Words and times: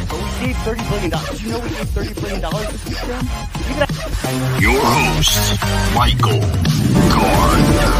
but 0.06 0.18
we 0.18 0.28
gave 0.46 0.56
$30 0.56 0.90
billion. 0.90 1.10
Did 1.10 1.40
you 1.40 1.48
know 1.48 1.60
we 1.60 1.68
gave 1.70 1.88
$30 1.88 2.14
billion 2.20 2.40
this 2.70 2.84
weekend? 2.84 3.28
Even 3.70 3.88
Your 4.60 4.82
host, 4.84 5.40
Michael 5.94 6.40
Gardner. 7.08 7.92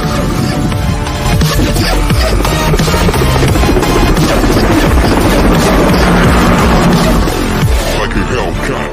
Like 7.99 8.15
a 8.15 8.25
Hellcat. 8.29 8.93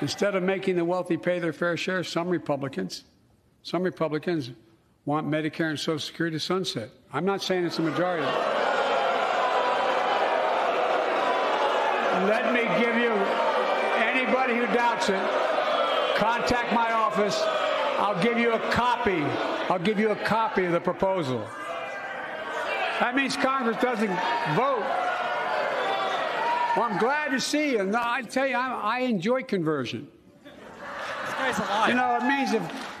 Instead 0.00 0.34
of 0.34 0.42
making 0.42 0.74
the 0.74 0.84
wealthy 0.84 1.16
pay 1.16 1.38
their 1.38 1.52
fair 1.52 1.76
share, 1.76 2.02
some 2.02 2.28
Republicans, 2.28 3.04
some 3.62 3.84
Republicans 3.84 4.50
want 5.06 5.28
Medicare 5.28 5.70
and 5.70 5.78
Social 5.78 5.98
Security 5.98 6.36
to 6.36 6.40
sunset. 6.40 6.90
I'm 7.12 7.24
not 7.24 7.42
saying 7.42 7.64
it's 7.64 7.78
a 7.78 7.82
majority. 7.82 8.26
Let 12.26 12.52
me 12.54 12.62
give 12.82 12.96
you 12.96 13.10
anybody 14.02 14.56
who 14.56 14.66
doubts 14.74 15.08
it, 15.10 15.20
contact 16.16 16.72
my 16.72 16.92
office. 16.92 17.40
I'll 17.98 18.20
give 18.22 18.38
you 18.38 18.52
a 18.52 18.58
copy. 18.70 19.22
I'll 19.68 19.78
give 19.78 19.98
you 19.98 20.10
a 20.10 20.16
copy 20.16 20.64
of 20.64 20.72
the 20.72 20.80
proposal. 20.80 21.46
That 23.00 23.14
means 23.14 23.36
Congress 23.36 23.76
doesn't 23.82 24.08
vote. 24.54 24.84
Well, 26.76 26.86
I'm 26.90 26.98
glad 26.98 27.30
to 27.30 27.40
see 27.40 27.72
you. 27.72 27.84
No, 27.84 28.00
I 28.02 28.22
tell 28.22 28.46
you, 28.46 28.56
I, 28.56 28.98
I 28.98 28.98
enjoy 29.00 29.42
conversion. 29.42 30.08
This 30.44 31.34
guy's 31.34 31.58
alive. 31.58 31.88
You 31.88 31.94
know, 31.94 32.16
it 32.16 32.24
means 32.24 32.52
if 32.52 32.93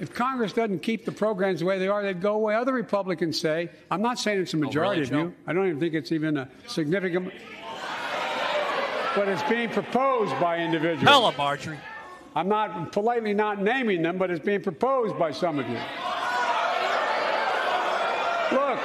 if 0.00 0.12
Congress 0.12 0.52
doesn't 0.52 0.80
keep 0.80 1.04
the 1.04 1.12
programs 1.12 1.60
the 1.60 1.66
way 1.66 1.78
they 1.78 1.88
are, 1.88 2.02
they'd 2.02 2.20
go 2.20 2.34
away. 2.34 2.54
Other 2.54 2.72
Republicans 2.72 3.40
say, 3.40 3.70
I'm 3.90 4.02
not 4.02 4.18
saying 4.18 4.40
it's 4.40 4.54
a 4.54 4.56
oh, 4.56 4.60
majority 4.60 5.02
really, 5.02 5.14
of 5.14 5.28
you. 5.28 5.34
I 5.46 5.52
don't 5.52 5.66
even 5.66 5.80
think 5.80 5.94
it's 5.94 6.12
even 6.12 6.36
a 6.36 6.48
significant. 6.66 7.32
But 9.14 9.28
it's 9.28 9.42
being 9.44 9.70
proposed 9.70 10.38
by 10.38 10.58
individuals. 10.58 11.08
Hella, 11.08 11.34
Marjorie. 11.38 11.78
I'm 12.34 12.48
not 12.48 12.92
politely 12.92 13.32
not 13.32 13.62
naming 13.62 14.02
them, 14.02 14.18
but 14.18 14.30
it's 14.30 14.44
being 14.44 14.62
proposed 14.62 15.18
by 15.18 15.32
some 15.32 15.58
of 15.58 15.66
you. 15.66 15.78
Look, 18.52 18.78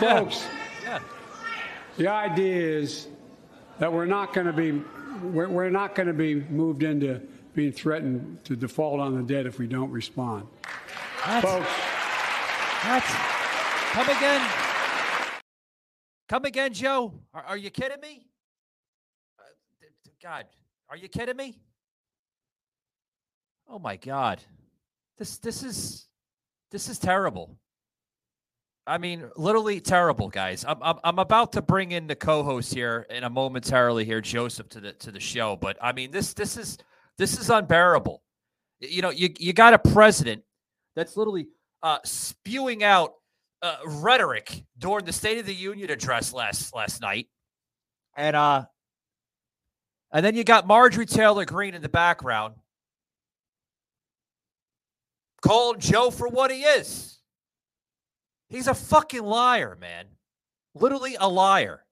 Yeah. 0.00 0.18
folks, 0.18 0.46
Yeah. 0.82 0.98
the 1.96 2.08
idea 2.08 2.78
is 2.78 3.06
that 3.78 3.92
we're 3.92 4.06
not 4.06 4.32
going 4.32 4.46
to 4.46 4.52
be 4.52 4.82
we're, 5.22 5.48
we're 5.48 5.70
not 5.70 5.94
going 5.94 6.06
to 6.06 6.14
be 6.14 6.36
moved 6.36 6.82
into 6.82 7.20
being 7.54 7.72
threatened 7.72 8.44
to 8.44 8.56
default 8.56 9.00
on 9.00 9.16
the 9.16 9.22
debt 9.22 9.46
if 9.46 9.58
we 9.58 9.66
don't 9.66 9.90
respond. 9.90 10.46
Folks? 11.42 11.68
Come 13.92 14.08
again. 14.08 14.50
Come 16.28 16.44
again, 16.44 16.72
Joe. 16.72 17.12
Are, 17.34 17.42
are 17.42 17.56
you 17.56 17.70
kidding 17.70 18.00
me? 18.00 18.26
Uh, 19.38 19.42
God, 20.22 20.46
are 20.88 20.96
you 20.96 21.08
kidding 21.08 21.36
me? 21.36 21.58
Oh 23.68 23.78
my 23.78 23.96
God, 23.96 24.40
this 25.18 25.38
this 25.38 25.62
is 25.62 26.06
this 26.70 26.88
is 26.88 26.98
terrible. 26.98 27.56
I 28.86 28.98
mean, 28.98 29.28
literally 29.36 29.80
terrible, 29.80 30.28
guys. 30.28 30.64
I'm, 30.66 30.78
I'm 30.82 30.98
I'm 31.04 31.18
about 31.18 31.52
to 31.52 31.62
bring 31.62 31.92
in 31.92 32.06
the 32.06 32.16
co-host 32.16 32.72
here 32.72 33.06
in 33.10 33.24
a 33.24 33.30
momentarily 33.30 34.04
here, 34.04 34.20
Joseph, 34.20 34.68
to 34.70 34.80
the 34.80 34.92
to 34.94 35.10
the 35.12 35.20
show. 35.20 35.56
But 35.56 35.76
I 35.82 35.92
mean, 35.92 36.10
this 36.10 36.32
this 36.32 36.56
is 36.56 36.78
this 37.20 37.38
is 37.38 37.50
unbearable. 37.50 38.22
You 38.80 39.02
know, 39.02 39.10
you 39.10 39.28
you 39.38 39.52
got 39.52 39.74
a 39.74 39.78
president 39.78 40.42
that's 40.96 41.18
literally 41.18 41.48
uh, 41.82 41.98
spewing 42.02 42.82
out 42.82 43.12
uh, 43.60 43.76
rhetoric 43.84 44.64
during 44.78 45.04
the 45.04 45.12
State 45.12 45.36
of 45.36 45.44
the 45.44 45.54
Union 45.54 45.90
address 45.90 46.32
last 46.32 46.74
last 46.74 47.02
night, 47.02 47.28
and 48.16 48.34
uh, 48.34 48.64
and 50.10 50.24
then 50.24 50.34
you 50.34 50.44
got 50.44 50.66
Marjorie 50.66 51.04
Taylor 51.04 51.44
Greene 51.44 51.74
in 51.74 51.82
the 51.82 51.90
background 51.90 52.54
calling 55.42 55.78
Joe 55.78 56.10
for 56.10 56.26
what 56.26 56.50
he 56.50 56.62
is. 56.62 57.18
He's 58.48 58.66
a 58.66 58.74
fucking 58.74 59.22
liar, 59.22 59.76
man. 59.78 60.06
Literally 60.74 61.16
a 61.20 61.28
liar. 61.28 61.84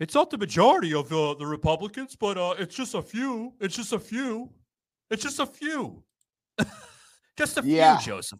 It's 0.00 0.14
not 0.14 0.30
the 0.30 0.38
majority 0.38 0.94
of 0.94 1.12
uh, 1.12 1.34
the 1.34 1.46
Republicans, 1.46 2.14
but 2.14 2.38
uh, 2.38 2.54
it's 2.58 2.76
just 2.76 2.94
a 2.94 3.02
few. 3.02 3.52
It's 3.60 3.74
just 3.74 3.92
a 3.92 3.98
few. 3.98 4.50
It's 5.10 5.22
just 5.22 5.40
a 5.40 5.46
few. 5.46 6.02
just 7.36 7.58
a 7.58 7.62
Yeah. 7.64 7.98
few, 7.98 8.12
Joseph. 8.12 8.38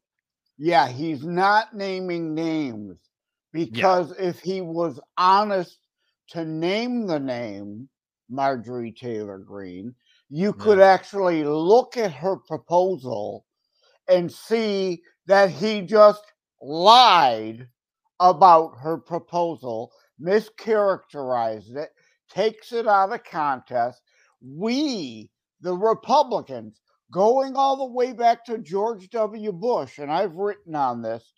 Yeah, 0.56 0.88
he's 0.88 1.24
not 1.24 1.74
naming 1.74 2.34
names 2.34 2.98
because 3.52 4.12
if 4.18 4.40
he 4.40 4.60
was 4.60 5.00
honest 5.16 5.78
to 6.30 6.44
name 6.44 7.06
the 7.06 7.18
name 7.18 7.88
Marjorie 8.28 8.92
Taylor 8.92 9.38
Greene, 9.38 9.94
you 10.28 10.52
could 10.52 10.80
actually 10.80 11.44
look 11.44 11.96
at 11.96 12.12
her 12.12 12.36
proposal 12.36 13.46
and 14.08 14.30
see 14.30 15.02
that 15.26 15.50
he 15.50 15.80
just 15.80 16.22
lied 16.60 17.68
about 18.20 18.76
her 18.78 18.98
proposal, 18.98 19.92
mischaracterized 20.20 21.76
it, 21.76 21.90
takes 22.30 22.72
it 22.72 22.86
out 22.86 23.12
of 23.12 23.24
contest. 23.24 24.02
We, 24.40 25.30
the 25.60 25.74
Republicans, 25.74 26.80
going 27.10 27.56
all 27.56 27.76
the 27.76 27.92
way 27.92 28.12
back 28.12 28.44
to 28.46 28.58
George 28.58 29.08
W. 29.10 29.52
Bush, 29.52 29.98
and 29.98 30.10
I've 30.10 30.34
written 30.34 30.74
on 30.74 31.02
this, 31.02 31.32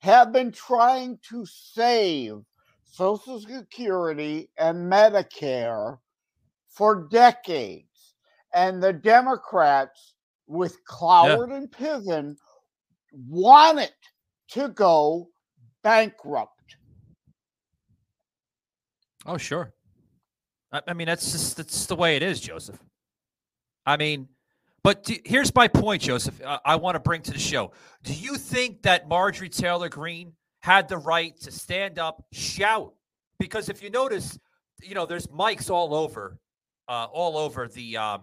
have 0.00 0.32
been 0.32 0.50
trying 0.50 1.18
to 1.28 1.44
save 1.46 2.36
Social 2.84 3.40
Security 3.40 4.50
and 4.58 4.90
Medicare 4.90 5.98
for 6.68 7.08
decades. 7.10 8.14
And 8.54 8.82
the 8.82 8.92
Democrats, 8.92 10.14
with 10.46 10.84
Cloward 10.84 11.52
and 11.52 11.70
Piven, 11.70 12.36
want 13.12 13.78
it 13.78 13.92
to 14.52 14.68
go 14.68 15.28
bankrupt. 15.84 16.59
Oh, 19.26 19.36
sure. 19.36 19.72
I, 20.72 20.82
I 20.88 20.92
mean, 20.94 21.06
that's 21.06 21.32
just 21.32 21.56
that's 21.56 21.86
the 21.86 21.96
way 21.96 22.16
it 22.16 22.22
is, 22.22 22.40
Joseph. 22.40 22.78
I 23.86 23.96
mean, 23.96 24.28
but 24.82 25.04
do, 25.04 25.16
here's 25.24 25.54
my 25.54 25.68
point, 25.68 26.02
Joseph. 26.02 26.40
Uh, 26.42 26.58
I 26.64 26.76
want 26.76 26.94
to 26.94 27.00
bring 27.00 27.22
to 27.22 27.32
the 27.32 27.38
show. 27.38 27.72
Do 28.02 28.14
you 28.14 28.36
think 28.36 28.82
that 28.82 29.08
Marjorie 29.08 29.48
Taylor 29.48 29.88
Greene 29.88 30.32
had 30.60 30.88
the 30.88 30.96
right 30.98 31.38
to 31.40 31.50
stand 31.50 31.98
up, 31.98 32.24
shout? 32.32 32.94
Because 33.38 33.68
if 33.68 33.82
you 33.82 33.90
notice, 33.90 34.38
you 34.82 34.94
know, 34.94 35.06
there's 35.06 35.26
mics 35.28 35.70
all 35.70 35.94
over, 35.94 36.38
uh, 36.88 37.06
all 37.12 37.36
over 37.36 37.68
the 37.68 37.96
um, 37.96 38.22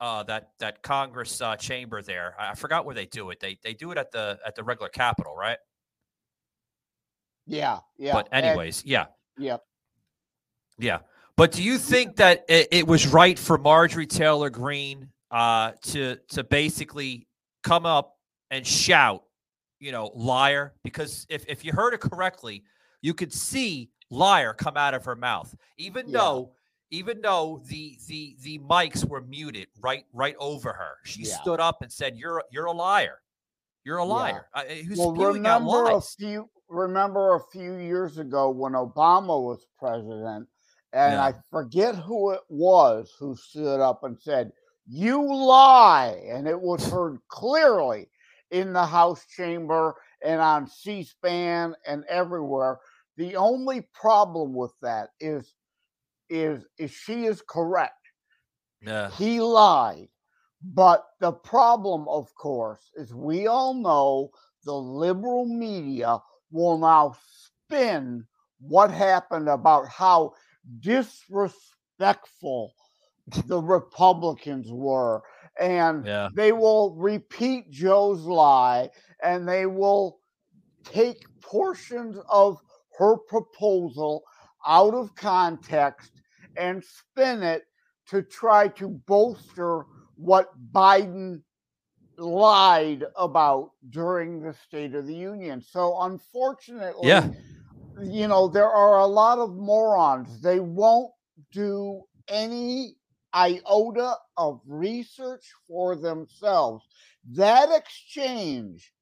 uh, 0.00 0.22
that 0.24 0.50
that 0.60 0.82
Congress 0.82 1.40
uh, 1.40 1.56
chamber 1.56 2.02
there. 2.02 2.34
I 2.38 2.54
forgot 2.54 2.84
where 2.84 2.94
they 2.94 3.06
do 3.06 3.30
it. 3.30 3.40
They 3.40 3.58
they 3.62 3.74
do 3.74 3.90
it 3.92 3.98
at 3.98 4.10
the 4.12 4.38
at 4.46 4.54
the 4.54 4.62
regular 4.62 4.88
Capitol, 4.88 5.34
right? 5.34 5.58
Yeah, 7.46 7.78
yeah. 7.96 8.12
But 8.12 8.28
anyways, 8.32 8.82
and, 8.82 8.90
yeah, 8.90 9.06
yeah, 9.38 9.56
yeah. 10.78 10.98
But 11.36 11.52
do 11.52 11.62
you 11.62 11.78
think 11.78 12.16
that 12.16 12.44
it, 12.48 12.68
it 12.70 12.86
was 12.86 13.06
right 13.06 13.38
for 13.38 13.58
Marjorie 13.58 14.06
Taylor 14.06 14.50
Greene 14.50 15.08
uh, 15.30 15.72
to 15.82 16.16
to 16.28 16.44
basically 16.44 17.26
come 17.62 17.84
up 17.84 18.16
and 18.50 18.66
shout, 18.66 19.22
you 19.78 19.92
know, 19.92 20.10
liar? 20.14 20.74
Because 20.82 21.26
if 21.28 21.44
if 21.46 21.64
you 21.64 21.72
heard 21.72 21.94
it 21.94 22.00
correctly, 22.00 22.64
you 23.02 23.12
could 23.12 23.32
see 23.32 23.90
liar 24.10 24.54
come 24.54 24.76
out 24.76 24.94
of 24.94 25.04
her 25.04 25.16
mouth, 25.16 25.54
even 25.76 26.06
yeah. 26.08 26.18
though 26.18 26.52
even 26.90 27.20
though 27.20 27.62
the 27.66 27.98
the 28.06 28.36
the 28.42 28.58
mics 28.60 29.04
were 29.04 29.20
muted 29.20 29.68
right 29.80 30.04
right 30.12 30.36
over 30.38 30.72
her. 30.72 30.96
She 31.04 31.22
yeah. 31.22 31.34
stood 31.40 31.60
up 31.60 31.82
and 31.82 31.92
said, 31.92 32.16
"You're 32.16 32.42
you're 32.50 32.66
a 32.66 32.72
liar. 32.72 33.20
You're 33.84 33.98
a 33.98 34.04
liar." 34.04 34.48
Yeah. 34.54 34.62
Uh, 34.62 34.74
who's 34.86 34.98
well, 34.98 35.12
remember 35.12 35.90
a 35.90 36.00
few 36.00 36.48
remember 36.68 37.34
a 37.34 37.40
few 37.52 37.76
years 37.76 38.18
ago 38.18 38.50
when 38.50 38.72
Obama 38.72 39.40
was 39.40 39.66
president, 39.78 40.48
and 40.96 41.12
yeah. 41.12 41.24
I 41.24 41.34
forget 41.50 41.94
who 41.94 42.30
it 42.30 42.40
was 42.48 43.14
who 43.18 43.36
stood 43.36 43.80
up 43.80 44.02
and 44.02 44.18
said, 44.18 44.50
"You 44.86 45.22
lie," 45.22 46.22
and 46.26 46.48
it 46.48 46.58
was 46.58 46.86
heard 46.90 47.18
clearly 47.28 48.08
in 48.50 48.72
the 48.72 48.86
House 48.86 49.26
chamber 49.26 49.94
and 50.24 50.40
on 50.40 50.66
C-SPAN 50.66 51.74
and 51.86 52.04
everywhere. 52.08 52.78
The 53.18 53.36
only 53.36 53.82
problem 53.92 54.54
with 54.54 54.72
that 54.80 55.10
is 55.20 55.54
is 56.30 56.64
is 56.78 56.90
she 56.90 57.26
is 57.26 57.42
correct. 57.46 57.92
Yeah. 58.80 59.10
He 59.10 59.40
lied. 59.40 60.08
But 60.62 61.06
the 61.20 61.32
problem, 61.32 62.08
of 62.08 62.34
course, 62.34 62.90
is 62.96 63.14
we 63.14 63.46
all 63.46 63.74
know 63.74 64.30
the 64.64 64.74
liberal 64.74 65.44
media 65.44 66.18
will 66.50 66.78
now 66.78 67.16
spin 67.66 68.26
what 68.58 68.90
happened 68.90 69.48
about 69.48 69.88
how 69.88 70.32
disrespectful 70.80 72.72
the 73.46 73.60
Republicans 73.60 74.70
were. 74.70 75.22
And 75.58 76.06
yeah. 76.06 76.28
they 76.34 76.52
will 76.52 76.94
repeat 76.96 77.70
Joe's 77.70 78.20
lie 78.20 78.90
and 79.22 79.48
they 79.48 79.66
will 79.66 80.18
take 80.84 81.24
portions 81.40 82.18
of 82.28 82.60
her 82.98 83.16
proposal 83.16 84.22
out 84.66 84.94
of 84.94 85.14
context 85.14 86.12
and 86.56 86.82
spin 86.84 87.42
it 87.42 87.64
to 88.08 88.22
try 88.22 88.68
to 88.68 88.88
bolster 88.88 89.84
what 90.16 90.50
Biden 90.72 91.42
lied 92.18 93.04
about 93.16 93.70
during 93.90 94.40
the 94.40 94.54
State 94.54 94.94
of 94.94 95.06
the 95.06 95.14
Union. 95.14 95.60
So, 95.60 96.00
unfortunately, 96.00 97.08
yeah. 97.08 97.28
You 98.02 98.28
know, 98.28 98.48
there 98.48 98.70
are 98.70 98.98
a 98.98 99.06
lot 99.06 99.38
of 99.38 99.54
morons. 99.54 100.40
They 100.40 100.60
won't 100.60 101.12
do 101.52 102.02
any 102.28 102.96
iota 103.32 104.14
of 104.36 104.60
research 104.66 105.44
for 105.68 105.96
themselves. 105.96 106.84
That 107.32 107.68
exchange 107.70 108.92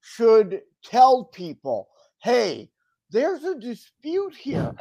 should 0.00 0.62
tell 0.84 1.24
people 1.24 1.88
hey, 2.22 2.70
there's 3.10 3.44
a 3.44 3.58
dispute 3.58 4.34
here. 4.34 4.72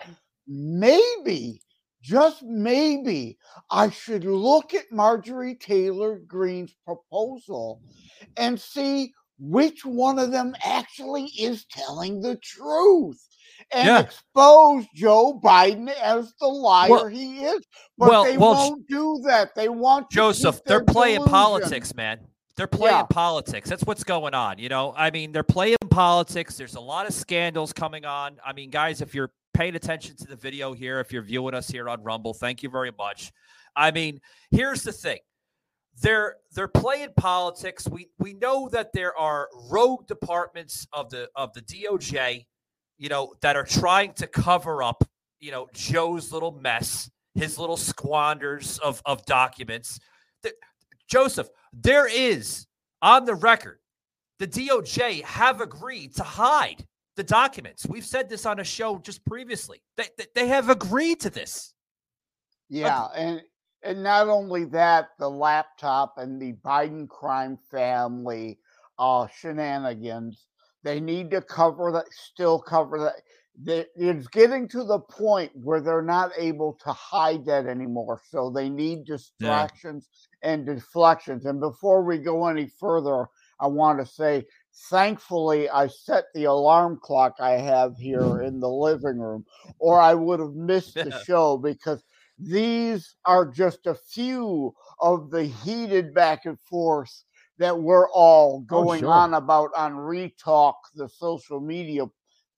Maybe 0.48 1.62
just 2.02 2.42
maybe 2.44 3.38
I 3.70 3.90
should 3.90 4.24
look 4.26 4.74
at 4.74 4.92
Marjorie 4.92 5.56
Taylor 5.56 6.20
Greene's 6.20 6.76
proposal 6.86 7.82
and 8.38 8.60
see 8.60 9.14
which 9.40 9.86
one 9.86 10.20
of 10.20 10.32
them 10.32 10.56
actually 10.64 11.26
is 11.38 11.66
telling 11.66 12.22
the 12.22 12.38
truth 12.38 13.22
and 13.72 13.88
yeah. 13.88 14.00
expose 14.02 14.86
Joe 14.96 15.40
Biden 15.44 15.90
as 16.02 16.34
the 16.40 16.48
liar 16.48 16.90
well, 16.90 17.08
he 17.08 17.44
is. 17.46 17.62
But 17.98 18.10
well, 18.10 18.24
they 18.24 18.38
well, 18.38 18.54
won't 18.54 18.88
do 18.88 19.22
that. 19.26 19.56
They 19.56 19.70
want 19.70 20.10
Joseph. 20.12 20.62
They're 20.66 20.84
playing 20.84 21.18
delusion. 21.18 21.32
politics, 21.32 21.96
man. 21.96 22.20
They're 22.56 22.68
playing 22.68 22.98
yeah. 22.98 23.04
politics. 23.04 23.70
That's 23.70 23.84
what's 23.84 24.04
going 24.04 24.34
on. 24.34 24.60
You 24.60 24.70
know, 24.70 24.94
I 24.96 25.10
mean, 25.10 25.32
they're 25.32 25.44
playing 25.44 25.78
politics. 25.90 26.56
There's 26.56 26.76
a 26.76 26.82
lot 26.82 27.08
of 27.08 27.14
scandals 27.14 27.74
coming 27.74 28.06
on. 28.06 28.38
I 28.46 28.54
mean, 28.54 28.70
guys, 28.70 29.02
if 29.02 29.16
you're 29.16 29.32
paying 29.54 29.76
attention 29.76 30.16
to 30.18 30.26
the 30.26 30.36
video 30.36 30.74
here, 30.74 31.00
if 31.00 31.12
you're 31.12 31.24
viewing 31.24 31.56
us 31.56 31.68
here 31.68 31.90
on 31.90 32.04
Rumble, 32.04 32.34
thank 32.34 32.62
you 32.62 32.70
very 32.70 32.92
much. 32.98 33.32
I 33.76 33.92
mean, 33.92 34.20
here's 34.52 34.84
the 34.84 34.92
thing. 34.92 35.20
They're 36.02 36.36
they're 36.54 36.68
playing 36.68 37.10
politics. 37.18 37.88
We 37.88 38.10
we 38.18 38.34
know 38.34 38.68
that 38.70 38.94
there 38.94 39.18
are 39.18 39.50
rogue 39.70 40.08
departments 40.08 40.88
of 40.92 41.10
the 41.10 41.30
of 41.36 41.54
the 41.54 41.62
DOJ, 41.62 42.46
you 42.98 43.10
know, 43.10 43.34
that 43.42 43.56
are 43.56 43.66
trying 43.66 44.14
to 44.14 44.28
cover 44.28 44.84
up, 44.84 45.04
you 45.40 45.52
know, 45.52 45.68
Joe's 45.74 46.32
little 46.32 46.52
mess, 46.52 47.10
his 47.36 47.58
little 47.58 47.78
squanders 47.78 48.80
of 48.80 49.02
of 49.06 49.26
documents. 49.26 50.00
The, 50.42 50.54
Joseph, 51.10 51.50
there 51.74 52.08
is 52.08 52.68
on 53.02 53.26
the 53.26 53.36
record, 53.36 53.80
the 54.40 54.48
DOJ 54.48 55.24
have 55.24 55.62
agreed 55.62 56.16
to 56.16 56.24
hide 56.24 56.86
the 57.16 57.24
documents. 57.24 57.86
We've 57.86 58.06
said 58.06 58.30
this 58.30 58.46
on 58.46 58.60
a 58.60 58.64
show 58.64 58.98
just 58.98 59.26
previously. 59.26 59.84
They, 59.98 60.08
they 60.34 60.48
have 60.48 60.70
agreed 60.70 61.20
to 61.22 61.30
this. 61.30 61.74
Yeah, 62.70 63.08
and 63.16 63.42
and 63.84 64.02
not 64.02 64.30
only 64.30 64.66
that, 64.66 65.10
the 65.20 65.30
laptop 65.30 66.18
and 66.18 66.42
the 66.42 66.54
Biden 66.54 67.08
crime 67.08 67.58
family 67.70 68.60
uh, 68.98 69.28
shenanigans. 69.28 70.48
They 70.84 71.00
need 71.00 71.32
to 71.32 71.42
cover 71.42 71.92
that. 71.94 72.06
Still 72.12 72.60
cover 72.60 73.00
that. 73.00 73.16
They, 73.62 73.86
it's 73.96 74.28
getting 74.28 74.68
to 74.70 74.84
the 74.84 75.00
point 75.00 75.52
where 75.54 75.80
they're 75.80 76.02
not 76.02 76.32
able 76.38 76.74
to 76.84 76.92
hide 76.92 77.46
that 77.46 77.68
anymore. 77.68 78.22
So 78.30 78.50
they 78.50 78.68
need 78.68 79.06
distractions 79.06 80.10
yeah. 80.42 80.52
and 80.52 80.66
deflections. 80.66 81.46
And 81.46 81.60
before 81.60 82.04
we 82.04 82.18
go 82.18 82.48
any 82.48 82.68
further, 82.80 83.28
I 83.60 83.68
want 83.68 84.00
to 84.00 84.06
say 84.06 84.46
Thankfully, 84.90 85.70
I 85.70 85.88
set 85.88 86.26
the 86.34 86.46
alarm 86.46 87.00
clock 87.02 87.36
I 87.40 87.52
have 87.52 87.96
here 87.98 88.42
in 88.44 88.60
the 88.60 88.70
living 88.70 89.20
room, 89.20 89.46
or 89.80 90.00
I 90.00 90.14
would 90.14 90.40
have 90.40 90.54
missed 90.54 90.96
the 90.96 91.22
show 91.26 91.58
because 91.58 92.04
these 92.40 93.16
are 93.26 93.46
just 93.46 93.86
a 93.86 93.94
few 93.94 94.74
of 95.00 95.30
the 95.30 95.46
heated 95.46 96.14
back 96.14 96.46
and 96.46 96.60
forth 96.62 97.24
that 97.60 97.80
we're 97.80 98.10
all 98.10 98.60
oh, 98.62 98.66
going 98.66 99.00
oh, 99.00 99.08
sure. 99.08 99.14
on 99.14 99.34
about 99.34 99.72
on 99.76 99.94
Retalk, 99.94 100.76
the 100.96 101.08
social 101.10 101.60
media 101.60 102.06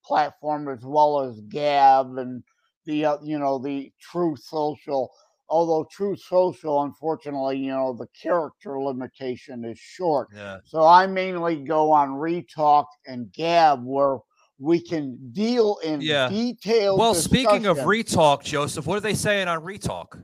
platform, 0.04 0.68
as 0.70 0.84
well 0.84 1.22
as 1.22 1.42
Gab 1.50 2.18
and 2.18 2.44
the 2.86 3.06
uh, 3.06 3.18
you 3.24 3.40
know 3.40 3.58
the 3.60 3.92
Truth 4.00 4.44
Social 4.44 5.12
although 5.50 5.88
Truth 5.92 6.22
Social, 6.22 6.84
unfortunately, 6.84 7.58
you 7.58 7.72
know, 7.72 7.94
the 7.94 8.08
character 8.20 8.80
limitation 8.80 9.64
is 9.66 9.78
short. 9.80 10.30
Yeah. 10.34 10.58
So 10.66 10.84
I 10.84 11.08
mainly 11.08 11.58
go 11.58 11.92
on 11.92 12.10
Retalk 12.10 12.86
and 13.06 13.32
Gab 13.32 13.84
where 13.84 14.18
we 14.58 14.80
can 14.80 15.18
deal 15.32 15.78
in 15.84 16.02
yeah. 16.02 16.30
detail. 16.30 16.98
Well, 16.98 17.14
speaking 17.14 17.66
of 17.66 17.78
Retalk, 17.80 18.44
Joseph, 18.44 18.86
what 18.86 18.98
are 18.98 19.02
they 19.02 19.14
saying 19.14 19.48
on 19.48 19.62
Retalk? 19.62 20.22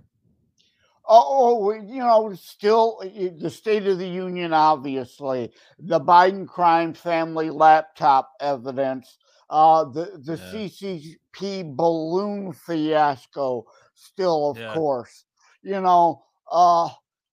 Oh, 1.07 1.71
you 1.71 1.99
know, 1.99 2.33
still 2.35 3.01
the 3.03 3.49
State 3.49 3.87
of 3.87 3.97
the 3.97 4.07
Union, 4.07 4.53
obviously, 4.53 5.51
the 5.79 5.99
Biden 5.99 6.47
crime 6.47 6.93
family 6.93 7.49
laptop 7.49 8.31
evidence, 8.39 9.17
uh, 9.49 9.83
the 9.85 10.19
the 10.23 10.37
yeah. 10.37 10.37
CCP 10.37 11.63
balloon 11.75 12.53
fiasco, 12.53 13.65
still, 13.95 14.51
of 14.51 14.57
yeah. 14.57 14.73
course, 14.73 15.25
you 15.63 15.81
know. 15.81 16.23
Uh, 16.51 16.89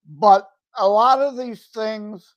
but 0.07 0.49
a 0.77 0.89
lot 0.89 1.21
of 1.21 1.37
these 1.37 1.67
things, 1.67 2.35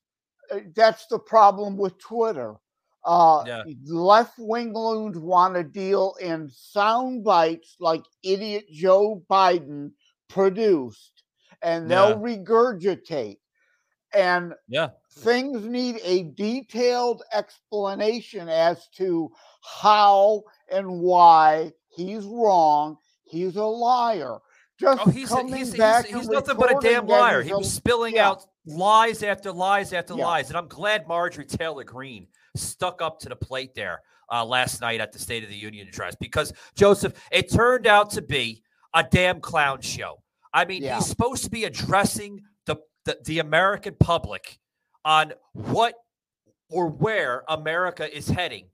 uh, 0.51 0.59
that's 0.75 1.07
the 1.07 1.19
problem 1.19 1.77
with 1.77 1.97
Twitter. 1.99 2.55
Uh, 3.03 3.45
Yeah. 3.45 3.63
Left 3.85 4.37
wing 4.37 4.73
loons 4.75 5.17
want 5.17 5.55
to 5.55 5.63
deal 5.63 6.15
in 6.21 6.49
sound 6.49 7.23
bites 7.23 7.77
like 7.79 8.03
idiot 8.23 8.65
Joe 8.71 9.23
Biden 9.29 9.91
produced, 10.29 11.20
and 11.61 11.89
they'll 11.89 12.17
regurgitate. 12.17 13.37
And 14.13 14.53
Yeah. 14.67 14.89
things 15.19 15.65
need 15.65 15.99
a 16.03 16.23
detailed 16.23 17.23
explanation 17.33 18.49
as 18.49 18.87
to 18.97 19.31
how 19.63 20.43
and 20.69 20.99
why 21.01 21.71
he's 21.89 22.25
wrong. 22.25 22.97
He's 23.23 23.55
a 23.55 23.63
liar. 23.63 24.39
Just 24.77 25.07
Oh, 25.07 25.09
he's 25.11 25.31
a, 25.31 25.35
coming 25.35 25.55
he's, 25.55 25.75
back 25.75 26.05
he's, 26.07 26.15
he's 26.15 26.27
nothing 26.27 26.57
but 26.57 26.71
a 26.75 26.79
damn 26.81 27.05
liar. 27.07 27.41
he's 27.41 27.49
He 27.49 27.53
a- 27.53 27.57
was 27.59 27.71
spilling 27.71 28.15
yeah. 28.15 28.29
out 28.29 28.45
lies 28.65 29.23
after 29.23 29.51
lies 29.51 29.93
after 29.93 30.15
Yeah. 30.15 30.25
lies, 30.25 30.49
and 30.49 30.57
I'm 30.57 30.67
glad 30.67 31.07
Marjorie 31.07 31.45
Taylor 31.45 31.83
Greene 31.83 32.27
stuck 32.55 33.01
up 33.01 33.19
to 33.19 33.29
the 33.29 33.35
plate 33.35 33.73
there 33.75 34.01
uh, 34.31 34.43
last 34.43 34.81
night 34.81 34.99
at 34.99 35.11
the 35.13 35.19
State 35.19 35.43
of 35.43 35.49
the 35.49 35.55
Union 35.55 35.87
address 35.87 36.15
because 36.15 36.51
Joseph, 36.75 37.13
it 37.31 37.49
turned 37.51 37.87
out 37.87 38.09
to 38.11 38.21
be 38.21 38.61
a 38.93 39.03
damn 39.03 39.39
clown 39.39 39.79
show. 39.81 40.21
I 40.53 40.65
mean, 40.65 40.83
Yeah. 40.83 40.95
he's 40.95 41.07
supposed 41.07 41.43
to 41.45 41.49
be 41.49 41.63
addressing 41.65 42.41
the, 42.65 42.77
the 43.05 43.17
the 43.25 43.39
American 43.39 43.95
public 43.99 44.59
on 45.05 45.33
what 45.53 45.95
or 46.69 46.87
where 46.87 47.43
America 47.49 48.15
is 48.15 48.27
heading 48.27 48.65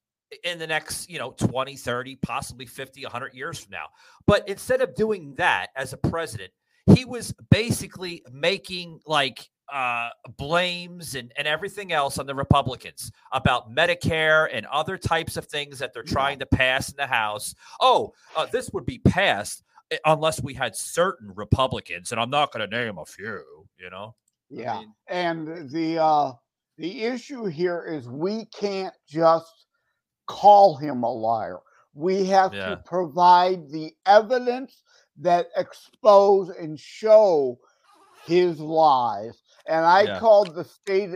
in 0.43 0.59
the 0.59 0.67
next, 0.67 1.09
you 1.09 1.17
know, 1.17 1.31
20, 1.31 1.75
30, 1.77 2.15
possibly 2.17 2.65
50, 2.65 3.03
100 3.03 3.33
years 3.33 3.59
from 3.59 3.71
now. 3.71 3.85
But 4.25 4.47
instead 4.47 4.81
of 4.81 4.93
doing 4.93 5.33
that 5.35 5.67
as 5.75 5.93
a 5.93 5.97
president, 5.97 6.51
he 6.93 7.05
was 7.05 7.33
basically 7.49 8.23
making 8.31 8.99
like 9.05 9.49
uh, 9.73 10.09
blames 10.37 11.15
and, 11.15 11.31
and 11.37 11.47
everything 11.47 11.91
else 11.91 12.17
on 12.19 12.25
the 12.25 12.35
Republicans 12.35 13.11
about 13.33 13.73
Medicare 13.73 14.47
and 14.53 14.65
other 14.67 14.97
types 14.97 15.37
of 15.37 15.45
things 15.45 15.79
that 15.79 15.93
they're 15.93 16.03
trying 16.03 16.39
to 16.39 16.45
pass 16.45 16.89
in 16.89 16.95
the 16.97 17.07
House. 17.07 17.53
Oh, 17.81 18.13
uh, 18.35 18.45
this 18.45 18.69
would 18.71 18.85
be 18.85 18.99
passed 18.99 19.63
unless 20.05 20.41
we 20.41 20.53
had 20.53 20.75
certain 20.75 21.31
Republicans, 21.35 22.11
and 22.11 22.19
I'm 22.19 22.29
not 22.29 22.51
going 22.51 22.69
to 22.69 22.75
name 22.77 22.97
a 22.97 23.05
few, 23.05 23.67
you 23.77 23.89
know? 23.89 24.15
Yeah. 24.49 24.79
mean- 24.79 24.95
and 25.07 25.69
the 25.69 25.97
uh 25.99 26.33
the 26.77 27.03
issue 27.03 27.45
here 27.45 27.83
is 27.83 28.07
we 28.07 28.45
can't 28.45 28.93
just 29.07 29.65
call 30.27 30.77
him 30.77 31.03
a 31.03 31.11
liar. 31.11 31.59
We 31.93 32.25
have 32.25 32.53
Yeah. 32.53 32.69
to 32.69 32.77
provide 32.77 33.69
the 33.69 33.93
evidence 34.05 34.83
that 35.17 35.47
expose 35.55 36.49
and 36.49 36.79
show 36.79 37.57
his 38.25 38.59
lies. 38.59 39.41
And 39.67 39.85
I 39.85 40.05
Yeah. 40.05 40.19
called 40.19 40.55
the 40.55 40.63
state 40.65 41.11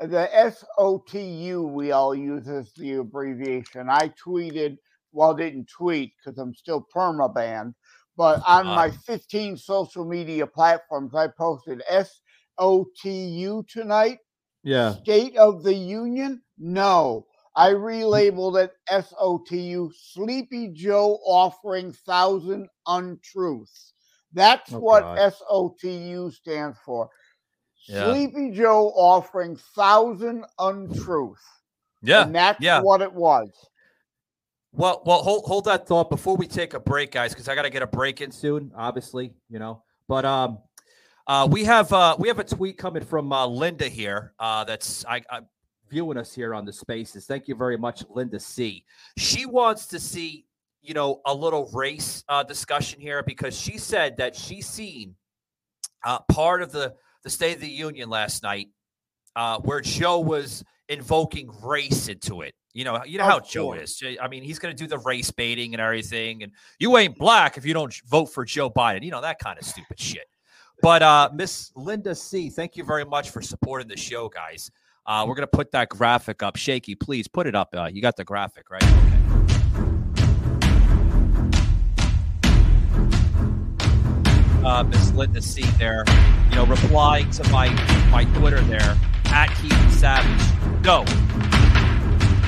the 0.00 0.28
SOTU 0.34 1.62
we 1.72 1.92
all 1.92 2.14
use 2.14 2.46
as 2.48 2.72
the 2.74 2.94
abbreviation. 2.94 3.88
I 3.88 4.10
tweeted, 4.10 4.76
well, 5.12 5.32
didn't 5.34 5.68
tweet 5.70 6.12
because 6.18 6.38
I'm 6.38 6.54
still 6.54 6.86
perma 6.94 7.32
banned, 7.34 7.74
but 8.16 8.42
on 8.46 8.66
my 8.66 8.90
15 8.90 9.56
social 9.56 10.04
media 10.04 10.46
platforms, 10.46 11.14
I 11.14 11.28
posted 11.28 11.82
SOTU 12.58 13.68
tonight. 13.68 14.18
Yeah. 14.62 14.94
State 14.94 15.36
of 15.36 15.62
the 15.62 15.74
Union? 15.74 16.42
No. 16.58 17.26
I 17.54 17.70
hmm. 17.70 17.76
relabeled 17.76 18.62
it 18.64 18.72
SOTU, 18.90 19.90
Sleepy 19.94 20.68
Joe 20.68 21.18
offering 21.24 21.92
thousand 21.92 22.68
untruths. 22.86 23.92
That's 24.32 24.72
Oh, 24.72 24.78
what 24.78 25.02
God. 25.02 25.32
SOTU 25.32 26.32
stands 26.32 26.78
for. 26.84 27.08
Yeah. 27.88 28.10
Sleepy 28.10 28.50
Joe 28.50 28.88
offering 28.94 29.56
thousand 29.56 30.44
untruths. 30.58 31.42
Yeah. 32.02 32.22
And 32.24 32.34
that's 32.34 32.60
yeah. 32.60 32.80
what 32.80 33.00
it 33.00 33.12
was. 33.12 33.50
Well, 34.76 35.02
well, 35.06 35.22
hold 35.22 35.44
hold 35.46 35.64
that 35.64 35.86
thought 35.86 36.10
before 36.10 36.36
we 36.36 36.46
take 36.46 36.74
a 36.74 36.80
break, 36.80 37.12
guys, 37.12 37.32
because 37.32 37.48
I 37.48 37.54
got 37.54 37.62
to 37.62 37.70
get 37.70 37.82
a 37.82 37.86
break 37.86 38.20
in 38.20 38.30
soon. 38.30 38.70
Obviously, 38.76 39.32
you 39.48 39.58
know. 39.58 39.82
But 40.06 40.26
um, 40.26 40.58
uh, 41.26 41.48
we 41.50 41.64
have 41.64 41.90
uh, 41.94 42.14
we 42.18 42.28
have 42.28 42.38
a 42.38 42.44
tweet 42.44 42.76
coming 42.76 43.02
from 43.02 43.32
uh, 43.32 43.46
Linda 43.46 43.88
here. 43.88 44.34
Uh, 44.38 44.64
that's 44.64 45.02
I, 45.06 45.22
I 45.30 45.40
viewing 45.88 46.18
us 46.18 46.34
here 46.34 46.54
on 46.54 46.66
the 46.66 46.74
Spaces. 46.74 47.24
Thank 47.24 47.48
you 47.48 47.54
very 47.54 47.78
much, 47.78 48.04
Linda 48.10 48.38
C. 48.38 48.84
She 49.16 49.46
wants 49.46 49.86
to 49.86 49.98
see 49.98 50.44
you 50.82 50.92
know 50.92 51.22
a 51.24 51.34
little 51.34 51.70
race 51.72 52.22
uh, 52.28 52.42
discussion 52.42 53.00
here 53.00 53.22
because 53.22 53.58
she 53.58 53.78
said 53.78 54.18
that 54.18 54.36
she's 54.36 54.68
seen 54.68 55.14
uh, 56.04 56.18
part 56.30 56.60
of 56.60 56.70
the 56.70 56.94
the 57.24 57.30
State 57.30 57.54
of 57.54 57.60
the 57.62 57.66
Union 57.66 58.10
last 58.10 58.42
night 58.42 58.68
uh, 59.36 59.58
where 59.60 59.80
Joe 59.80 60.20
was 60.20 60.62
invoking 60.88 61.50
race 61.62 62.08
into 62.08 62.42
it. 62.42 62.54
You 62.72 62.84
know, 62.84 63.02
you 63.04 63.18
know 63.18 63.24
Of 63.24 63.30
how 63.30 63.40
Joe 63.40 63.72
is. 63.72 64.02
I 64.20 64.28
mean, 64.28 64.42
he's 64.42 64.58
going 64.58 64.74
to 64.74 64.82
do 64.82 64.86
the 64.86 64.98
race 64.98 65.30
baiting 65.30 65.74
and 65.74 65.80
everything, 65.80 66.42
and 66.42 66.52
you 66.78 66.96
ain't 66.98 67.16
black 67.16 67.56
if 67.56 67.64
you 67.64 67.72
don't 67.72 67.94
vote 68.06 68.26
for 68.26 68.44
Joe 68.44 68.70
Biden. 68.70 69.02
You 69.02 69.10
know 69.10 69.22
that 69.22 69.38
kind 69.38 69.58
of 69.58 69.64
stupid 69.64 69.98
shit. 69.98 70.26
But 70.82 71.02
uh, 71.02 71.30
Miss 71.32 71.72
Linda 71.74 72.14
C, 72.14 72.50
thank 72.50 72.76
you 72.76 72.84
very 72.84 73.04
much 73.04 73.30
for 73.30 73.40
supporting 73.40 73.88
the 73.88 73.96
show, 73.96 74.28
guys. 74.28 74.70
Uh, 75.06 75.24
we're 75.26 75.36
gonna 75.36 75.46
put 75.46 75.70
that 75.72 75.88
graphic 75.88 76.42
up. 76.42 76.56
Shaky, 76.56 76.94
please 76.94 77.28
put 77.28 77.46
it 77.46 77.54
up. 77.54 77.74
Uh, 77.74 77.88
you 77.90 78.02
got 78.02 78.16
the 78.16 78.24
graphic, 78.24 78.68
right? 78.70 78.82
Okay. 78.82 79.26
uh, 84.66 84.82
Miss 84.82 85.12
Linda 85.12 85.40
C 85.40 85.62
there, 85.78 86.04
you 86.50 86.56
know, 86.56 86.66
replying 86.66 87.30
to 87.30 87.48
my 87.50 87.68
my 88.10 88.24
Twitter 88.34 88.60
there 88.62 88.98
at 89.36 89.54
Keaton 89.60 89.90
Savage. 89.90 90.82
No, 90.82 91.04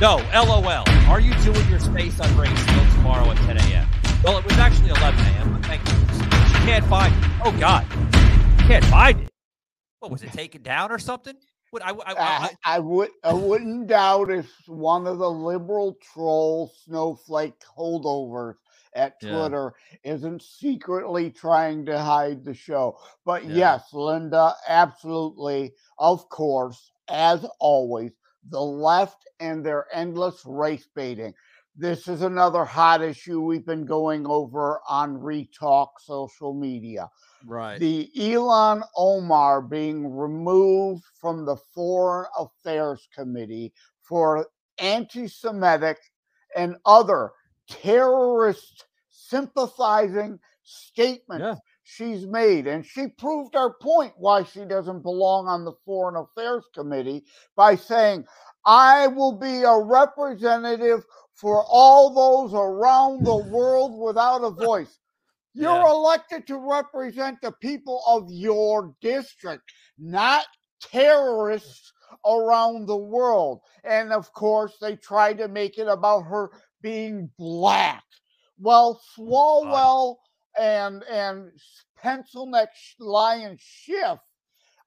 no, 0.01 0.17
LOL. 0.33 0.85
Are 1.11 1.21
you 1.21 1.35
doing 1.45 1.69
your 1.69 1.81
space 1.81 2.19
on 2.19 2.35
race 2.35 2.65
till 2.65 2.85
tomorrow 2.95 3.31
at 3.31 3.37
10 3.37 3.59
a.m.? 3.59 3.87
Well, 4.25 4.39
it 4.39 4.45
was 4.47 4.55
actually 4.55 4.89
11 4.89 5.21
a.m. 5.21 5.53
But 5.53 5.67
thank 5.67 5.87
you. 5.87 5.95
Can't 6.65 6.87
find 6.87 7.15
it. 7.15 7.31
Oh 7.45 7.55
God, 7.61 7.85
can't 8.67 8.85
find 8.87 9.21
it. 9.21 9.29
What 9.99 10.11
was 10.11 10.23
it 10.23 10.33
taken 10.33 10.63
down 10.63 10.91
or 10.91 10.99
something? 10.99 11.35
What 11.73 11.85
I, 11.85 11.91
I, 11.91 11.95
I, 12.07 12.15
I, 12.17 12.51
I 12.65 12.79
would 12.79 13.11
I 13.23 13.35
wouldn't 13.35 13.89
doubt 13.89 14.31
if 14.31 14.51
one 14.67 15.07
of 15.07 15.19
the 15.19 15.31
liberal 15.31 15.99
troll 16.15 16.73
snowflake 16.87 17.61
holdovers 17.77 18.55
at 18.99 19.17
Yeah. 19.23 19.31
Twitter 19.31 19.75
isn't 20.03 20.43
secretly 20.43 21.31
trying 21.31 21.87
to 21.87 21.99
hide 21.99 22.45
the 22.45 22.55
show. 22.55 22.99
But 23.25 23.45
Yeah. 23.45 23.55
yes, 23.55 23.93
Linda, 23.93 24.55
absolutely, 24.67 25.75
of 25.99 26.29
course, 26.29 26.93
as 27.09 27.47
always, 27.61 28.13
the 28.51 28.63
left 28.63 29.29
and 29.41 29.65
their 29.65 29.87
endless 29.93 30.45
race 30.45 30.89
baiting. 30.95 31.35
This 31.77 32.09
is 32.09 32.23
another 32.23 32.65
hot 32.65 33.03
issue 33.03 33.41
we've 33.41 33.65
been 33.67 33.87
going 33.87 34.27
over 34.27 34.81
on 34.89 35.19
Retalk 35.19 35.91
social 36.01 36.53
media 36.53 37.09
right. 37.47 37.79
the 37.79 38.11
Ilhan 38.17 38.83
Omar 38.97 39.63
being 39.63 40.15
removed 40.17 41.05
from 41.21 41.45
the 41.45 41.57
Foreign 41.57 42.27
Affairs 42.39 43.09
Committee 43.15 43.73
for 44.03 44.49
anti 44.79 45.29
Semitic 45.29 45.99
and 46.57 46.77
other 46.85 47.33
terrorist 47.69 48.87
sympathizing 49.29 50.39
statements 50.63 51.45
Yeah. 51.45 51.55
she's 51.85 52.27
made. 52.27 52.67
And 52.67 52.85
she 52.85 53.09
proved 53.09 53.57
our 53.57 53.75
point 53.75 54.13
why 54.17 54.43
she 54.45 54.65
doesn't 54.65 55.03
belong 55.03 55.49
on 55.49 55.65
the 55.65 55.73
Foreign 55.85 56.17
Affairs 56.17 56.65
Committee 56.75 57.25
by 57.57 57.77
saying, 57.77 58.27
I 58.67 59.07
will 59.09 59.39
be 59.39 59.63
a 59.63 59.79
representative 59.79 61.05
for 61.35 61.65
all 61.69 62.13
those 62.15 62.53
around 62.55 63.25
the 63.25 63.37
world 63.51 63.99
without 63.99 64.45
a 64.45 64.51
voice. 64.51 64.99
You're 65.55 65.85
Yeah. 65.85 65.91
elected 65.91 66.47
to 66.49 66.59
represent 66.59 67.41
the 67.41 67.53
people 67.53 68.03
of 68.07 68.27
your 68.31 68.95
district, 69.01 69.73
not 69.99 70.45
terrorists 70.81 71.93
around 72.27 72.87
the 72.87 72.97
world. 72.97 73.61
And 73.85 74.13
of 74.13 74.33
course, 74.33 74.77
they 74.81 74.97
try 74.97 75.33
to 75.35 75.49
make 75.49 75.79
it 75.79 75.89
about 75.89 76.23
her 76.23 76.51
being 76.83 77.31
black. 77.39 78.05
Well, 78.59 79.01
Swalwell 79.17 80.17
and 80.59 81.03
and 81.05 81.53
pencil 81.97 82.47
neck 82.47 82.71
lion 82.99 83.57
Schiff 83.61 84.19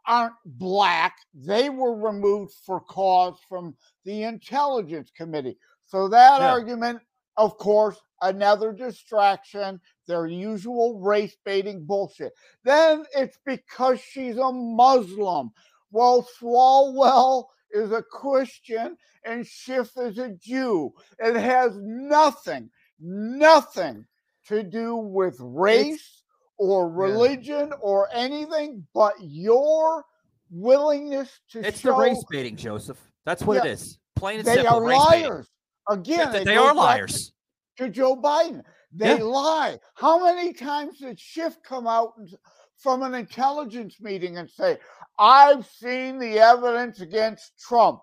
aren't 0.07 0.33
black. 0.45 1.15
They 1.33 1.69
were 1.69 1.95
removed 1.95 2.53
for 2.65 2.81
cause 2.81 3.37
from 3.47 3.75
the 4.03 4.23
Intelligence 4.23 5.11
Committee. 5.15 5.57
So 5.85 6.07
that 6.09 6.41
Yeah. 6.41 6.51
argument, 6.51 7.01
of 7.37 7.57
course, 7.57 7.99
another 8.21 8.73
distraction, 8.73 9.79
their 10.07 10.27
usual 10.27 10.99
race 10.99 11.35
baiting 11.45 11.85
bullshit. 11.85 12.33
Then 12.63 13.05
it's 13.15 13.37
because 13.45 13.99
she's 13.99 14.37
a 14.37 14.51
Muslim. 14.51 15.51
Well, 15.91 16.27
Swalwell 16.39 17.47
is 17.71 17.91
a 17.91 18.01
Christian 18.01 18.97
and 19.23 19.45
Schiff 19.45 19.91
is 19.97 20.17
a 20.17 20.29
Jew. 20.29 20.93
It 21.19 21.35
has 21.35 21.77
nothing, 21.77 22.69
nothing 23.01 24.05
to 24.47 24.63
do 24.63 24.95
with 24.95 25.35
race 25.39 26.23
or 26.57 26.89
religion 26.89 27.73
or 27.81 28.07
anything 28.13 28.85
but 28.93 29.13
your 29.19 30.05
willingness 30.49 31.39
to 31.51 31.65
It's 31.65 31.79
show 31.79 31.95
the 31.95 32.01
race 32.01 32.23
baiting, 32.29 32.55
Joseph. 32.55 32.99
That's 33.25 33.43
what 33.43 33.57
it 33.57 33.65
Yeah. 33.65 33.71
is. 33.71 33.99
Plain 34.15 34.39
and 34.39 34.47
they 34.47 34.55
simple. 34.55 34.75
are 34.77 34.83
race 34.85 35.05
baiting. 35.09 35.29
liars. 35.29 35.49
Again, 35.89 36.31
They, 36.31 36.43
they 36.43 36.57
are 36.57 36.73
liars. 36.73 37.33
To 37.77 37.89
Joe 37.89 38.15
Biden, 38.15 38.63
they 38.91 39.17
Yeah. 39.17 39.23
lie. 39.23 39.79
How 39.95 40.23
many 40.23 40.53
times 40.53 40.99
did 40.99 41.19
Schiff 41.19 41.55
come 41.63 41.87
out 41.87 42.13
and, 42.17 42.29
from 42.77 43.03
an 43.03 43.15
intelligence 43.15 43.99
meeting 44.01 44.37
and 44.37 44.49
say, 44.49 44.77
"I've 45.17 45.65
seen 45.65 46.19
the 46.19 46.39
evidence 46.39 46.99
against 47.01 47.59
Trump"? 47.59 48.01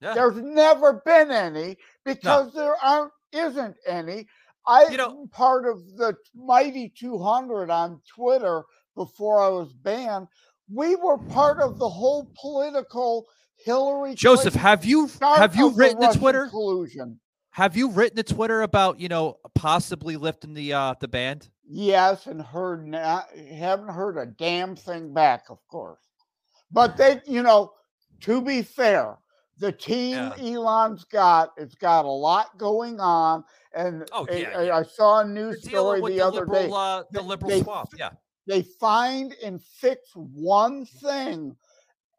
Yeah. 0.00 0.14
There's 0.14 0.36
never 0.36 0.94
been 1.04 1.30
any 1.30 1.78
because 2.04 2.52
there 2.52 2.76
aren't 2.84 3.12
isn't 3.32 3.76
any. 3.86 4.26
I 4.66 4.86
You 4.88 4.96
know- 4.96 5.26
part 5.32 5.66
of 5.66 5.96
the 5.96 6.16
mighty 6.34 6.88
200 6.88 7.70
on 7.70 8.00
Twitter 8.08 8.64
before 8.94 9.40
I 9.40 9.48
was 9.48 9.72
banned. 9.72 10.28
We 10.72 10.96
were 10.96 11.18
part 11.18 11.60
of 11.60 11.78
the 11.78 11.88
whole 11.88 12.30
political 12.40 13.26
Hillary 13.58 14.14
Joseph, 14.14 14.52
Clinton 14.52 14.60
have 14.60 14.84
you 14.84 15.08
have 15.20 15.56
you 15.56 15.68
of 15.68 15.74
the 15.76 15.78
written 15.78 16.12
to 16.12 16.18
Twitter? 16.18 16.48
collusion. 16.48 17.20
Have 17.50 17.76
you 17.76 17.90
written 17.90 18.16
to 18.16 18.22
Twitter 18.22 18.62
about 18.62 19.00
you 19.00 19.08
know 19.08 19.38
possibly 19.54 20.16
lifting 20.16 20.52
the 20.54 20.72
uh 20.74 20.94
the 21.00 21.08
ban? 21.08 21.40
Yes, 21.68 22.26
and 22.26 22.40
heard 22.42 22.86
not, 22.86 23.26
haven't 23.34 23.88
heard 23.88 24.18
a 24.18 24.26
damn 24.26 24.76
thing 24.76 25.14
back, 25.14 25.44
of 25.48 25.58
course. 25.68 25.98
But 26.70 26.96
they, 26.96 27.20
you 27.26 27.42
know, 27.42 27.72
to 28.22 28.40
be 28.42 28.62
fair, 28.62 29.18
the 29.58 29.72
team 29.72 30.16
Yeah. 30.16 30.34
Elon's 30.38 31.04
got, 31.04 31.52
it's 31.56 31.74
got 31.74 32.04
a 32.04 32.08
lot 32.10 32.58
going 32.58 33.00
on. 33.00 33.44
And 33.74 34.08
Oh, 34.12 34.26
I- 34.30 34.34
yeah, 34.36 34.58
I, 34.58 34.62
yeah. 34.64 34.76
I 34.76 34.82
saw 34.82 35.20
a 35.20 35.24
news 35.26 35.62
story 35.66 36.00
the 36.00 36.06
the 36.08 36.20
other 36.20 36.40
liberal 36.40 36.62
day. 36.62 36.70
uh, 36.74 37.02
the 37.10 37.22
liberal 37.22 37.50
they 37.50 37.62
swamp. 37.62 37.88
Yeah. 37.96 38.10
They 38.46 38.62
find 38.62 39.34
and 39.42 39.62
fix 39.62 40.10
one 40.14 40.84
thing, 40.86 41.56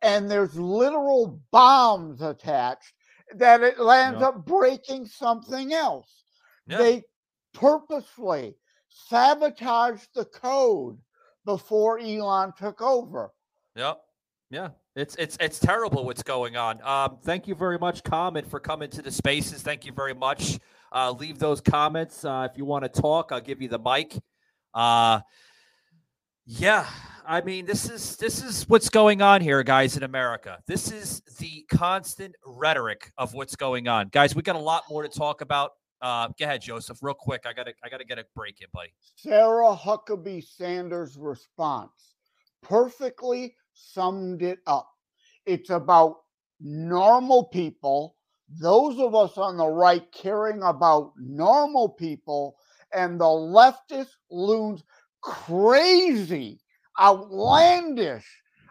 and 0.02 0.30
there's 0.30 0.56
literal 0.60 1.40
bombs 1.52 2.22
attached 2.22 2.94
that 3.36 3.62
it 3.62 3.80
lands 3.80 4.22
up 4.22 4.46
breaking 4.46 5.06
something 5.06 5.74
else. 5.74 6.24
Yeah. 6.68 6.78
They 6.80 7.04
purposely 7.54 8.56
sabotaged 8.90 10.10
the 10.16 10.26
code 10.26 10.98
before 11.46 12.00
Elon 12.00 12.52
took 12.58 12.82
over. 12.82 13.32
Yep. 13.76 14.02
Yeah. 14.50 14.70
It's 14.98 15.16
it's 15.18 15.38
it's 15.40 15.60
terrible 15.60 16.06
what's 16.06 16.24
going 16.24 16.58
on. 16.58 16.82
Um, 16.82 17.20
thank 17.24 17.48
you 17.48 17.54
very 17.54 17.78
much, 17.78 18.04
Comment, 18.04 18.50
for 18.50 18.60
coming 18.60 18.90
to 18.90 19.04
the 19.04 19.12
spaces. 19.12 19.62
Thank 19.62 19.86
you 19.86 19.92
very 19.92 20.16
much. 20.16 20.58
Uh, 20.92 21.12
leave 21.12 21.38
those 21.38 21.62
comments 21.62 22.26
uh, 22.26 22.48
if 22.50 22.58
you 22.58 22.66
want 22.66 22.84
to 22.84 23.02
talk. 23.02 23.32
I'll 23.32 23.40
give 23.40 23.62
you 23.62 23.68
the 23.68 23.78
mic. 23.78 24.18
Uh, 24.74 25.20
yeah, 26.48 26.88
I 27.28 27.42
mean 27.42 27.68
this 27.68 27.88
is 27.88 28.16
this 28.16 28.44
is 28.44 28.68
what's 28.70 28.90
going 28.90 29.22
on 29.22 29.40
here, 29.42 29.62
guys, 29.62 29.98
in 29.98 30.02
America. 30.02 30.58
This 30.66 30.92
is 30.92 31.22
the 31.38 31.64
constant 31.70 32.34
rhetoric 32.44 33.12
of 33.20 33.36
what's 33.36 33.56
going 33.56 33.88
on, 33.88 34.08
guys. 34.08 34.36
We 34.36 34.42
got 34.42 34.56
a 34.56 34.60
lot 34.60 34.86
more 34.90 35.04
to 35.04 35.10
talk 35.10 35.42
about. 35.42 35.74
Uh, 36.02 36.30
go 36.40 36.46
ahead, 36.46 36.62
Joseph, 36.64 36.98
real 37.04 37.14
quick. 37.14 37.44
I 37.46 37.54
gotta 37.54 37.74
I 37.84 37.90
gotta 37.90 38.06
get 38.06 38.18
a 38.18 38.26
break 38.36 38.62
in, 38.62 38.68
buddy. 38.74 38.94
Sarah 39.16 39.76
Huckabee 39.76 40.44
Sanders' 40.44 41.18
response 41.18 42.16
perfectly 42.64 43.56
summed 43.78 44.42
it 44.42 44.60
up. 44.68 44.90
It's 45.46 45.70
about 45.70 46.18
normal 46.60 47.46
people, 47.46 48.16
those 48.50 49.00
of 49.00 49.16
us 49.16 49.38
on 49.38 49.58
the 49.58 49.68
right 49.68 50.12
caring 50.12 50.62
about 50.64 51.14
normal 51.18 51.90
people, 51.90 52.56
and 52.94 53.20
the 53.20 53.26
leftist 53.26 54.12
loons 54.30 54.84
crazy, 55.22 56.60
outlandish 57.00 58.26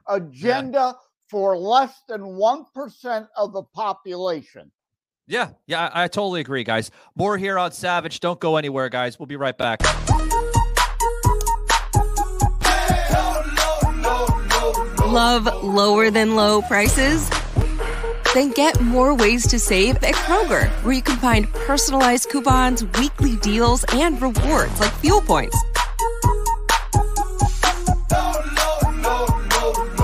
agenda 0.08 0.96
for 1.28 1.56
less 1.56 2.02
than 2.08 2.20
1% 2.20 3.28
of 3.36 3.52
the 3.52 3.62
population. 3.62 4.70
Yeah, 5.28 5.50
yeah, 5.66 5.88
I, 5.88 6.04
I 6.04 6.08
totally 6.08 6.40
agree, 6.40 6.62
guys. 6.62 6.90
More 7.16 7.36
here 7.36 7.58
on 7.58 7.72
Savage. 7.72 8.20
Don't 8.20 8.38
go 8.38 8.56
anywhere, 8.56 8.88
guys. 8.88 9.18
We'll 9.18 9.26
be 9.26 9.36
right 9.36 9.58
back. 9.58 9.82
Love 15.06 15.62
lower 15.62 16.10
than 16.10 16.34
low 16.34 16.60
prices? 16.62 17.30
Then 18.34 18.50
get 18.50 18.80
more 18.80 19.14
ways 19.14 19.47
to 19.47 19.58
save 19.60 19.95
at 20.02 20.14
Kroger, 20.14 20.69
where 20.82 20.95
you 20.95 21.00
can 21.00 21.16
find 21.19 21.47
personalized 21.52 22.28
coupons, 22.28 22.84
weekly 22.99 23.36
deals, 23.36 23.84
and 23.92 24.21
rewards 24.21 24.80
like 24.80 24.90
fuel 24.95 25.21
points. 25.21 25.56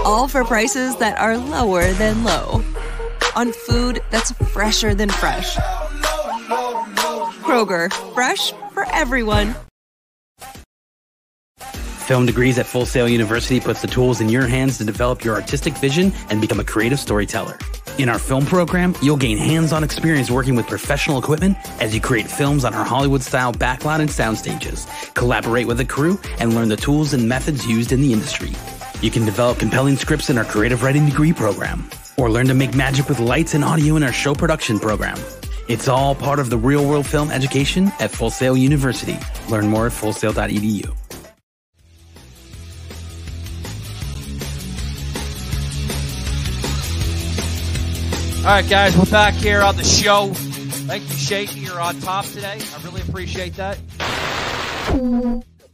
All 0.04 0.28
for 0.28 0.44
prices 0.44 0.94
that 0.98 1.16
are 1.18 1.36
lower 1.36 1.92
than 1.94 2.22
low. 2.22 2.62
On 3.34 3.52
food 3.52 4.00
that's 4.10 4.30
fresher 4.52 4.94
than 4.94 5.10
fresh. 5.10 5.56
Kroger, 7.42 7.92
fresh 8.14 8.52
for 8.72 8.86
everyone. 8.92 9.56
Film 12.02 12.26
Degrees 12.26 12.58
at 12.58 12.66
Full 12.66 12.84
Sail 12.84 13.08
University 13.08 13.60
puts 13.60 13.80
the 13.80 13.86
tools 13.86 14.20
in 14.20 14.28
your 14.28 14.48
hands 14.48 14.76
to 14.78 14.84
develop 14.84 15.22
your 15.22 15.36
artistic 15.36 15.72
vision 15.74 16.12
and 16.30 16.40
become 16.40 16.58
a 16.58 16.64
creative 16.64 16.98
storyteller. 16.98 17.56
In 17.98 18.08
our 18.08 18.18
film 18.18 18.44
program, 18.44 18.96
you'll 19.00 19.16
gain 19.16 19.38
hands-on 19.38 19.84
experience 19.84 20.28
working 20.28 20.56
with 20.56 20.66
professional 20.66 21.18
equipment 21.18 21.56
as 21.80 21.94
you 21.94 22.00
create 22.00 22.26
films 22.26 22.64
on 22.64 22.74
our 22.74 22.84
Hollywood-style 22.84 23.52
backlot 23.52 24.00
and 24.00 24.10
sound 24.10 24.36
stages, 24.36 24.86
collaborate 25.14 25.68
with 25.68 25.78
a 25.78 25.84
crew, 25.84 26.18
and 26.40 26.54
learn 26.56 26.68
the 26.68 26.76
tools 26.76 27.14
and 27.14 27.28
methods 27.28 27.66
used 27.66 27.92
in 27.92 28.00
the 28.00 28.12
industry. 28.12 28.50
You 29.00 29.12
can 29.12 29.24
develop 29.24 29.60
compelling 29.60 29.96
scripts 29.96 30.28
in 30.28 30.38
our 30.38 30.44
creative 30.44 30.82
writing 30.82 31.06
degree 31.06 31.32
program, 31.32 31.88
or 32.16 32.30
learn 32.30 32.48
to 32.48 32.54
make 32.54 32.74
magic 32.74 33.08
with 33.08 33.20
lights 33.20 33.54
and 33.54 33.62
audio 33.62 33.94
in 33.94 34.02
our 34.02 34.12
show 34.12 34.34
production 34.34 34.80
program. 34.80 35.18
It's 35.68 35.86
all 35.86 36.16
part 36.16 36.40
of 36.40 36.50
the 36.50 36.58
real-world 36.58 37.06
film 37.06 37.30
education 37.30 37.92
at 38.00 38.10
Full 38.10 38.30
Sail 38.30 38.56
University. 38.56 39.16
Learn 39.48 39.68
more 39.68 39.86
at 39.86 39.92
fullsail.edu. 39.92 41.01
All 48.42 48.48
right, 48.48 48.68
guys, 48.68 48.96
we're 48.98 49.04
back 49.04 49.34
here 49.34 49.62
on 49.62 49.76
the 49.76 49.84
show. 49.84 50.32
Thank 50.34 51.04
you, 51.08 51.14
Shaky. 51.16 51.60
You're 51.60 51.80
on 51.80 52.00
top 52.00 52.24
today. 52.24 52.58
I 52.74 52.82
really 52.82 53.00
appreciate 53.02 53.54
that. 53.54 53.78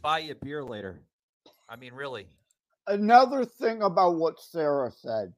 Buy 0.03 0.19
you 0.19 0.33
a 0.33 0.45
beer 0.45 0.63
later. 0.63 1.01
I 1.67 1.77
mean, 1.77 1.93
really. 1.93 2.27
Another 2.85 3.43
thing 3.43 3.81
about 3.81 4.17
what 4.17 4.39
Sarah 4.39 4.91
said 4.91 5.33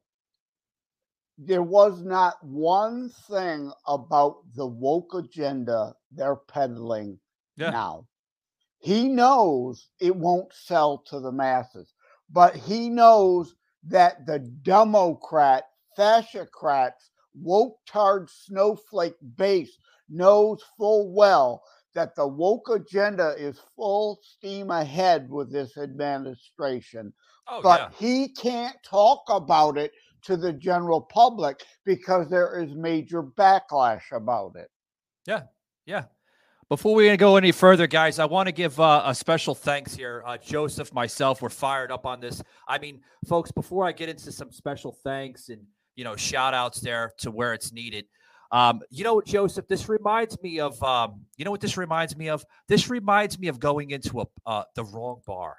there 1.38 1.64
was 1.64 2.04
not 2.04 2.36
one 2.44 3.10
thing 3.30 3.72
about 3.88 4.40
the 4.54 4.68
woke 4.68 5.14
agenda 5.16 5.96
they're 6.12 6.36
peddling 6.36 7.18
Yeah. 7.56 7.70
now. 7.72 8.08
He 8.80 9.08
knows 9.08 9.88
it 10.02 10.16
won't 10.18 10.54
sell 10.54 10.98
to 11.08 11.22
the 11.22 11.32
masses, 11.32 11.94
but 12.30 12.58
he 12.58 12.90
knows 12.90 13.56
that 13.86 14.26
the 14.28 14.40
Democrat, 14.40 15.64
fascocrats, 15.98 17.10
woke 17.34 17.78
tard 17.86 18.30
snowflake 18.30 19.16
base 19.38 19.78
knows 20.10 20.62
full 20.78 21.14
well 21.14 21.64
that 21.94 22.16
the 22.16 22.28
woke 22.28 22.70
agenda 22.70 23.36
is 23.38 23.60
full 23.76 24.20
steam 24.24 24.70
ahead 24.72 25.30
with 25.30 25.52
this 25.52 25.78
administration. 25.78 27.14
Oh, 27.48 27.62
but 27.62 27.80
yeah. 27.80 27.90
he 27.98 28.30
can't 28.30 28.78
talk 28.84 29.24
about 29.30 29.78
it 29.78 29.92
to 30.24 30.38
the 30.38 30.54
general 30.54 31.02
public 31.02 31.64
because 31.86 32.30
there 32.30 32.62
is 32.62 32.74
major 32.76 33.24
backlash 33.24 34.12
about 34.12 34.56
it. 34.56 34.70
Yeah, 35.26 35.44
yeah. 35.86 36.06
Before 36.70 36.96
we 36.96 37.18
go 37.18 37.36
any 37.36 37.52
further, 37.52 37.86
guys, 37.86 38.18
I 38.18 38.26
want 38.26 38.48
to 38.48 38.54
give 38.54 38.80
uh, 38.80 39.04
a 39.06 39.14
special 39.14 39.54
thanks 39.54 39.94
here. 39.94 40.24
Uh, 40.26 40.38
Joseph, 40.38 40.94
myself, 40.94 41.42
we're 41.42 41.50
fired 41.50 41.92
up 41.92 42.06
on 42.06 42.22
this. 42.22 42.42
I 42.66 42.78
mean, 42.78 43.02
folks, 43.28 43.52
before 43.52 43.86
I 43.86 43.92
get 43.92 44.08
into 44.08 44.32
some 44.32 44.54
special 44.54 44.94
thanks 45.04 45.50
and 45.50 45.66
you 45.96 46.04
know 46.04 46.16
shout 46.16 46.54
outs 46.54 46.80
there 46.80 47.12
to 47.20 47.32
where 47.32 47.54
it's 47.54 47.72
needed, 47.72 48.06
um, 48.52 48.82
you 48.90 49.04
know, 49.04 49.22
Joseph, 49.22 49.68
this 49.68 49.88
reminds 49.88 50.42
me 50.42 50.60
of 50.60 50.82
um, 50.84 51.22
you 51.38 51.46
know 51.46 51.52
what 51.52 51.62
this 51.62 51.78
reminds 51.78 52.18
me 52.18 52.30
of? 52.30 52.46
This 52.68 52.90
reminds 52.90 53.40
me 53.40 53.48
of 53.48 53.60
going 53.60 53.92
into 53.92 54.22
a 54.22 54.26
uh, 54.46 54.64
the 54.76 54.84
wrong 54.84 55.22
bar. 55.26 55.58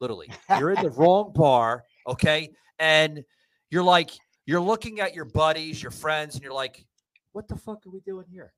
Literally, 0.00 0.28
you're 0.58 0.72
in 0.72 0.82
the 0.82 0.90
wrong 0.96 1.32
bar, 1.34 1.84
okay, 2.06 2.50
and 2.80 3.22
you're 3.70 3.84
like 3.84 4.10
you're 4.44 4.60
looking 4.60 4.98
at 4.98 5.14
your 5.14 5.24
buddies, 5.24 5.80
your 5.80 5.92
friends, 5.92 6.34
and 6.34 6.42
you're 6.42 6.52
like, 6.52 6.84
what 7.30 7.46
the 7.46 7.54
fuck 7.54 7.86
are 7.86 7.90
we 7.90 8.00
doing 8.00 8.26
here? 8.28 8.52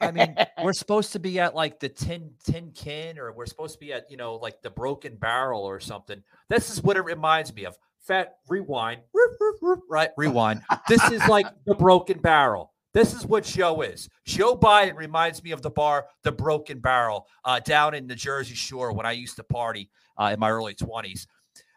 I 0.00 0.10
mean, 0.10 0.34
we're 0.64 0.72
supposed 0.72 1.12
to 1.12 1.20
be 1.20 1.38
at 1.38 1.54
like 1.54 1.78
the 1.78 1.88
tin 1.88 2.32
tin 2.44 2.72
can, 2.72 3.16
or 3.16 3.32
we're 3.32 3.46
supposed 3.46 3.74
to 3.74 3.78
be 3.78 3.92
at 3.92 4.10
you 4.10 4.16
know 4.16 4.34
like 4.34 4.60
the 4.60 4.70
Broken 4.70 5.14
Barrel 5.14 5.62
or 5.62 5.78
something. 5.78 6.20
This 6.48 6.68
is 6.68 6.82
what 6.82 6.96
it 6.96 7.02
reminds 7.02 7.54
me 7.54 7.64
of. 7.64 7.76
Fat 8.08 8.38
rewind, 8.48 9.02
right? 9.88 10.10
Rewind. 10.16 10.62
This 10.88 11.04
is 11.10 11.26
like 11.28 11.46
the 11.66 11.74
Broken 11.74 12.18
Barrel. 12.18 12.72
This 12.94 13.12
is 13.12 13.26
what 13.26 13.44
Joe 13.44 13.82
is. 13.82 14.08
Joe 14.24 14.56
Biden 14.56 14.96
reminds 14.96 15.44
me 15.44 15.50
of 15.50 15.60
the 15.60 15.70
bar, 15.70 16.06
the 16.24 16.32
Broken 16.32 16.80
Barrel, 16.80 17.26
uh, 17.44 17.60
down 17.60 17.94
in 17.94 18.06
the 18.08 18.14
Jersey 18.14 18.54
Shore 18.54 18.92
when 18.94 19.04
I 19.04 19.12
used 19.12 19.36
to 19.36 19.44
party 19.44 19.90
uh, 20.18 20.30
in 20.32 20.40
my 20.40 20.50
early 20.50 20.74
twenties. 20.74 21.28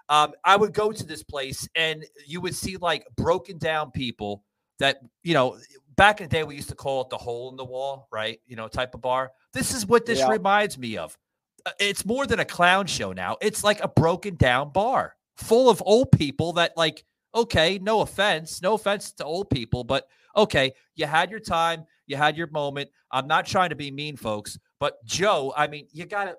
Um, 0.08 0.32
I 0.46 0.56
would 0.56 0.74
go 0.74 0.91
to 0.94 1.06
this 1.06 1.22
place 1.22 1.67
and 1.76 2.06
you 2.26 2.39
would 2.41 2.56
see 2.56 2.78
like 2.78 3.06
broken 3.17 3.58
down 3.58 3.91
people 3.91 4.44
that 4.80 5.02
you 5.24 5.34
know 5.34 5.58
back 5.98 6.22
in 6.22 6.30
the 6.30 6.36
day 6.36 6.44
we 6.44 6.56
used 6.56 6.70
to 6.70 6.76
call 6.76 7.02
it 7.02 7.10
the 7.10 7.17
hole 7.17 7.50
in 7.50 7.58
the 7.58 7.65
wall, 7.65 8.08
right? 8.10 8.39
You 8.48 8.56
know, 8.56 8.70
type 8.70 8.96
of 8.96 9.02
bar. 9.02 9.32
This 9.54 9.74
is 9.74 9.86
what 9.86 10.06
this 10.06 10.20
Yeah. 10.20 10.30
reminds 10.30 10.78
me 10.78 10.96
of. 10.98 11.17
Uh, 11.65 11.72
It's 11.78 12.06
more 12.06 12.26
than 12.26 12.39
a 12.39 12.46
clown 12.46 12.88
show 12.88 13.12
now. 13.12 13.36
It's 13.41 13.65
like 13.65 13.84
a 13.84 13.89
broken 13.89 14.36
down 14.38 14.72
bar 14.72 15.15
full 15.38 15.70
of 15.70 15.82
old 15.86 16.12
people 16.12 16.54
that 16.54 16.76
like 16.78 17.04
okay, 17.34 17.80
no 17.82 18.02
offense, 18.02 18.62
no 18.62 18.74
offense 18.74 19.12
to 19.13 19.24
old 19.24 19.50
people, 19.50 19.84
but 19.84 20.08
okay, 20.36 20.74
you 20.96 21.06
had 21.06 21.32
your 21.32 21.39
time, 21.39 21.86
you 22.08 22.17
had 22.17 22.38
your 22.38 22.48
moment. 22.48 22.89
I'm 23.12 23.28
not 23.28 23.46
trying 23.46 23.70
to 23.70 23.76
be 23.76 23.91
mean, 23.91 24.17
folks, 24.17 24.60
but 24.80 25.04
Joe, 25.06 25.54
I 25.56 25.67
mean, 25.67 25.88
you 25.91 26.06
got 26.06 26.26
to 26.26 26.36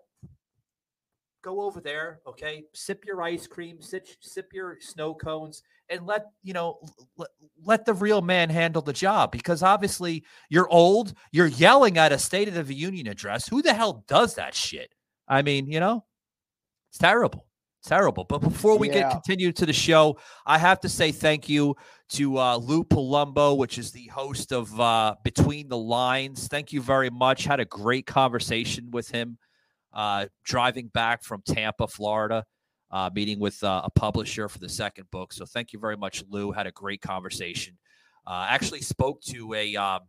go 1.42 1.62
over 1.62 1.81
there, 1.81 2.20
okay? 2.26 2.64
Sip 2.72 3.05
your 3.05 3.22
ice 3.22 3.46
cream, 3.46 3.81
sip, 3.81 4.07
sip 4.20 4.52
your 4.52 4.78
snow 4.81 5.14
cones, 5.14 5.62
and 5.88 6.07
let 6.07 6.26
you 6.42 6.55
know 6.55 6.78
let 7.64 7.85
the 7.85 7.92
real 7.92 8.22
man 8.22 8.48
handle 8.48 8.81
the 8.81 8.92
job 8.92 9.31
because 9.31 9.62
obviously 9.62 10.24
you're 10.48 10.68
old. 10.70 11.12
You're 11.33 11.48
yelling 11.48 11.98
at 11.98 12.12
a 12.12 12.18
State 12.18 12.48
of 12.48 12.66
the 12.66 12.74
Union 12.74 13.09
address. 13.09 13.48
Who 13.48 13.61
the 13.61 13.74
hell 13.74 14.05
does 14.09 14.37
that 14.37 14.55
shit? 14.55 14.94
I 15.28 15.42
mean, 15.42 15.66
you 15.66 15.81
know, 15.81 16.05
it's 16.90 16.98
terrible. 16.98 17.46
Terrible. 17.84 18.24
But 18.24 18.38
before 18.38 18.78
we 18.78 18.88
get 18.88 19.10
continued 19.10 19.56
to 19.56 19.66
the 19.66 19.72
show, 19.72 20.16
I 20.46 20.56
have 20.58 20.78
to 20.80 20.88
say 20.88 21.10
thank 21.10 21.48
you 21.48 21.74
to 22.10 22.38
uh, 22.38 22.56
Lou 22.56 22.84
Palumbo, 22.84 23.56
which 23.56 23.76
is 23.76 23.90
the 23.90 24.06
host 24.06 24.52
of 24.52 24.78
uh, 24.78 25.16
Between 25.24 25.68
the 25.68 25.78
Lines. 25.78 26.46
Thank 26.46 26.72
you 26.72 26.80
very 26.80 27.10
much. 27.10 27.44
Had 27.44 27.58
a 27.58 27.64
great 27.64 28.06
conversation 28.06 28.90
with 28.92 29.10
him 29.10 29.36
uh, 29.92 30.26
driving 30.44 30.88
back 30.88 31.24
from 31.24 31.42
Tampa, 31.44 31.88
Florida, 31.88 32.44
uh, 32.92 33.10
meeting 33.12 33.40
with 33.40 33.62
uh, 33.64 33.82
a 33.84 33.90
publisher 33.90 34.48
for 34.48 34.58
the 34.58 34.68
second 34.68 35.10
book. 35.10 35.32
So 35.32 35.44
thank 35.44 35.72
you 35.72 35.78
very 35.78 35.96
much, 35.96 36.22
Lou. 36.30 36.52
Had 36.52 36.66
a 36.66 36.72
great 36.72 37.00
conversation. 37.00 37.76
Uh, 38.26 38.46
actually 38.48 38.82
spoke 38.82 39.20
to 39.22 39.54
a 39.54 39.74
um, 39.74 40.00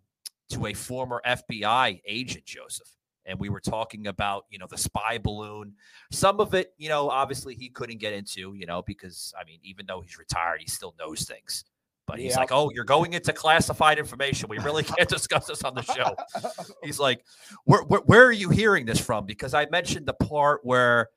to 0.49 0.67
a 0.67 0.73
former 0.73 1.21
FBI 1.25 2.01
agent, 2.05 2.45
Joseph, 2.45 2.87
and 3.25 3.39
we 3.39 3.49
were 3.49 3.59
talking 3.61 4.07
about 4.07 4.45
you 4.49 4.59
know 4.59 4.67
the 4.69 4.77
spy 4.77 5.17
balloon. 5.17 5.73
Some 6.11 6.39
of 6.39 6.53
it, 6.53 6.73
you 6.77 6.89
know, 6.89 7.09
obviously 7.09 7.55
he 7.55 7.69
couldn't 7.69 7.97
get 7.99 8.13
into, 8.13 8.53
you 8.53 8.65
know, 8.65 8.81
because 8.81 9.33
I 9.39 9.43
mean, 9.45 9.59
even 9.63 9.85
though 9.85 10.01
he's 10.01 10.17
retired, 10.17 10.59
he 10.61 10.67
still 10.67 10.93
knows 10.99 11.23
things. 11.23 11.63
But 12.05 12.19
he's 12.19 12.31
Yeah. 12.33 12.39
like, 12.39 12.51
"Oh, 12.51 12.69
you're 12.75 12.83
going 12.83 13.13
into 13.13 13.31
classified 13.31 13.97
information. 13.97 14.49
We 14.49 14.57
really 14.59 14.83
can't 14.83 15.07
discuss 15.17 15.45
this 15.47 15.63
on 15.63 15.73
the 15.73 15.83
show." 15.83 16.15
He's 16.83 16.99
like, 16.99 17.23
where, 17.63 17.83
where, 17.83 18.01
where 18.01 18.25
are 18.25 18.31
you 18.33 18.49
hearing 18.49 18.85
this 18.85 18.99
from? 18.99 19.25
Because 19.25 19.53
I 19.53 19.67
mentioned 19.71 20.05
the 20.05 20.13
part 20.13 20.59
where, 20.65 21.07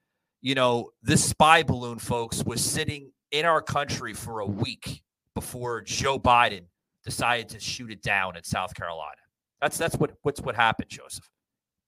you 0.42 0.54
know, 0.54 0.90
this 1.02 1.24
spy 1.28 1.64
balloon, 1.64 1.98
folks, 1.98 2.44
was 2.44 2.64
sitting 2.64 3.10
in 3.32 3.44
our 3.44 3.60
country 3.60 4.14
for 4.14 4.38
a 4.40 4.46
week 4.46 5.02
before 5.34 5.82
Joe 5.82 6.20
Biden 6.20 6.66
decided 7.04 7.48
to 7.48 7.58
shoot 7.58 7.90
it 7.90 8.00
down 8.02 8.36
in 8.36 8.44
South 8.44 8.72
Carolina. 8.72 9.16
That's 9.60 9.76
that's 9.76 9.96
what 9.96 10.12
what's 10.22 10.40
what 10.40 10.54
happened, 10.54 10.88
Joseph. 10.88 11.28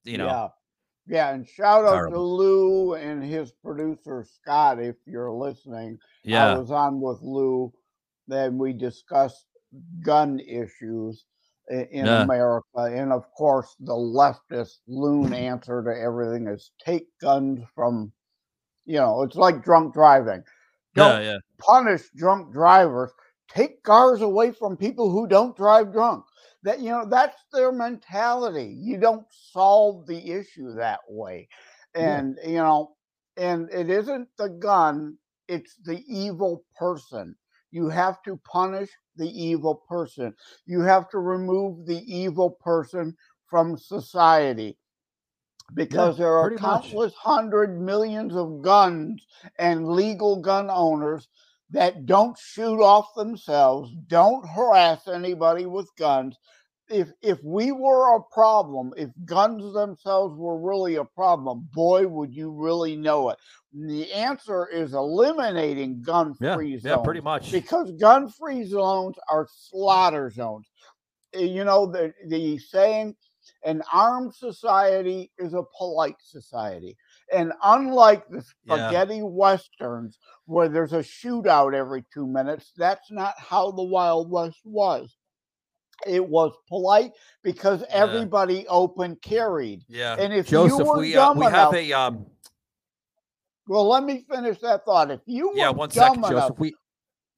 You 0.05 0.19
know, 0.19 0.27
Yeah. 0.27 0.49
Yeah, 1.11 1.31
and 1.31 1.49
shout 1.49 1.87
out 1.87 2.11
to 2.11 2.21
Lou 2.21 2.93
and 2.93 3.25
his 3.25 3.51
producer 3.51 4.25
Scott 4.25 4.79
if 4.79 4.97
you're 5.07 5.33
listening. 5.33 5.99
yeah, 6.23 6.53
I 6.53 6.59
was 6.59 6.71
on 6.71 7.01
with 7.01 7.23
Lou, 7.23 7.73
then 8.27 8.59
we 8.59 8.75
discussed 8.75 9.47
gun 10.03 10.39
issues 10.41 11.25
in 11.71 12.05
Yeah. 12.07 12.25
America. 12.25 12.67
And 12.77 13.11
of 13.13 13.25
course, 13.33 13.75
the 13.81 13.95
leftist 13.95 14.81
loon 14.87 15.33
answer 15.33 15.83
to 15.83 15.99
everything 15.99 16.47
is 16.47 16.73
take 16.85 17.07
guns 17.21 17.63
from, 17.75 18.13
you 18.85 18.99
know, 18.99 19.23
it's 19.23 19.37
like 19.37 19.65
drunk 19.65 19.95
driving. 19.95 20.45
Don't 20.95 21.23
yeah, 21.23 21.39
punish 21.59 22.11
drunk 22.17 22.53
drivers. 22.53 23.13
Take 23.49 23.83
cars 23.83 24.21
away 24.21 24.51
from 24.53 24.77
people 24.77 25.11
who 25.11 25.27
don't 25.27 25.57
drive 25.57 25.91
drunk. 25.93 26.25
That 26.62 26.81
you 26.81 26.90
know, 26.90 27.07
that's 27.09 27.44
their 27.53 27.73
mentality. 27.73 28.77
You 28.79 28.99
don't 28.99 29.27
solve 29.31 30.07
the 30.07 30.33
issue 30.33 30.75
that 30.75 31.01
way. 31.09 31.49
Yeah. 31.94 32.18
And 32.18 32.38
you 32.44 32.57
know, 32.57 32.97
and 33.37 33.68
it 33.73 33.90
isn't 33.90 34.29
the 34.37 34.49
gun, 34.49 35.16
it's 35.47 35.77
the 35.85 36.03
evil 36.07 36.64
person. 36.77 37.37
You 37.71 37.88
have 37.88 38.23
to 38.23 38.40
punish 38.44 38.90
the 39.16 39.29
evil 39.29 39.83
person. 39.88 40.35
You 40.66 40.81
have 40.81 41.09
to 41.11 41.18
remove 41.18 41.87
the 41.87 42.03
evil 42.12 42.51
person 42.51 43.16
from 43.47 43.77
society 43.77 44.77
because 45.75 46.16
there 46.16 46.35
are 46.35 46.49
pretty 46.49 46.62
much. 46.62 46.83
countless 46.83 47.14
hundred 47.14 47.81
millions 47.81 48.35
of 48.35 48.62
guns 48.62 49.27
and 49.59 49.88
legal 49.88 50.40
gun 50.40 50.71
owners 50.71 51.29
that 51.70 52.07
don't 52.07 52.38
shoot 52.38 52.83
off 52.83 53.14
themselves, 53.14 53.94
don't 54.07 54.46
harass 54.48 55.07
anybody 55.07 55.66
with 55.66 55.88
guns. 55.96 56.37
If 56.90 57.12
if 57.20 57.38
we 57.44 57.70
were 57.72 58.16
a 58.16 58.22
problem, 58.33 58.94
if 58.96 59.11
guns 59.26 59.74
themselves 59.74 60.35
were 60.38 60.59
really 60.59 60.94
a 60.94 61.04
problem, 61.04 61.68
boy, 61.74 62.07
would 62.07 62.35
you 62.35 62.50
really 62.50 62.96
know 62.96 63.28
it. 63.28 63.38
The 63.74 64.11
answer 64.14 64.66
is 64.66 64.94
eliminating 64.94 66.00
gun-free 66.00 66.76
yeah, 66.76 66.94
zones 66.94 67.04
pretty 67.04 67.20
much. 67.20 67.52
because 67.52 67.92
gun-free 67.92 68.64
zones 68.64 69.16
are 69.31 69.46
slaughter 69.54 70.31
zones. 70.31 70.66
Uh, 71.37 71.40
You 71.40 71.64
know 71.64 71.85
the 71.85 72.14
the 72.28 72.57
saying, 72.57 73.14
an 73.64 73.83
armed 73.92 74.35
society 74.35 75.31
is 75.37 75.52
a 75.52 75.64
polite 75.76 76.16
society, 76.20 76.96
and 77.33 77.53
unlike 77.62 78.27
the 78.29 78.45
Yeah. 78.64 78.88
spaghetti 78.88 79.23
westerns 79.23 80.19
where 80.47 80.69
there's 80.69 80.93
a 80.93 80.99
shootout 81.01 81.75
every 81.75 82.05
two 82.12 82.27
minutes, 82.27 82.73
that's 82.77 83.11
not 83.11 83.35
how 83.38 83.71
the 83.71 83.83
Wild 83.83 84.31
West 84.31 84.61
was. 84.64 85.17
It 86.07 86.27
was 86.27 86.53
polite 86.69 87.12
because 87.43 87.83
everybody 87.91 88.67
open 88.69 89.17
carried. 89.17 89.85
Yeah, 89.88 90.14
And 90.19 90.33
if 90.33 90.51
you 90.51 90.79
were 90.79 90.99
we 90.99 91.17
uh, 91.17 91.27
dumb 91.27 91.38
we 91.38 91.45
have 91.47 91.53
enough- 91.55 91.75
a 91.75 91.93
um. 91.93 92.27
Well, 93.67 93.87
let 93.88 94.03
me 94.05 94.25
finish 94.31 94.59
that 94.61 94.85
thought. 94.87 95.11
If 95.11 95.21
you 95.27 95.51
were 95.51 95.57
Yeah, 95.57 95.71
one 95.71 95.91
dumb 95.91 96.23
second, 96.23 96.33
enough, 96.37 96.49
Joseph. 96.49 96.59
We 96.59 96.75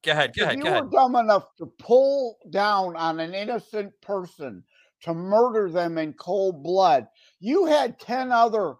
go 0.03 0.11
ahead, 0.11 0.33
go 0.33 0.43
if 0.43 0.45
ahead, 0.47 0.57
you 0.57 0.63
go 0.63 0.69
were 0.71 0.77
ahead. 0.77 0.91
dumb 0.91 1.15
enough 1.17 1.45
to 1.57 1.65
pull 1.79 2.37
down 2.51 2.95
on 2.95 3.19
an 3.19 3.33
innocent 3.33 3.91
person 4.01 4.63
to 5.01 5.13
murder 5.13 5.69
them 5.69 5.97
in 5.97 6.13
cold 6.13 6.63
blood, 6.63 7.07
you 7.39 7.65
had 7.65 7.99
10 7.99 8.31
other 8.31 8.75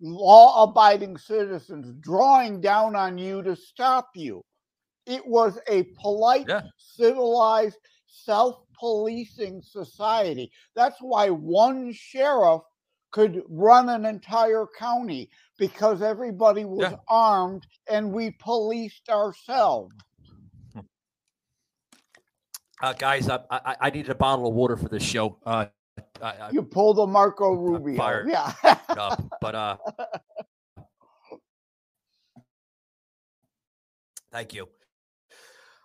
law 0.00 0.64
abiding 0.64 1.16
citizens 1.18 1.94
drawing 2.00 2.60
down 2.60 2.96
on 2.96 3.18
you 3.18 3.42
to 3.42 3.56
stop 3.56 4.10
you. 4.14 4.42
It 5.06 5.26
was 5.26 5.58
a 5.68 5.84
polite, 6.00 6.48
Yeah. 6.48 6.62
civilized, 6.78 7.78
self 8.06 8.56
policing 8.78 9.62
society. 9.62 10.52
That's 10.76 10.98
why 11.00 11.30
one 11.30 11.92
sheriff 11.92 12.62
could 13.12 13.42
run 13.48 13.88
an 13.88 14.06
entire 14.06 14.66
county 14.78 15.30
because 15.58 16.02
everybody 16.02 16.64
was 16.64 16.92
Yeah. 16.92 16.96
armed 17.08 17.66
and 17.90 18.12
we 18.12 18.32
policed 18.32 19.08
ourselves. 19.10 19.94
Uh, 22.82 22.92
guys, 22.94 23.28
I, 23.28 23.40
I 23.50 23.76
I 23.82 23.90
needed 23.90 24.10
a 24.10 24.14
bottle 24.14 24.46
of 24.48 24.54
water 24.54 24.76
for 24.76 24.88
this 24.88 25.02
show. 25.02 25.38
Uh, 25.44 25.66
I, 26.22 26.26
I 26.26 26.50
You 26.50 26.62
pull 26.62 26.94
the 26.94 27.06
Marco 27.06 27.52
Rubio. 27.52 27.96
fired 27.96 28.28
Yeah. 28.28 28.52
up, 28.90 29.22
but 29.40 29.54
uh, 29.54 29.76
thank 34.32 34.54
you. 34.54 34.68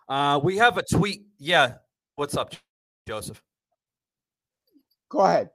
Uh, 0.08 0.40
we 0.42 0.56
have 0.58 0.76
a 0.78 0.82
tweet. 0.82 1.26
Yeah, 1.38 1.74
what's 2.16 2.36
up, 2.36 2.52
Joseph? 3.08 3.42
Go 5.08 5.20
ahead. 5.20 5.50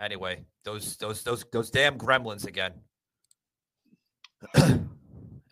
Anyway, 0.00 0.44
those 0.64 0.96
those 0.96 1.22
those 1.22 1.44
those 1.52 1.70
damn 1.70 1.98
gremlins 1.98 2.46
again. 2.46 2.72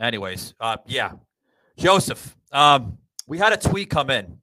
Anyways, 0.00 0.54
uh, 0.60 0.76
yeah, 0.86 1.12
Joseph. 1.78 2.36
Um, 2.52 2.98
we 3.26 3.38
had 3.38 3.52
a 3.52 3.56
tweet 3.56 3.90
come 3.90 4.10
in. 4.10 4.38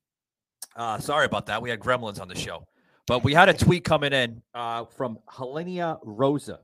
Uh, 0.75 0.97
sorry 0.99 1.25
about 1.25 1.45
that. 1.47 1.61
We 1.61 1.69
had 1.69 1.79
gremlins 1.79 2.19
on 2.21 2.27
the 2.27 2.35
show, 2.35 2.65
but 3.07 3.23
we 3.23 3.33
had 3.33 3.49
a 3.49 3.53
tweet 3.53 3.83
coming 3.83 4.13
in 4.13 4.41
uh, 4.53 4.85
from 4.85 5.19
Helenia 5.29 5.99
Rosa. 6.03 6.59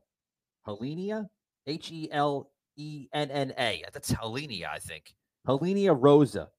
Helenia, 0.68 1.28
H 1.66 1.92
E 1.92 2.10
L 2.12 2.52
E 2.76 3.08
N 3.14 3.32
N 3.32 3.54
A. 3.58 3.84
That's 3.94 4.12
Helenia, 4.12 4.68
I 4.70 4.80
think. 4.80 5.14
Helenia 5.48 5.96
Rosa 5.98 6.50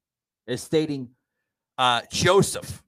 is 0.46 0.62
stating, 0.62 1.10
uh, 1.76 2.02
Joseph, 2.10 2.82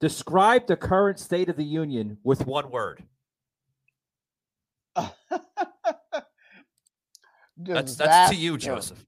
describe 0.00 0.66
the 0.66 0.76
current 0.76 1.18
state 1.18 1.48
of 1.48 1.56
the 1.56 1.64
union 1.64 2.18
with 2.22 2.46
one 2.46 2.70
word. 2.70 3.02
That's 7.58 7.96
that's 7.96 8.30
to 8.30 8.36
you, 8.36 8.58
Joseph. 8.58 9.02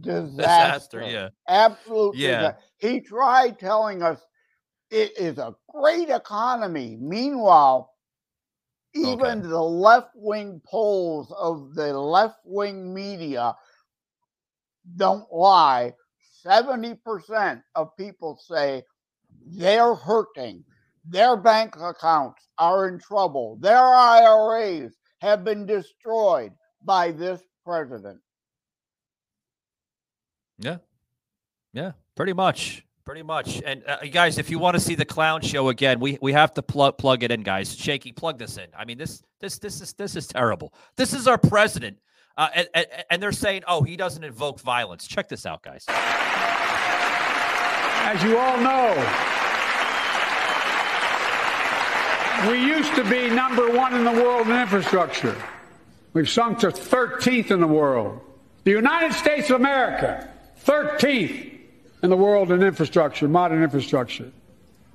Disaster. 0.00 1.00
Disaster, 1.00 1.02
yeah. 1.02 1.28
Absolutely. 1.48 2.20
Yeah. 2.20 2.30
disaster. 2.38 2.60
He 2.78 3.00
tried 3.00 3.58
telling 3.58 4.02
us 4.02 4.20
it 4.90 5.18
is 5.18 5.38
a 5.38 5.54
great 5.68 6.08
economy. 6.08 6.96
Meanwhile, 7.00 7.92
even 8.94 9.42
the 9.42 9.62
left 9.62 10.10
wing 10.14 10.60
polls 10.64 11.32
of 11.36 11.74
the 11.74 11.92
left 11.92 12.38
wing 12.44 12.94
media 12.94 13.54
don't 14.96 15.30
lie. 15.32 15.92
70% 16.44 17.62
of 17.74 17.96
people 17.96 18.38
say 18.40 18.82
they're 19.46 19.94
hurting. 19.94 20.64
Their 21.04 21.36
bank 21.36 21.76
accounts 21.80 22.48
are 22.58 22.88
in 22.88 22.98
trouble. 22.98 23.58
Their 23.60 23.84
IRAs 23.84 24.96
have 25.20 25.44
been 25.44 25.66
destroyed 25.66 26.52
by 26.84 27.10
this 27.10 27.40
president. 27.64 28.20
Yeah. 30.58 30.78
Yeah, 31.72 31.92
pretty 32.14 32.32
much. 32.32 32.85
Pretty 33.06 33.22
much. 33.22 33.62
And 33.64 33.84
uh, 33.86 33.98
guys, 34.10 34.36
if 34.36 34.50
you 34.50 34.58
want 34.58 34.74
to 34.74 34.80
see 34.80 34.96
the 34.96 35.04
clown 35.04 35.40
show 35.40 35.68
again, 35.68 36.00
we 36.00 36.18
we 36.20 36.32
have 36.32 36.52
to 36.54 36.62
plug 36.62 36.98
plug 36.98 37.22
it 37.22 37.30
in, 37.30 37.44
guys. 37.44 37.72
Shaky, 37.72 38.10
plug 38.10 38.36
this 38.36 38.58
in. 38.58 38.66
I 38.76 38.84
mean, 38.84 38.98
this 38.98 39.22
this 39.38 39.58
this 39.60 39.80
is 39.80 39.92
this 39.92 40.16
is 40.16 40.26
terrible. 40.26 40.74
This 40.96 41.12
is 41.14 41.28
our 41.28 41.38
president, 41.38 41.98
uh, 42.36 42.48
and, 42.52 42.68
and, 42.74 42.86
and 43.08 43.22
they're 43.22 43.30
saying, 43.30 43.62
oh, 43.68 43.84
he 43.84 43.96
doesn't 43.96 44.24
invoke 44.24 44.58
violence. 44.58 45.06
Check 45.06 45.28
this 45.28 45.46
out, 45.46 45.62
guys. 45.62 45.84
As 48.08 48.20
you 48.24 48.36
all 48.38 48.58
know, 48.58 48.90
we 52.50 52.58
used 52.58 52.92
to 52.96 53.04
be 53.04 53.30
number 53.30 53.70
one 53.70 53.94
in 53.94 54.02
the 54.02 54.20
world 54.20 54.48
in 54.48 54.56
infrastructure. 54.60 55.40
We've 56.12 56.28
sunk 56.28 56.58
to 56.58 56.72
13th 56.72 57.52
in 57.52 57.60
the 57.60 57.68
world. 57.68 58.20
The 58.64 58.72
United 58.72 59.12
States 59.12 59.48
of 59.50 59.60
America, 59.60 60.28
13th 60.64 61.55
in 62.06 62.10
the 62.10 62.16
world 62.16 62.52
in 62.52 62.62
infrastructure, 62.62 63.26
modern 63.26 63.62
infrastructure. 63.64 64.30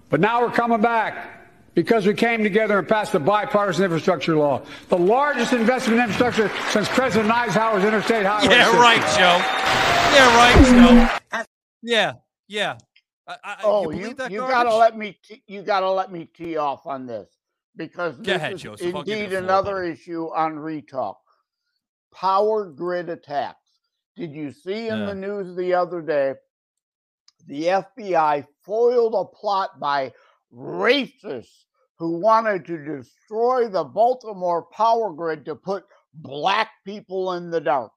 But 0.09 0.21
now 0.21 0.41
we're 0.41 0.51
coming 0.51 0.79
back 0.79 1.73
because 1.75 2.07
we 2.07 2.13
came 2.13 2.41
together 2.41 2.79
and 2.79 2.87
passed 2.87 3.11
the 3.11 3.19
bipartisan 3.19 3.83
infrastructure 3.83 4.35
law, 4.37 4.61
the 4.87 4.97
largest 4.97 5.51
investment 5.51 5.99
in 5.99 6.05
infrastructure 6.09 6.49
since 6.69 6.87
President 6.87 7.29
Eisenhower's 7.29 7.83
interstate 7.83 8.25
highway. 8.25 8.55
Yeah, 8.55 8.63
system. 8.63 8.79
right, 8.81 9.01
Joe. 9.17 9.37
Yeah, 10.15 10.37
right, 10.37 11.09
Joe. 11.31 11.45
Yeah, 11.81 12.13
yeah. 12.47 12.77
I, 13.27 13.35
I, 13.43 13.55
Oh, 13.63 13.91
you, 13.91 14.07
you, 14.07 14.15
you 14.29 14.39
gotta 14.39 14.73
let 14.73 14.97
me 14.97 15.17
t- 15.27 15.43
you 15.47 15.63
gotta 15.63 15.89
let 15.91 16.11
me 16.11 16.25
tee 16.25 16.55
off 16.57 16.85
on 16.85 17.05
this 17.07 17.29
because 17.75 18.17
this 18.19 18.35
ahead, 18.37 18.53
is 18.53 18.61
Joseph. 18.61 18.95
I'll 18.95 19.03
give 19.03 19.17
you 19.17 19.23
indeed 19.25 19.35
the 19.37 19.41
floor, 19.41 19.43
another 19.43 19.83
issue 19.83 20.25
on 20.33 20.55
retalk. 20.55 21.15
Power 22.13 22.65
grid 22.65 23.09
attacks. 23.09 23.57
Did 24.15 24.33
you 24.33 24.51
see 24.51 24.87
in 24.89 24.99
Yeah. 24.99 25.05
the 25.07 25.11
uh. 25.11 25.15
news 25.15 25.55
the 25.57 25.73
other 25.73 26.01
day? 26.01 26.35
The 27.47 27.63
FBI 27.67 28.45
foiled 28.63 29.13
a 29.15 29.25
plot 29.25 29.79
by 29.79 30.13
racists 30.53 31.65
who 31.97 32.19
wanted 32.19 32.65
to 32.65 32.83
destroy 32.83 33.67
the 33.67 33.83
Baltimore 33.83 34.63
power 34.71 35.13
grid 35.13 35.45
to 35.45 35.55
put 35.55 35.85
black 36.13 36.69
people 36.85 37.33
in 37.33 37.49
the 37.51 37.61
dark. 37.61 37.91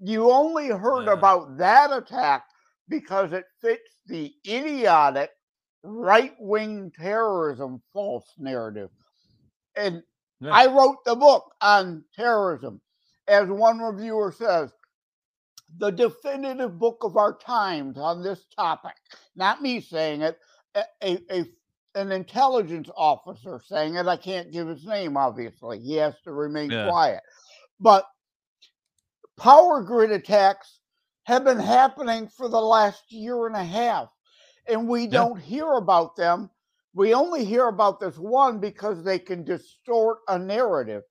You 0.00 0.30
only 0.30 0.68
heard 0.68 1.06
Yeah. 1.06 1.14
about 1.14 1.56
that 1.58 1.92
attack 1.92 2.44
because 2.88 3.32
it 3.32 3.46
fits 3.60 3.96
the 4.06 4.34
idiotic 4.46 5.30
right 5.82 6.34
wing 6.38 6.90
terrorism 6.92 7.82
false 7.92 8.28
narrative. 8.38 8.90
And 9.76 10.02
Yeah. 10.40 10.52
I 10.52 10.66
wrote 10.66 11.04
the 11.04 11.14
book 11.16 11.54
on 11.60 12.04
terrorism. 12.14 12.80
As 13.28 13.48
one 13.48 13.78
reviewer 13.78 14.32
says, 14.32 14.72
the 15.78 15.90
definitive 15.90 16.78
book 16.78 16.98
of 17.02 17.16
our 17.16 17.36
times 17.38 17.98
on 17.98 18.22
this 18.22 18.44
topic. 18.56 18.94
Not 19.36 19.62
me 19.62 19.80
saying 19.80 20.22
it, 20.22 20.38
a, 20.74 20.84
a, 21.02 21.18
a- 21.30 21.46
an 21.96 22.12
intelligence 22.12 22.90
officer 22.96 23.60
saying 23.66 23.96
it. 23.96 24.06
I 24.06 24.16
can't 24.16 24.52
give 24.52 24.68
his 24.68 24.86
name, 24.86 25.16
obviously. 25.16 25.80
He 25.80 25.96
has 25.96 26.14
to 26.24 26.32
remain 26.32 26.72
Yeah. 26.72 26.84
quiet. 26.84 27.22
But 27.80 28.06
power 29.38 29.82
grid 29.82 30.12
attacks 30.12 30.80
have 31.24 31.44
been 31.44 31.60
happening 31.60 32.28
for 32.28 32.48
the 32.48 32.60
last 32.60 33.12
year 33.12 33.46
and 33.48 33.56
a 33.56 33.64
half, 33.64 34.08
and 34.68 34.88
we 34.88 35.08
don't 35.08 35.40
hear 35.40 35.72
about 35.74 36.16
them. 36.16 36.50
We 36.94 37.14
only 37.14 37.44
hear 37.44 37.68
about 37.68 38.00
this 38.00 38.18
one 38.18 38.60
because 38.60 39.04
they 39.04 39.18
can 39.18 39.44
distort 39.44 40.20
a 40.28 40.38
narrative. 40.38 41.04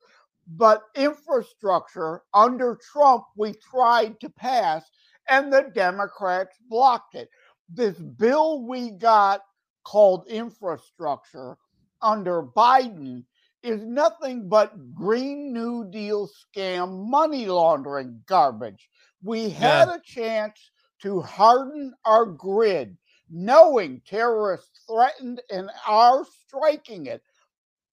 But 0.48 0.84
infrastructure 0.96 2.24
under 2.34 2.78
Trump, 2.92 3.26
we 3.38 3.54
tried 3.54 4.20
to 4.22 4.30
pass, 4.30 4.90
and 5.30 5.52
the 5.52 5.72
Democrats 5.74 6.58
blocked 6.70 7.16
it. 7.16 7.30
This 7.70 7.98
bill 7.98 8.66
we 8.66 8.92
got 8.92 9.42
called 9.84 10.28
infrastructure 10.28 11.58
under 12.02 12.44
Biden 12.44 13.24
is 13.64 13.84
nothing 13.84 14.50
but 14.50 14.94
Green 14.94 15.54
New 15.54 15.90
Deal 15.90 16.28
scam 16.28 17.08
money 17.08 17.46
laundering 17.46 18.22
garbage. 18.26 18.90
We 19.24 19.50
had 19.50 19.88
a 19.88 20.02
chance 20.04 20.72
to 21.04 21.22
harden 21.22 21.94
our 22.06 22.26
grid, 22.26 22.98
knowing 23.30 24.02
terrorists 24.06 24.84
threatened 24.90 25.42
and 25.52 25.70
are 25.88 26.26
striking 26.46 27.06
it. 27.06 27.22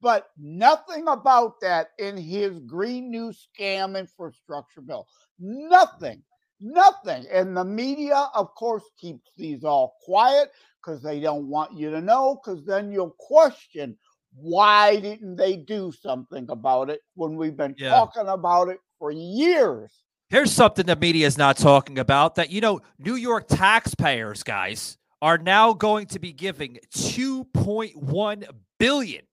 But 0.00 0.30
nothing 0.38 1.08
about 1.08 1.60
that 1.60 1.88
in 1.98 2.16
his 2.16 2.58
Green 2.60 3.10
New 3.10 3.32
Scam 3.32 3.98
infrastructure 3.98 4.80
bill. 4.80 5.06
Nothing. 5.38 6.22
Nothing. 6.60 7.26
And 7.32 7.56
the 7.56 7.64
media, 7.64 8.28
of 8.34 8.54
course, 8.54 8.84
keeps 9.00 9.30
these 9.36 9.64
all 9.64 9.96
quiet 10.02 10.50
because 10.82 11.02
they 11.02 11.20
don't 11.20 11.48
want 11.48 11.76
you 11.76 11.90
to 11.90 12.00
know, 12.00 12.40
because 12.42 12.64
then 12.64 12.92
you'll 12.92 13.14
question 13.18 13.96
why 14.34 14.96
didn't 14.96 15.36
they 15.36 15.56
do 15.56 15.90
something 15.90 16.48
about 16.50 16.90
it 16.90 17.00
when 17.14 17.36
we've 17.36 17.56
been 17.56 17.74
Yeah. 17.78 17.90
talking 17.90 18.28
about 18.28 18.68
it 18.68 18.78
for 18.98 19.10
years. 19.10 19.92
Here's 20.30 20.52
something 20.52 20.86
the 20.86 20.94
media 20.96 21.26
is 21.26 21.38
not 21.38 21.56
talking 21.56 21.98
about 21.98 22.34
that, 22.34 22.50
you 22.50 22.60
know, 22.60 22.80
New 22.98 23.14
York 23.14 23.46
taxpayers, 23.48 24.42
guys, 24.42 24.98
are 25.22 25.38
now 25.38 25.72
going 25.72 26.06
to 26.08 26.18
be 26.18 26.32
giving 26.32 26.78
2.1 26.90 28.44
billion 28.78 29.24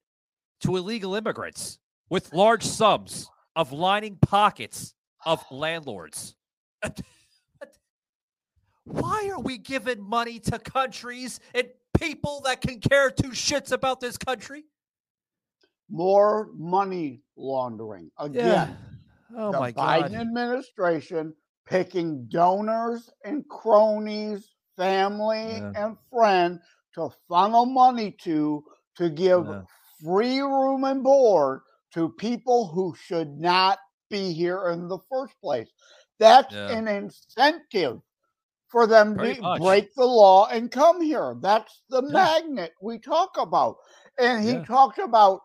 to 0.66 0.76
illegal 0.78 1.14
immigrants 1.16 1.78
with 2.10 2.34
large 2.34 2.64
sums 2.64 3.30
of 3.56 3.72
lining 3.72 4.18
pockets 4.18 4.94
of 5.26 5.44
landlords. 5.52 6.36
Why 8.86 9.30
are 9.34 9.40
we 9.42 9.58
giving 9.58 10.02
money 10.02 10.40
to 10.40 10.60
countries 10.60 11.40
and 11.54 11.68
people 12.00 12.42
that 12.46 12.62
can 12.62 12.80
care 12.80 13.10
two 13.10 13.30
shits 13.30 13.72
about 13.72 14.00
this 14.00 14.18
country? 14.18 14.66
More 15.90 16.50
money 16.56 17.22
laundering. 17.36 18.12
Again, 18.20 18.78
Oh 19.38 19.52
the 19.52 19.60
my 19.60 19.72
Biden 19.72 20.12
god. 20.12 20.14
administration 20.14 21.34
picking 21.68 22.26
donors 22.28 23.10
and 23.24 23.48
cronies, 23.50 24.48
family 24.78 25.58
Yeah. 25.58 25.72
and 25.76 25.98
friend 26.12 26.60
to 26.96 27.10
funnel 27.28 27.66
money 27.66 28.12
to 28.24 28.64
to 28.98 29.10
give 29.10 29.46
Yeah. 29.48 29.62
Free 30.04 30.40
room 30.40 30.84
and 30.84 31.04
board 31.04 31.62
to 31.94 32.10
people 32.10 32.68
who 32.68 32.96
should 32.96 33.38
not 33.40 33.80
be 34.10 34.34
here 34.34 34.70
in 34.70 34.88
the 34.88 35.00
first 35.10 35.34
place. 35.42 35.70
That's 36.20 36.54
Yeah. 36.54 36.70
an 36.70 36.88
incentive 36.88 38.02
for 38.70 38.88
them 38.88 39.18
Pretty 39.18 39.36
to 39.36 39.42
much. 39.42 39.62
break 39.62 39.94
the 39.96 40.06
law 40.06 40.48
and 40.48 40.72
come 40.72 41.02
here. 41.02 41.36
That's 41.42 41.84
the 41.90 42.02
Yeah. 42.08 42.12
magnet 42.12 42.74
we 42.82 43.00
talk 43.00 43.38
about. 43.38 43.78
And 44.20 44.44
he 44.44 44.60
Yeah. 44.60 44.64
talked 44.64 45.00
about 45.00 45.42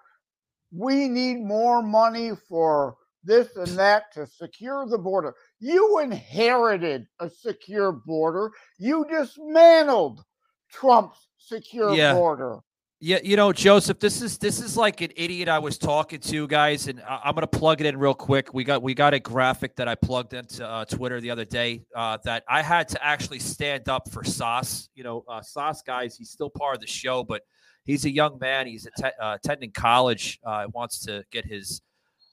we 0.73 1.09
need 1.09 1.41
more 1.43 1.83
money 1.83 2.33
for 2.49 2.97
this 3.25 3.57
and 3.57 3.79
that 3.79 4.13
to 4.15 4.27
secure 4.27 4.87
the 4.87 4.99
border. 4.99 5.35
You 5.61 5.99
inherited 6.01 7.07
a 7.21 7.31
secure 7.31 7.93
border. 7.93 8.53
You 8.79 9.07
dismantled 9.11 10.25
Trump's 10.71 11.29
secure 11.39 11.97
Yeah. 11.97 11.99
border. 11.99 12.61
Yeah, 13.03 13.19
you 13.25 13.35
know, 13.35 13.51
Joseph, 13.51 13.99
this 13.99 14.21
is 14.21 14.37
this 14.37 14.61
is 14.61 14.77
like 14.77 15.01
an 15.01 15.11
idiot 15.17 15.49
I 15.49 15.59
was 15.59 15.79
talking 15.79 16.21
to, 16.21 16.47
guys, 16.47 16.87
and 16.87 17.01
I, 17.01 17.21
I'm 17.25 17.35
gonna 17.35 17.47
plug 17.47 17.81
it 17.81 17.87
in 17.87 17.99
real 17.99 18.13
quick. 18.13 18.53
We 18.53 18.63
got 18.63 18.83
we 18.83 18.93
got 18.93 19.15
a 19.15 19.19
graphic 19.19 19.75
that 19.77 19.89
I 19.89 19.95
plugged 19.95 20.35
into 20.35 20.69
uh, 20.69 20.85
Twitter 20.85 21.19
the 21.19 21.31
other 21.31 21.47
day 21.47 21.87
uh, 21.97 22.19
that 22.25 22.45
I 22.47 22.61
had 22.61 22.89
to 22.89 23.03
actually 23.03 23.39
stand 23.39 23.89
up 23.89 24.11
for 24.11 24.23
Sauce. 24.23 24.91
You 24.95 25.05
know, 25.05 25.25
uh, 25.27 25.41
Sauce, 25.41 25.81
guys, 25.81 26.19
he's 26.19 26.29
still 26.29 26.51
part 26.51 26.75
of 26.75 26.83
the 26.83 26.87
show, 26.87 27.25
but 27.25 27.41
he's 27.85 28.05
a 28.05 28.11
young 28.11 28.39
man. 28.39 28.67
He's 28.67 28.87
atte- 28.87 29.15
uh, 29.19 29.39
attending 29.43 29.73
college. 29.73 30.39
Uh, 30.45 30.67
wants 30.75 31.01
to 31.07 31.25
get 31.31 31.47
his 31.47 31.81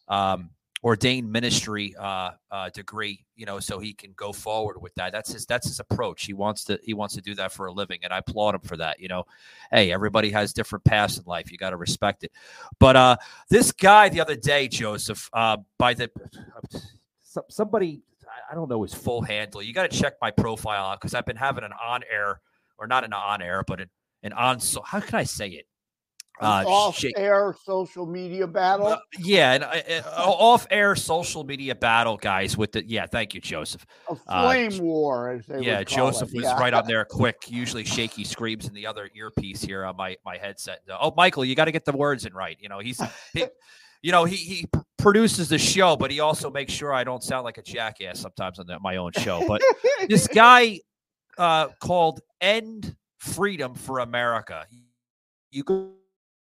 um, 0.10 0.49
ordained 0.84 1.32
ministry 1.32 1.96
uh, 2.00 2.32
uh, 2.52 2.70
degree, 2.70 3.26
you 3.36 3.46
know, 3.46 3.60
so 3.60 3.80
he 3.80 3.94
can 3.94 4.13
go 4.16 4.32
forward 4.32 4.82
with 4.82 4.94
that. 4.96 5.12
That's 5.12 5.32
his 5.34 5.46
that's 5.46 5.68
his 5.68 5.80
approach. 5.80 6.26
He 6.26 6.34
wants 6.34 6.63
to 6.66 6.80
he 6.84 6.94
wants 6.94 7.16
to 7.16 7.22
do 7.22 7.36
that 7.36 7.52
for 7.52 7.68
a 7.68 7.72
living, 7.72 8.00
and 8.04 8.13
I 8.13 8.20
applaud 8.20 8.56
him 8.56 8.62
for 8.62 8.78
that. 8.78 9.00
You 9.00 9.08
know, 9.08 9.26
hey, 9.72 9.92
everybody 9.92 10.30
has 10.32 10.54
different 10.54 10.86
paths 10.86 11.18
in 11.18 11.24
life. 11.26 11.52
You 11.52 11.58
got 11.58 11.72
to 11.72 11.78
respect 11.78 12.24
it. 12.24 12.32
But 12.80 12.96
uh, 12.96 13.18
this 13.50 13.72
guy 13.72 14.10
the 14.10 14.22
other 14.22 14.36
day, 14.36 14.68
Joseph, 14.68 15.30
uh, 15.34 15.58
by 15.78 15.94
the 15.94 16.10
somebody 17.50 18.02
I- 18.52 18.56
don't 18.56 18.70
know 18.70 18.84
his 18.84 18.94
full 18.94 19.22
handle. 19.22 19.62
You 19.62 19.74
got 19.74 19.90
to 19.90 19.98
check 19.98 20.16
my 20.22 20.32
profile 20.32 20.92
out 20.92 21.02
because 21.02 21.13
I've 21.13 21.26
been 21.26 21.38
having 21.38 21.63
an 21.63 21.74
on 21.74 22.02
air 22.12 22.42
or 22.78 22.88
not 22.88 23.04
an 23.04 23.13
on 23.13 23.42
air, 23.42 23.63
but 23.66 23.82
an, 23.82 23.90
an 24.24 24.34
on. 24.34 24.60
So 24.60 24.82
how 24.82 25.00
can 25.00 25.16
I 25.16 25.24
say 25.24 25.50
it? 25.50 25.68
Uh, 26.41 26.63
off 26.67 26.97
shake- 26.97 27.17
air 27.17 27.56
social 27.63 28.06
media 28.06 28.45
battle. 28.47 28.88
Uh, 28.88 29.00
yeah, 29.19 29.54
and 29.54 29.63
uh, 29.63 29.67
uh, 30.17 30.23
off-air 30.32 30.95
social 30.95 31.43
media 31.43 31.73
battle, 31.73 32.17
guys. 32.17 32.56
With 32.58 32.71
the 32.73 32.88
yeah, 32.88 33.06
thank 33.08 33.34
you, 33.34 33.41
Joseph. 33.41 33.86
a 34.10 34.13
uh, 34.28 34.43
flame 34.43 34.78
war, 34.84 35.32
as 35.32 35.45
they 35.45 35.62
Yeah, 35.62 35.84
Joseph 35.84 36.30
it. 36.30 36.36
was 36.36 36.43
Yeah. 36.45 36.60
right 36.60 36.73
on 36.73 36.86
there, 36.86 37.04
quick. 37.06 37.50
Usually, 37.50 37.84
shaky 37.84 38.23
screams 38.23 38.67
in 38.67 38.73
the 38.73 38.86
other 38.86 39.10
earpiece 39.15 39.62
here 39.62 39.86
on 39.86 39.95
my 39.97 40.15
my 40.26 40.38
headset. 40.38 40.82
Oh, 41.00 41.13
Michael, 41.17 41.43
you 41.45 41.56
got 41.56 41.65
to 41.65 41.71
get 41.71 41.86
the 41.86 41.93
words 41.95 42.26
in 42.26 42.34
right. 42.34 42.58
You 42.60 42.69
know, 42.69 42.80
he's 42.80 43.02
he, 43.34 43.45
you 44.04 44.12
know, 44.12 44.26
he 44.26 44.36
he 44.36 44.65
produces 44.97 45.50
the 45.50 45.58
show, 45.58 45.95
but 45.95 46.12
he 46.12 46.19
also 46.19 46.52
makes 46.52 46.73
sure 46.73 46.93
I 46.93 47.04
don't 47.04 47.23
sound 47.23 47.45
like 47.45 47.58
a 47.58 47.63
jackass 47.63 48.19
sometimes 48.19 48.60
on 48.60 48.67
the, 48.67 48.80
my 48.80 48.97
own 48.97 49.12
show. 49.13 49.43
But 49.47 49.62
this 50.08 50.28
guy 50.34 50.82
uh, 51.38 51.69
called 51.80 52.21
"End 52.41 52.95
Freedom 53.17 53.73
for 53.73 54.00
America." 54.00 54.65
You 55.50 55.63
go 55.63 55.91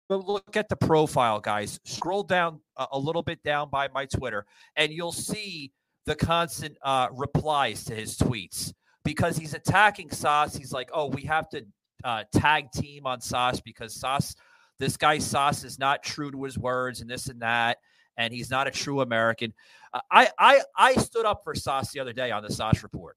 go 0.09 0.19
look 0.19 0.57
at 0.57 0.69
the 0.69 0.77
profile, 0.77 1.41
guys. 1.41 1.81
Scroll 1.85 2.23
down 2.23 2.61
a, 2.77 2.87
a 2.93 2.99
little 2.99 3.23
bit 3.23 3.43
down 3.43 3.71
by 3.71 3.89
my 3.89 4.07
Twitter, 4.07 4.47
and 4.77 4.93
you'll 4.93 5.13
see 5.13 5.73
the 6.07 6.15
constant 6.15 6.77
uh, 6.83 7.09
replies 7.13 7.85
to 7.85 7.95
his 7.95 8.17
tweets 8.17 8.73
because 9.05 9.37
he's 9.37 9.55
attacking 9.55 10.11
Sauce. 10.11 10.55
He's 10.55 10.73
like, 10.73 10.91
"Oh, 10.93 11.07
we 11.07 11.23
have 11.23 11.49
to 11.51 11.65
uh, 12.03 12.25
tag 12.33 12.71
team 12.73 13.07
on 13.07 13.21
Sauce 13.21 13.61
because 13.61 13.95
Sauce, 13.95 14.35
this 14.79 14.97
guy 14.97 15.19
Sauce, 15.19 15.65
is 15.65 15.79
not 15.79 16.03
true 16.03 16.31
to 16.31 16.43
his 16.45 16.59
words 16.59 17.01
and 17.01 17.11
this 17.11 17.29
and 17.29 17.41
that." 17.43 17.79
And 18.17 18.33
he's 18.33 18.49
not 18.49 18.69
a 18.69 18.71
true 18.71 19.01
American. 19.01 19.53
Uh, 19.93 20.01
I 20.11 20.31
I 20.39 20.61
I 20.77 20.95
stood 20.95 21.27
up 21.27 21.43
for 21.43 21.55
Sauce 21.55 21.93
the 21.93 22.01
other 22.01 22.13
day 22.13 22.31
on 22.31 22.43
the 22.43 22.53
Sauce 22.53 22.83
Report, 22.83 23.17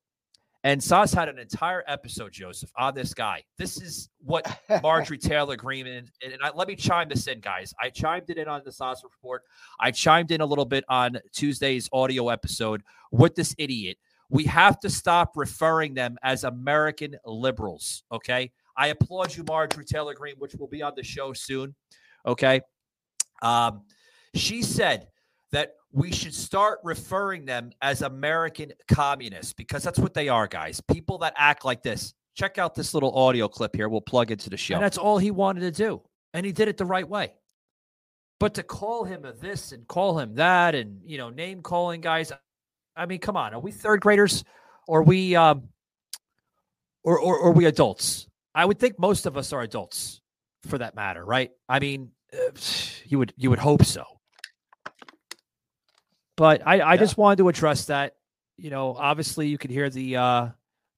and 0.68 0.84
Sauce 0.84 1.14
had 1.14 1.30
an 1.30 1.40
entire 1.40 1.82
episode, 1.88 2.34
Joseph, 2.34 2.70
on 2.78 2.94
this 2.94 3.14
guy. 3.14 3.42
This 3.58 3.82
is 3.82 4.10
what 4.20 4.60
Marjorie 4.84 5.18
Taylor 5.18 5.56
Greene 5.56 5.88
and, 5.88 6.12
and 6.22 6.34
I, 6.44 6.52
let 6.54 6.68
me 6.68 6.76
chime 6.76 7.08
this 7.08 7.28
in, 7.28 7.40
guys. 7.40 7.74
I 7.82 7.90
chimed 7.90 8.30
it 8.30 8.38
in 8.38 8.50
on 8.50 8.62
the 8.66 8.72
Sauce 8.74 9.02
Report. 9.02 9.44
I 9.80 9.92
chimed 9.92 10.30
in 10.32 10.42
a 10.42 10.46
little 10.46 10.66
bit 10.66 10.84
on 10.90 11.20
Tuesday's 11.32 11.88
audio 11.94 12.28
episode 12.28 12.84
with 13.14 13.34
this 13.34 13.56
idiot. 13.58 13.98
We 14.30 14.44
have 14.44 14.78
to 14.82 14.90
stop 14.90 15.38
referring 15.38 15.94
them 15.94 16.18
as 16.22 16.44
American 16.44 17.16
liberals. 17.24 18.04
Okay. 18.12 18.52
I 18.76 18.88
applaud 18.88 19.38
you, 19.38 19.46
Marjorie 19.46 19.86
Taylor 19.86 20.16
Greene, 20.16 20.36
which 20.38 20.54
will 20.56 20.68
be 20.68 20.82
on 20.82 20.92
the 20.98 21.04
show 21.04 21.32
soon. 21.32 21.76
Okay. 22.26 22.60
Um, 23.42 23.84
she 24.36 24.62
said 24.64 25.08
that 25.54 25.76
we 25.92 26.12
should 26.12 26.34
start 26.34 26.80
referring 26.84 27.46
them 27.46 27.72
as 27.82 28.02
American 28.02 28.72
communists 28.88 29.54
because 29.54 29.84
that's 29.84 30.00
what 30.00 30.14
they 30.14 30.30
are, 30.30 30.48
guys. 30.48 30.82
People 30.82 31.18
that 31.20 31.34
act 31.38 31.66
like 31.66 31.82
this. 31.84 32.14
Check 32.36 32.60
out 32.60 32.76
this 32.76 32.94
little 32.94 33.18
audio 33.18 33.48
clip 33.48 33.76
here. 33.76 33.90
We'll 33.90 34.02
plug 34.02 34.30
into 34.30 34.50
the 34.50 34.58
show. 34.58 34.76
And 34.76 34.84
that's 34.84 34.98
all 34.98 35.18
he 35.18 35.32
wanted 35.32 35.62
to 35.62 35.72
do. 35.72 36.02
And 36.34 36.46
he 36.46 36.52
did 36.52 36.68
it 36.68 36.78
the 36.78 36.86
right 36.86 37.08
way. 37.08 37.34
But 38.40 38.54
to 38.56 38.64
call 38.64 39.06
him 39.06 39.26
a 39.26 39.34
this 39.34 39.72
and 39.72 39.88
call 39.88 40.20
him 40.20 40.36
that 40.36 40.76
and, 40.76 41.02
you 41.04 41.18
know, 41.18 41.32
name 41.32 41.64
calling 41.64 42.02
guys, 42.02 42.32
I 42.96 43.06
mean, 43.08 43.20
come 43.20 43.36
on. 43.36 43.56
Are 43.56 43.60
we 43.60 43.72
third 43.72 44.02
graders 44.02 44.44
or 44.88 45.02
we, 45.02 45.36
um, 45.36 45.70
or, 47.04 47.20
or, 47.20 47.40
or 47.40 47.48
are 47.48 47.54
we 47.54 47.66
adults? 47.66 48.28
I 48.54 48.66
would 48.66 48.78
think 48.78 49.00
most 49.00 49.26
of 49.26 49.38
us 49.38 49.52
are 49.54 49.62
adults 49.62 50.22
for 50.68 50.78
that 50.78 50.94
matter, 50.94 51.26
right? 51.26 51.50
I 51.68 51.80
mean, 51.80 52.12
uh, 52.32 52.52
you 53.06 53.18
would, 53.18 53.34
you 53.38 53.50
would 53.50 53.60
hope 53.60 53.84
so. 53.84 54.04
But 56.38 56.66
I, 56.66 56.82
I 56.82 56.98
just 56.98 57.18
wanted 57.18 57.38
to 57.38 57.50
address 57.50 57.86
that. 57.86 58.14
You 58.58 58.70
know, 58.72 58.96
obviously 58.98 59.48
you 59.48 59.58
could 59.58 59.70
hear 59.72 59.90
the 59.90 60.16
uh 60.18 60.48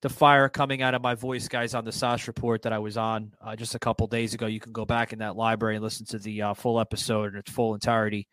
the 0.02 0.10
fire 0.10 0.48
coming 0.48 0.82
out 0.82 0.94
of 0.96 1.02
my 1.02 1.14
voice, 1.16 1.50
guys, 1.50 1.74
on 1.74 1.84
the 1.84 1.92
Sash 1.92 2.28
report 2.28 2.62
that 2.62 2.72
I 2.72 2.80
was 2.80 2.96
on 2.96 3.34
uh, 3.42 3.56
just 3.58 3.76
a 3.76 3.80
couple 3.80 4.08
days 4.08 4.34
ago. 4.34 4.46
You 4.46 4.62
can 4.62 4.72
go 4.72 4.86
back 4.86 5.12
in 5.12 5.20
that 5.20 5.36
library 5.36 5.76
and 5.76 5.84
listen 5.84 6.06
to 6.08 6.20
the 6.20 6.42
uh, 6.42 6.54
full 6.54 6.80
episode 6.80 7.34
in 7.34 7.40
its 7.40 7.52
full 7.52 7.74
entirety 7.74 8.26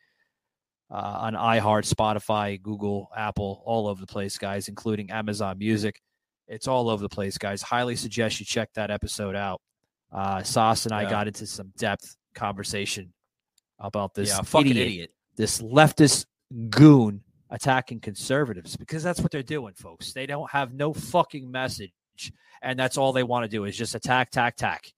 uh, 0.93 0.95
on 1.23 1.35
iHeart, 1.35 1.93
Spotify, 1.93 2.63
Google, 2.63 3.11
Apple, 3.17 3.63
all 3.65 3.89
over 3.89 4.01
the 4.01 4.07
place, 4.07 4.39
guys, 4.39 4.69
including 4.69 5.11
Amazon 5.11 5.59
Music. 5.59 6.01
It's 6.47 6.69
all 6.69 6.89
over 6.89 7.03
the 7.03 7.09
place, 7.09 7.37
guys. 7.37 7.63
Highly 7.63 7.97
suggest 7.97 8.39
you 8.39 8.47
check 8.47 8.71
that 8.75 8.93
episode 8.93 9.35
out. 9.35 9.61
Uh, 10.13 10.45
Sauce 10.45 10.87
and 10.87 10.95
I 10.95 11.03
Yeah. 11.03 11.11
got 11.11 11.27
into 11.27 11.47
some 11.49 11.73
depth 11.77 12.17
conversation 12.37 13.13
about 13.81 14.15
this 14.15 14.29
Yeah, 14.29 14.43
fucking 14.43 14.71
idiot, 14.71 14.87
idiot. 14.87 15.11
this 15.37 15.61
leftist 15.61 16.27
goon 16.69 17.23
attacking 17.51 18.01
conservatives 18.01 18.77
because 18.77 19.03
that's 19.03 19.21
what 19.21 19.31
they're 19.31 19.43
doing, 19.43 19.75
folks. 19.75 20.13
They 20.13 20.27
don't 20.27 20.51
have 20.51 20.73
no 20.73 20.93
fucking 20.93 21.51
message, 21.51 21.93
and 22.63 22.79
that's 22.79 22.97
all 22.97 23.13
they 23.13 23.23
want 23.23 23.45
to 23.45 23.49
do 23.49 23.65
is 23.65 23.77
just 23.77 23.95
attack, 23.95 24.31
tack, 24.31 24.57
tack. 24.57 24.93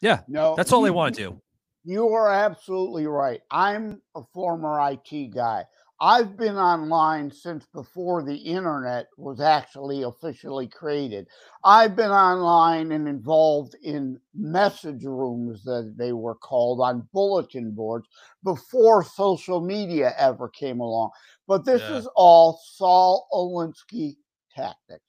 Yeah, 0.00 0.20
No, 0.28 0.54
that's 0.56 0.72
all 0.72 0.82
they 0.82 0.90
want 0.90 1.14
to 1.16 1.22
do. 1.22 1.40
You 1.84 2.08
are 2.08 2.30
absolutely 2.30 3.06
right. 3.06 3.40
I'm 3.50 4.02
a 4.14 4.22
former 4.34 4.78
IT 4.90 5.30
guy. 5.34 5.64
I've 5.98 6.36
been 6.36 6.56
online 6.56 7.30
since 7.30 7.66
before 7.66 8.22
the 8.22 8.36
internet 8.36 9.06
was 9.16 9.40
actually 9.40 10.02
officially 10.02 10.68
created. 10.68 11.26
I've 11.64 11.96
been 11.96 12.10
online 12.10 12.92
and 12.92 13.08
involved 13.08 13.74
in 13.82 14.20
message 14.34 15.04
rooms 15.04 15.64
that 15.64 15.94
they 15.96 16.12
were 16.12 16.34
called 16.34 16.80
on 16.82 17.08
bulletin 17.14 17.72
boards 17.72 18.08
before 18.44 19.02
social 19.04 19.60
media 19.62 20.12
ever 20.18 20.50
came 20.50 20.80
along. 20.80 21.10
But 21.46 21.64
this 21.64 21.88
Yeah. 21.88 21.88
is 21.88 22.06
all 22.14 22.60
Saul 22.62 23.26
Alinsky 23.32 24.16
tactics, 24.54 25.04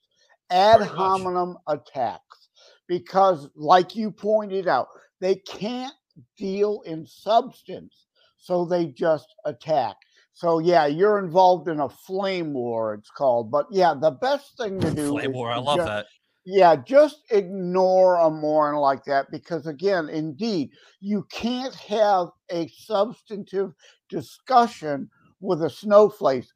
ad 0.50 0.80
hominem 0.80 1.58
attacks. 1.66 2.48
Because, 2.86 3.50
like 3.54 3.94
you 3.94 4.10
pointed 4.10 4.66
out, 4.66 4.88
they 5.20 5.36
can't 5.36 5.94
deal 6.38 6.80
in 6.86 7.04
substance, 7.06 8.06
so 8.38 8.64
they 8.64 8.86
just 8.86 9.34
attack. 9.44 9.96
So 10.38 10.60
yeah, 10.60 10.86
you're 10.86 11.18
involved 11.18 11.66
in 11.68 11.80
a 11.80 11.88
flame 11.88 12.52
war. 12.54 12.94
It's 12.94 13.10
called, 13.10 13.50
but 13.50 13.66
yeah, 13.72 13.94
the 14.00 14.12
best 14.12 14.56
thing 14.56 14.80
to 14.80 14.90
do. 14.92 15.10
Flame 15.10 15.32
war, 15.32 15.50
I 15.50 15.58
love 15.58 15.78
ju- 15.78 15.84
that. 15.86 16.06
Yeah, 16.46 16.76
just 16.76 17.22
ignore 17.30 18.14
a 18.20 18.30
moron 18.30 18.76
like 18.80 19.02
that 19.06 19.32
because 19.32 19.66
again, 19.66 20.08
indeed, 20.08 20.70
you 21.00 21.24
can't 21.32 21.74
have 21.74 22.28
a 22.52 22.68
substantive 22.68 23.72
discussion 24.08 25.10
with 25.40 25.60
a 25.62 25.70
snowflake. 25.70 26.46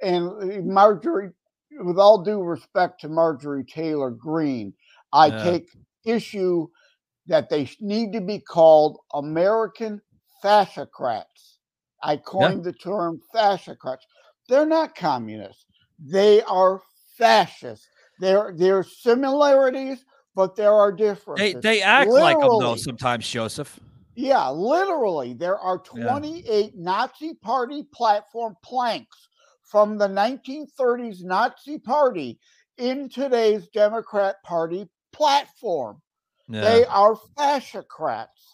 And 0.00 0.28
uh, 0.28 0.60
Marjorie, 0.62 1.32
with 1.80 1.98
all 1.98 2.22
due 2.22 2.40
respect 2.40 3.00
to 3.00 3.08
Marjorie 3.08 3.64
Taylor 3.64 4.12
Greene, 4.12 4.74
I 5.12 5.30
Yeah. 5.30 5.36
take 5.42 5.68
issue 6.06 6.68
that 7.26 7.50
they 7.50 7.68
need 7.80 8.12
to 8.12 8.20
be 8.20 8.38
called 8.38 9.00
American 9.12 10.02
fascocrats. 10.42 11.53
I 12.04 12.18
coined 12.18 12.64
the 12.64 12.72
term 12.72 13.20
fascocrats. 13.34 14.02
They're 14.48 14.66
not 14.66 14.94
communists. 14.94 15.64
They 15.98 16.42
are 16.42 16.82
fascists. 17.16 17.88
There, 18.20 18.52
there 18.56 18.78
are 18.78 18.84
similarities, 18.84 20.04
but 20.34 20.54
there 20.54 20.72
are 20.72 20.92
They 20.92 21.08
differences. 21.08 21.62
they 21.62 21.82
act 21.82 22.10
like 22.10 22.38
them 22.38 22.58
though 22.60 22.76
sometimes, 22.76 23.28
Joseph. 23.28 23.80
Yeah, 24.16 24.50
literally, 24.50 25.32
there 25.32 25.58
are 25.58 25.82
Yeah. 25.96 26.02
28 26.04 26.76
Nazi 26.76 27.34
Party 27.34 27.84
platform 27.92 28.54
planks 28.62 29.28
from 29.64 29.98
the 29.98 30.06
1930s 30.06 31.24
Nazi 31.24 31.78
Party 31.78 32.38
in 32.76 33.08
today's 33.08 33.66
Democrat 33.68 34.36
Party 34.44 34.88
platform. 35.12 36.00
They 36.48 36.84
are 36.84 37.16
fascocrats. 37.36 38.53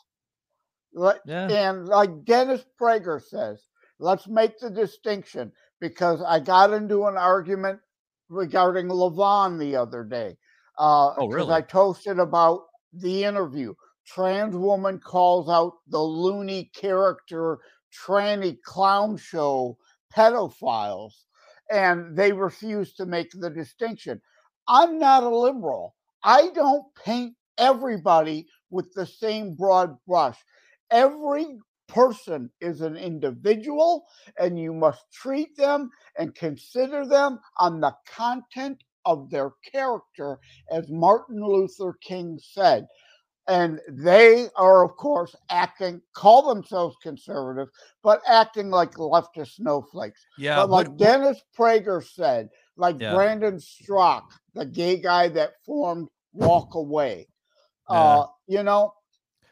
Let- 0.93 1.21
Yeah. 1.25 1.49
And 1.49 1.87
like 1.87 2.25
Dennis 2.25 2.65
Prager 2.81 3.23
says, 3.23 3.67
let's 3.99 4.27
make 4.29 4.59
the 4.59 4.71
distinction 4.71 5.53
because 5.81 6.23
I 6.23 6.41
got 6.41 6.73
into 6.73 7.07
an 7.07 7.17
argument 7.17 7.81
regarding 8.29 8.89
Levon 8.89 9.59
the 9.59 9.77
other 9.77 10.05
day. 10.05 10.37
Uh, 10.79 11.15
Oh, 11.19 11.29
really? 11.29 11.53
I 11.53 11.61
toasted 11.63 12.19
about 12.19 12.63
the 12.93 13.25
interview. 13.25 13.75
Trans 14.07 14.57
woman 14.57 14.99
calls 14.99 15.49
out 15.49 15.75
the 15.89 16.01
loony 16.01 16.71
character 16.75 17.59
tranny 17.93 18.61
clown 18.63 19.17
show 19.17 19.77
pedophiles, 20.13 21.13
and 21.71 22.17
they 22.17 22.33
refuse 22.33 22.95
to 22.95 23.07
make 23.07 23.31
the 23.33 23.51
distinction. 23.51 24.21
I'm 24.69 24.99
not 24.99 25.23
a 25.23 25.29
liberal. 25.37 25.95
I 26.23 26.49
don't 26.51 26.85
paint 26.95 27.37
everybody 27.59 28.47
with 28.71 28.93
the 28.95 29.07
same 29.07 29.55
broad 29.55 29.97
brush. 30.07 30.39
Every 30.91 31.59
person 31.89 32.51
is 32.61 32.81
an 32.81 32.97
individual, 32.97 34.05
and 34.39 34.59
you 34.59 34.73
must 34.73 35.05
treat 35.13 35.57
them 35.57 35.91
and 36.19 36.35
consider 36.35 37.07
them 37.07 37.41
on 37.59 37.81
the 37.81 37.95
content 38.07 38.83
of 39.05 39.31
their 39.31 39.53
character, 39.73 40.39
as 40.71 40.89
Martin 40.91 41.43
Luther 41.45 41.95
King 42.01 42.39
said. 42.43 42.87
And 43.49 43.81
they 43.89 44.49
are, 44.55 44.85
of 44.85 44.97
course, 44.97 45.35
acting, 45.51 46.01
call 46.15 46.55
themselves 46.55 46.95
conservative, 47.03 47.69
but 48.03 48.21
acting 48.29 48.71
like 48.71 48.93
leftist 48.93 49.55
snowflakes. 49.55 50.25
Yeah, 50.39 50.57
But 50.57 50.71
like 50.71 50.89
what- 50.89 50.99
Dennis 50.99 51.41
Prager 51.59 52.05
said, 52.05 52.51
like 52.77 53.01
Yeah. 53.01 53.15
Brandon 53.15 53.57
Straka, 53.57 54.31
the 54.55 54.67
gay 54.67 54.99
guy 54.99 55.29
that 55.29 55.55
formed 55.65 56.09
Walk 56.33 56.75
Away. 56.75 57.27
Yeah. 57.91 57.97
Uh, 57.97 58.27
you 58.47 58.63
know, 58.63 58.93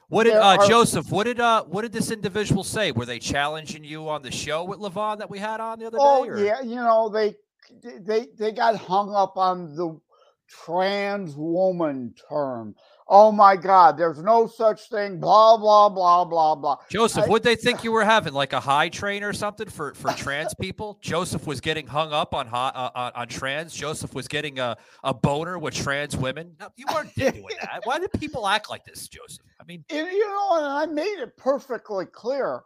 What 0.09 0.25
did 0.25 0.35
uh, 0.35 0.57
are- 0.59 0.67
Joseph? 0.67 1.11
What 1.11 1.25
did 1.25 1.39
uh, 1.41 1.65
what 1.65 1.83
did 1.83 1.93
this 1.93 2.11
individual 2.11 2.65
say? 2.65 2.93
Were 2.93 3.05
they 3.07 3.19
challenging 3.19 3.85
you 3.85 4.09
on 4.09 4.23
the 4.23 4.31
show 4.31 4.65
with 4.65 4.79
Levon 4.79 5.19
that 5.19 5.29
we 5.31 5.39
had 5.39 5.61
on 5.61 5.79
the 5.79 5.87
other 5.87 5.99
Oh 6.01 6.25
day? 6.25 6.31
or- 6.31 6.39
yeah, 6.45 6.61
you 6.63 6.77
know 6.77 7.09
they 7.11 7.35
they 8.01 8.29
they 8.39 8.53
got 8.53 8.77
hung 8.77 9.15
up 9.15 9.37
on 9.37 9.75
the 9.77 10.01
trans 10.49 11.35
woman 11.37 12.15
term. 12.29 12.75
Oh 13.11 13.33
my 13.33 13.57
God, 13.57 13.97
there's 13.97 14.23
no 14.23 14.47
such 14.47 14.89
thing. 14.91 15.19
Blah 15.19 15.57
blah 15.57 15.89
blah 15.89 16.25
blah 16.27 16.55
blah. 16.55 16.77
Joseph, 16.91 17.27
would 17.29 17.43
they 17.43 17.57
think 17.57 17.83
you 17.85 17.91
were 17.93 18.05
having 18.05 18.35
like 18.35 18.53
a 18.53 18.61
high 18.61 18.89
train 18.91 19.23
or 19.23 19.33
something 19.33 19.69
for 19.69 19.95
for 19.95 20.13
trans 20.13 20.53
people? 20.55 20.99
Joseph 21.01 21.47
was 21.47 21.61
getting 21.61 21.87
hung 21.87 22.13
up 22.13 22.35
on 22.35 22.49
uh, 22.49 22.91
on, 22.95 23.13
on 23.15 23.29
trans. 23.29 23.75
Joseph 23.75 24.15
was 24.15 24.29
getting 24.29 24.59
a, 24.59 24.77
a 25.05 25.15
boner 25.15 25.59
with 25.59 25.75
trans 25.75 26.17
women. 26.17 26.55
No, 26.61 26.69
you 26.77 26.85
weren't 26.93 27.15
doing 27.17 27.45
that. 27.63 27.81
Why 27.85 27.99
do 27.99 28.09
people 28.19 28.47
act 28.47 28.69
like 28.69 28.85
this, 28.85 29.09
Joseph? 29.09 29.45
I 29.61 29.65
mean, 29.65 29.85
And, 29.91 30.07
you 30.09 30.29
know, 30.29 30.57
and 30.59 30.67
I 30.67 30.87
made 30.87 31.19
it 31.21 31.37
perfectly 31.39 32.05
clear. 32.07 32.57
uh, 32.57 32.61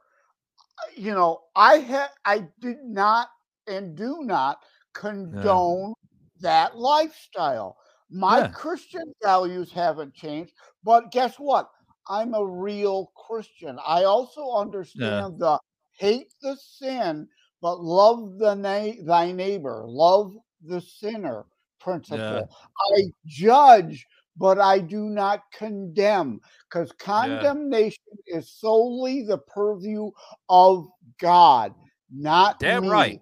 You 0.97 1.13
know, 1.15 1.41
I 1.55 1.75
had 1.79 2.09
I 2.25 2.49
did 2.61 2.79
not 2.83 3.29
and 3.69 3.95
do 3.97 4.19
not 4.23 4.59
condone 4.93 5.95
that 6.43 6.77
lifestyle. 6.77 7.79
My 8.11 8.39
Yeah. 8.41 8.49
Christian 8.49 9.13
values 9.23 9.73
haven't 9.73 10.15
changed, 10.15 10.53
but 10.85 11.11
guess 11.11 11.37
what? 11.37 11.71
I'm 12.09 12.35
a 12.35 12.45
real 12.45 13.13
Christian. 13.17 13.79
I 13.87 14.05
also 14.05 14.51
understand 14.53 15.39
the 15.39 15.59
hate 15.93 16.35
the 16.43 16.57
sin, 16.57 17.29
but 17.61 17.81
love 17.81 18.39
the 18.39 18.55
na- 18.55 19.03
thy 19.05 19.33
neighbor, 19.33 19.85
love 19.87 20.35
the 20.63 20.81
sinner 20.81 21.47
principle. 21.81 22.49
I 22.97 23.03
judge, 23.27 24.07
but 24.37 24.59
I 24.59 24.79
do 24.79 25.09
not 25.09 25.43
condemn 25.53 26.41
because 26.69 26.93
condemnation 26.93 28.03
is 28.27 28.51
solely 28.51 29.23
the 29.23 29.39
purview 29.39 30.11
of 30.49 30.89
God, 31.21 31.75
not 32.11 32.59
Damn 32.61 32.83
me. 32.85 32.91
right. 32.91 33.21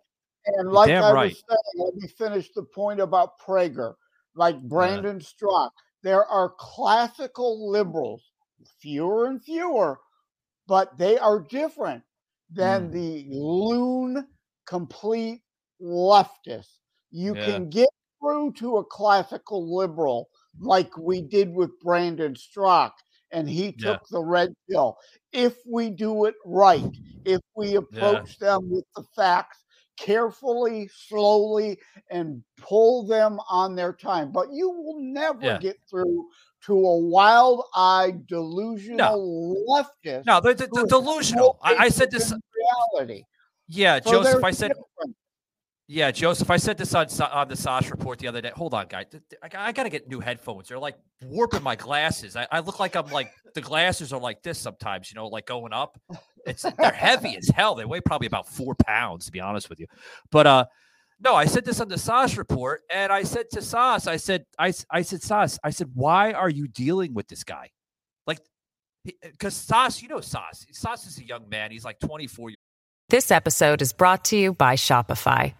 And 0.57 0.73
like 0.73 0.91
damn 0.91 1.05
I 1.05 1.13
right. 1.13 1.33
was 1.33 1.43
saying, 1.49 1.87
let 1.87 1.95
me 1.95 2.09
finish 2.09 2.51
the 2.53 2.63
point 2.63 3.01
about 3.01 3.39
Prager. 3.41 3.95
Like 4.35 4.61
Brandon 4.69 5.19
Straka, 5.19 5.71
there 6.03 6.25
are 6.25 6.55
classical 6.59 7.71
liberals, 7.71 8.31
fewer 8.81 9.27
and 9.27 9.43
fewer, 9.43 10.01
but 10.67 10.97
they 10.99 11.19
are 11.19 11.41
different 11.41 12.03
than 12.51 12.89
Mm. 12.89 12.93
the 12.93 13.27
loon 13.31 14.29
complete 14.67 15.43
leftists. 15.83 16.79
You 17.11 17.35
Yeah. 17.35 17.45
can 17.45 17.71
get 17.71 17.89
through 18.21 18.53
to 18.55 18.77
a 18.79 18.85
classical 18.85 19.77
liberal 19.77 20.29
like 20.61 20.97
we 20.97 21.23
did 21.23 21.53
with 21.55 21.79
Brandon 21.81 22.35
Straka, 22.35 22.93
and 23.33 23.49
he 23.49 23.73
Yeah. 23.73 23.95
took 23.95 24.09
the 24.11 24.23
red 24.23 24.55
pill. 24.71 24.97
If 25.33 25.57
we 25.67 25.91
do 25.91 26.27
it 26.27 26.35
right, 26.45 26.87
if 27.25 27.41
we 27.57 27.77
approach 27.77 28.39
them 28.39 28.71
with 28.71 28.85
the 28.95 29.05
facts 29.17 29.60
carefully, 30.01 30.89
slowly, 30.93 31.79
and 32.11 32.43
pull 32.57 33.07
them 33.07 33.39
on 33.49 33.75
their 33.75 33.93
time. 33.93 34.33
But 34.33 34.53
you 34.53 34.71
will 34.71 34.99
never 34.99 35.45
Yeah. 35.45 35.59
get 35.59 35.77
through 35.89 36.29
to 36.67 36.75
a 36.75 36.99
wild-eyed, 36.99 38.27
delusional 38.27 39.57
leftist. 39.69 40.27
no, 40.27 40.41
the, 40.41 40.55
the, 40.55 40.65
who 40.67 40.75
the 40.75 40.81
has 40.81 40.89
delusional. 40.89 41.59
I, 41.63 41.75
I 41.77 41.89
said 41.89 42.11
this. 42.11 42.33
reality. 42.93 43.25
Yeah, 43.69 44.01
So 44.03 44.11
Joseph. 44.11 44.45
I 44.45 44.51
said. 44.51 44.69
different. 44.69 45.17
Yeah, 45.93 46.13
Joseph. 46.13 46.49
I 46.51 46.57
said 46.57 46.79
this 46.79 46.95
on 46.95 47.09
on 47.33 47.49
the 47.49 47.57
Sash 47.57 47.91
report 47.91 48.21
the 48.21 48.29
other 48.29 48.41
day. 48.41 48.53
Hold 48.55 48.75
on, 48.75 48.87
guy. 48.87 49.03
Th- 49.03 49.23
I, 49.43 49.73
got 49.73 49.83
to 49.83 49.89
get 49.89 50.07
new 50.09 50.21
headphones. 50.21 50.69
They're 50.69 50.79
like 50.79 50.97
warping 51.25 51.65
my 51.65 51.75
glasses. 51.75 52.37
I, 52.37 52.47
I 52.53 52.61
look 52.61 52.79
like 52.79 52.95
I'm 52.95 53.07
like 53.09 53.33
the 53.55 53.61
glasses 53.61 54.13
are 54.13 54.21
like 54.21 54.41
this 54.45 54.57
sometimes. 54.57 55.11
You 55.11 55.17
know, 55.17 55.27
like 55.27 55.47
going 55.47 55.73
up. 55.73 55.99
They're 56.79 56.93
heavy 56.93 57.37
as 57.37 57.49
hell. 57.49 57.75
They 57.75 57.85
weigh 57.85 58.01
probably 58.01 58.27
about 58.27 58.49
four 58.49 58.75
pounds, 58.75 59.27
to 59.27 59.33
be 59.33 59.41
honest 59.41 59.69
with 59.69 59.81
you. 59.81 59.87
But 60.31 60.47
uh, 60.47 60.65
no, 61.23 61.35
I 61.35 61.45
said 61.45 61.65
this 61.65 61.81
on 61.81 61.89
the 61.89 61.99
Sas 61.99 62.39
report, 62.39 62.83
and 62.91 63.13
I 63.13 63.25
said 63.25 63.51
to 63.51 63.63
Sas, 63.63 64.07
I 64.07 64.17
said, 64.17 64.45
I 64.59 64.71
said, 64.71 65.23
Sas, 65.23 65.59
I 65.63 65.71
said, 65.71 65.91
why 65.95 66.33
are 66.33 66.49
you 66.49 66.67
dealing 66.67 67.13
with 67.13 67.29
this 67.29 67.45
guy? 67.45 67.71
Like, 68.27 68.39
because 69.05 69.55
Sas, 69.55 70.03
you 70.03 70.09
know, 70.09 70.21
Sas, 70.21 70.67
Sas 70.73 71.07
is 71.07 71.19
a 71.19 71.25
young 71.25 71.49
man. 71.49 71.71
He's 71.71 71.85
like 71.85 71.99
24 72.01 72.53
This 73.11 73.31
episode 73.31 73.83
is 73.83 73.93
brought 73.93 74.25
to 74.27 74.37
you 74.37 74.55
by 74.55 74.77
Shopify. 74.77 75.53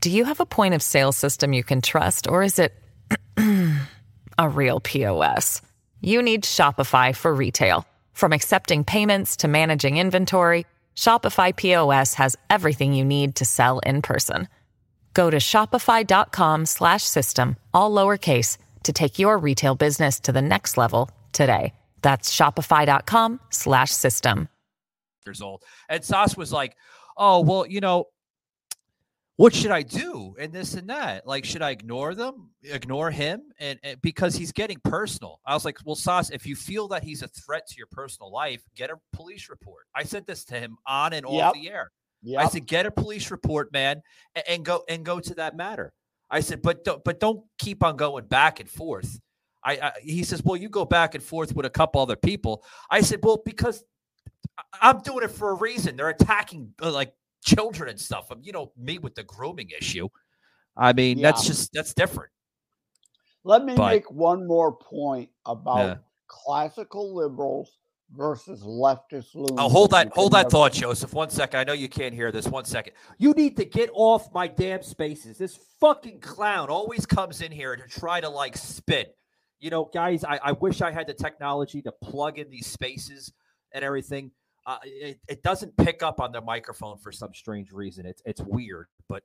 Do 0.00 0.10
you 0.10 0.24
have 0.24 0.40
a 0.40 0.46
point 0.46 0.72
of 0.72 0.82
sale 0.82 1.12
system 1.12 1.52
you 1.52 1.62
can 1.62 1.82
trust, 1.82 2.26
or 2.26 2.42
is 2.42 2.58
it 2.58 2.72
a 4.38 4.48
real 4.48 4.80
POS? 4.80 5.60
You 6.00 6.22
need 6.22 6.44
Shopify 6.44 7.14
for 7.14 7.34
retail. 7.34 7.84
From 8.20 8.34
accepting 8.34 8.84
payments 8.84 9.38
to 9.38 9.48
managing 9.48 9.96
inventory, 9.96 10.66
Shopify 10.94 11.56
POS 11.56 12.12
has 12.16 12.36
everything 12.50 12.92
you 12.92 13.02
need 13.02 13.36
to 13.36 13.46
sell 13.46 13.78
in 13.78 14.02
person. 14.02 14.46
Go 15.14 15.30
to 15.30 15.38
shopify.com 15.38 16.66
slash 16.66 17.04
system, 17.04 17.56
all 17.72 17.90
lowercase, 17.90 18.58
to 18.82 18.92
take 18.92 19.18
your 19.18 19.38
retail 19.38 19.74
business 19.74 20.20
to 20.20 20.32
the 20.32 20.42
next 20.42 20.76
level 20.76 21.10
today. 21.32 21.72
That's 22.02 22.30
shopify.com 22.30 23.40
slash 23.48 23.90
system. 23.90 24.50
years 25.24 25.40
old. 25.40 25.62
And 25.88 26.04
Sas 26.04 26.36
was 26.36 26.52
like, 26.52 26.76
"Oh, 27.16 27.40
well, 27.40 27.66
you 27.66 27.80
know, 27.80 28.04
what 29.40 29.54
should 29.54 29.70
I 29.70 29.82
do?" 29.82 30.34
And 30.38 30.52
this 30.52 30.74
and 30.74 30.88
that. 30.90 31.26
Like, 31.26 31.44
should 31.44 31.62
I 31.62 31.70
ignore 31.70 32.14
them, 32.14 32.50
ignore 32.62 33.10
him, 33.10 33.42
and, 33.58 33.78
and 33.82 34.00
because 34.02 34.34
he's 34.34 34.52
getting 34.52 34.78
personal? 34.84 35.40
I 35.46 35.54
was 35.54 35.64
like, 35.64 35.78
"Well, 35.84 35.96
Sas, 35.96 36.30
if 36.30 36.46
you 36.46 36.54
feel 36.54 36.88
that 36.88 37.02
he's 37.02 37.22
a 37.22 37.28
threat 37.28 37.66
to 37.68 37.74
your 37.76 37.86
personal 37.90 38.30
life, 38.30 38.62
get 38.76 38.90
a 38.90 38.96
police 39.12 39.48
report." 39.48 39.86
I 39.94 40.02
said 40.04 40.26
this 40.26 40.44
to 40.46 40.54
him 40.60 40.76
on 40.86 41.12
and 41.14 41.26
Yep. 41.28 41.42
off 41.44 41.54
the 41.54 41.70
air. 41.70 41.90
I 42.38 42.48
said, 42.48 42.66
"Get 42.66 42.84
a 42.84 42.90
police 42.90 43.30
report, 43.30 43.72
man, 43.72 44.02
and, 44.34 44.44
and 44.48 44.64
go 44.64 44.84
and 44.88 45.04
go 45.04 45.20
to 45.20 45.34
that 45.36 45.56
matter." 45.56 45.92
I 46.30 46.40
said, 46.40 46.60
"But 46.62 46.84
don't, 46.84 47.02
but 47.02 47.18
don't 47.18 47.44
keep 47.58 47.82
on 47.82 47.96
going 47.96 48.26
back 48.26 48.60
and 48.60 48.68
forth." 48.68 49.20
I, 49.64 49.72
I 49.72 49.92
he 50.02 50.22
says, 50.22 50.42
"Well, 50.44 50.56
you 50.56 50.68
go 50.68 50.84
back 50.84 51.14
and 51.14 51.24
forth 51.24 51.54
with 51.54 51.64
a 51.64 51.70
couple 51.70 52.00
other 52.02 52.16
people." 52.16 52.62
I 52.90 53.00
said, 53.00 53.20
"Well, 53.22 53.40
because 53.44 53.84
I'm 54.82 55.00
doing 55.00 55.24
it 55.24 55.30
for 55.30 55.50
a 55.50 55.54
reason. 55.54 55.96
They're 55.96 56.08
attacking 56.10 56.74
uh, 56.82 56.90
like 56.92 57.12
children 57.44 57.88
and 57.90 58.00
stuff. 58.00 58.30
Um, 58.30 58.40
You 58.42 58.52
know, 58.52 58.72
me 58.76 58.98
with 58.98 59.14
the 59.14 59.22
grooming 59.24 59.70
issue. 59.70 60.08
I 60.76 60.92
mean, 60.92 61.20
that's 61.20 61.46
just 61.46 61.72
that's 61.72 61.94
different. 61.94 62.30
Let 63.44 63.64
me 63.64 63.74
But- 63.74 63.88
make 63.88 64.10
one 64.10 64.46
more 64.46 64.76
point 64.76 65.30
about 65.46 65.78
Yeah. 65.78 65.96
classical 66.26 67.14
liberals 67.14 67.78
versus 68.10 68.62
leftist 68.62 69.34
loons. 69.34 69.52
Oh, 69.58 69.68
hold 69.68 69.92
that 69.92 70.08
that, 70.08 70.14
hold 70.14 70.32
that 70.32 70.50
thought, 70.50 70.72
Joseph. 70.72 71.12
One 71.14 71.30
second. 71.30 71.60
I 71.60 71.64
know 71.64 71.72
you 71.72 71.88
can't 71.88 72.14
hear 72.14 72.32
this. 72.32 72.46
One 72.46 72.64
second. 72.64 72.94
You 73.18 73.32
need 73.32 73.56
to 73.56 73.64
get 73.64 73.88
off 73.94 74.32
my 74.34 74.48
damn 74.48 74.82
spaces. 74.82 75.38
This 75.38 75.56
fucking 75.80 76.20
clown 76.20 76.68
always 76.70 77.06
comes 77.06 77.40
in 77.40 77.52
here 77.52 77.76
to 77.76 77.86
try 77.86 78.20
to 78.20 78.28
like 78.28 78.56
spit. 78.56 79.16
You 79.60 79.70
know, 79.70 79.84
guys, 79.84 80.24
I, 80.24 80.38
I 80.42 80.52
wish 80.52 80.80
I 80.82 80.90
had 80.90 81.06
the 81.06 81.14
technology 81.14 81.82
to 81.82 81.92
plug 81.92 82.38
in 82.38 82.50
these 82.50 82.66
spaces 82.66 83.32
and 83.72 83.84
everything. 83.84 84.32
Uh, 84.70 84.78
it, 84.84 85.18
it 85.26 85.42
doesn't 85.42 85.76
pick 85.78 86.00
up 86.00 86.20
on 86.20 86.30
the 86.30 86.40
microphone 86.40 86.96
for 86.96 87.10
some 87.10 87.34
strange 87.34 87.72
reason. 87.72 88.06
It's 88.06 88.22
it's 88.24 88.40
weird, 88.40 88.86
but 89.08 89.24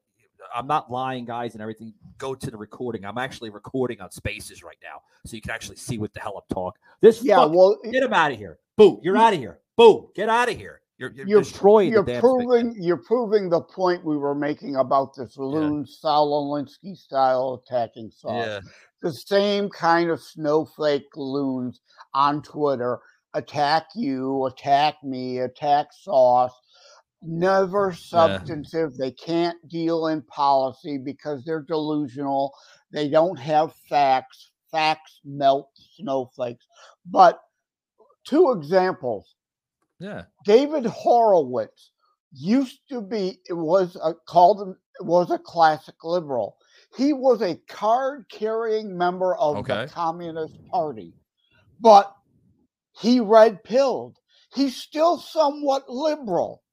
I'm 0.55 0.65
not 0.65 0.89
lying, 0.89 1.23
guys, 1.23 1.53
and 1.53 1.61
everything. 1.61 1.93
Go 2.17 2.33
to 2.33 2.49
the 2.49 2.57
recording. 2.57 3.05
I'm 3.05 3.19
actually 3.19 3.51
recording 3.51 4.01
on 4.01 4.09
Spaces 4.09 4.63
right 4.63 4.77
now, 4.81 5.01
so 5.23 5.35
you 5.35 5.43
can 5.43 5.51
actually 5.51 5.75
see 5.75 5.99
what 5.99 6.15
the 6.15 6.19
hell 6.19 6.35
I'm 6.37 6.55
talking. 6.55 6.81
This 6.99 7.23
Yeah, 7.23 7.37
fuck- 7.37 7.53
well, 7.53 7.77
get 7.91 8.01
him 8.01 8.11
out 8.11 8.31
of 8.31 8.39
here. 8.39 8.57
Boo! 8.75 8.99
You're 9.03 9.17
out 9.17 9.33
of 9.33 9.39
here. 9.39 9.59
Boo! 9.77 10.09
Get 10.15 10.29
out 10.29 10.49
of 10.49 10.57
here. 10.57 10.81
You're, 10.97 11.11
you're, 11.11 11.27
you're 11.27 11.41
destroying 11.41 11.91
you're 11.91 12.03
damn 12.03 12.21
space. 12.21 12.21
proving 12.21 12.75
you're 12.79 12.97
proving 12.97 13.49
the 13.49 13.61
point 13.61 14.03
we 14.03 14.17
were 14.17 14.33
making 14.33 14.77
about 14.77 15.15
this 15.15 15.37
loon 15.37 15.85
Saul 15.85 16.55
Alinsky 16.55 16.97
style 16.97 17.61
attacking 17.63 18.09
sauce. 18.09 18.47
Yeah. 18.47 18.59
The 19.03 19.13
same 19.13 19.69
kind 19.69 20.09
of 20.09 20.19
snowflake 20.23 21.05
loons 21.15 21.81
on 22.15 22.41
Twitter 22.41 22.99
attack 23.35 23.87
you, 23.95 24.45
attack 24.45 24.95
me, 25.03 25.39
attack 25.39 25.87
sauce. 25.91 26.53
Never 27.21 27.91
substantive. 27.93 28.97
They 28.97 29.11
can't 29.11 29.57
deal 29.67 30.07
in 30.07 30.21
policy 30.23 30.97
because 30.97 31.43
they're 31.43 31.63
delusional. 31.63 32.53
They 32.91 33.09
don't 33.09 33.37
have 33.37 33.73
facts. 33.89 34.51
Facts 34.71 35.21
melt 35.23 35.69
snowflakes. 35.97 36.65
But 37.05 37.39
two 38.25 38.51
examples. 38.51 39.35
Yeah. 39.99 40.23
David 40.45 40.85
Horowitz 40.85 41.91
used 42.33 42.81
to 42.89 43.01
be 43.01 43.39
it 43.49 43.53
was 43.53 43.95
a, 44.03 44.13
called 44.27 44.75
was 44.99 45.31
a 45.31 45.39
classic 45.39 45.95
liberal. 46.03 46.57
He 46.95 47.13
was 47.13 47.41
a 47.41 47.55
card 47.67 48.25
carrying 48.29 48.97
member 48.97 49.35
of 49.35 49.57
Okay. 49.57 49.85
the 49.85 49.91
Communist 49.91 50.55
Party, 50.69 51.13
but 51.79 52.15
he 52.99 53.19
red 53.19 53.63
pilled. 53.63 54.17
He's 54.53 54.75
still 54.75 55.17
somewhat 55.17 55.89
liberal, 55.89 56.63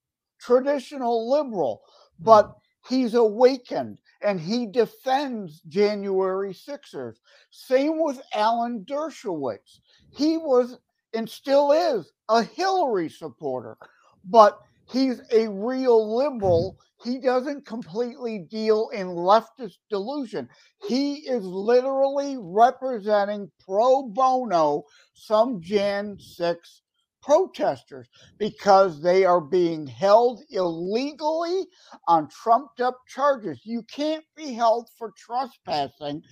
traditional 0.41 1.31
liberal, 1.31 1.83
but 2.21 2.47
hmm. 2.87 2.95
he's 2.95 3.15
awakened 3.15 3.99
and 4.23 4.41
he 4.41 4.67
defends 4.67 5.61
January 5.69 6.55
Sixers. 6.55 7.21
Same 7.51 8.01
with 8.03 8.21
Alan 8.35 8.85
Dershowitz. 8.89 9.81
He 10.11 10.37
was 10.37 10.79
and 11.15 11.29
still 11.29 11.73
is 11.73 12.13
a 12.29 12.43
Hillary 12.43 13.09
supporter, 13.09 13.77
but 14.25 14.61
he's 14.93 15.21
a 15.33 15.49
real 15.49 16.17
liberal. 16.17 16.77
He 17.05 17.19
doesn't 17.19 17.67
completely 17.67 18.41
deal 18.51 18.91
in 18.93 19.09
leftist 19.09 19.79
delusion. 19.91 20.49
He 20.87 21.15
is 21.29 21.45
literally 21.45 22.37
representing 22.39 23.51
pro 23.67 24.05
bono 24.05 24.85
some 25.15 25.61
Jan 25.61 26.17
6 26.21 26.83
protesters 27.23 28.09
because 28.39 29.03
they 29.03 29.25
are 29.25 29.41
being 29.41 29.87
held 29.87 30.43
illegally 30.51 31.67
on 32.09 32.29
trumped 32.29 32.81
up 32.81 32.99
charges. 33.09 33.61
You 33.65 33.83
can't 33.85 34.25
be 34.37 34.53
held 34.53 34.89
for 34.99 35.13
trespassing 35.17 36.23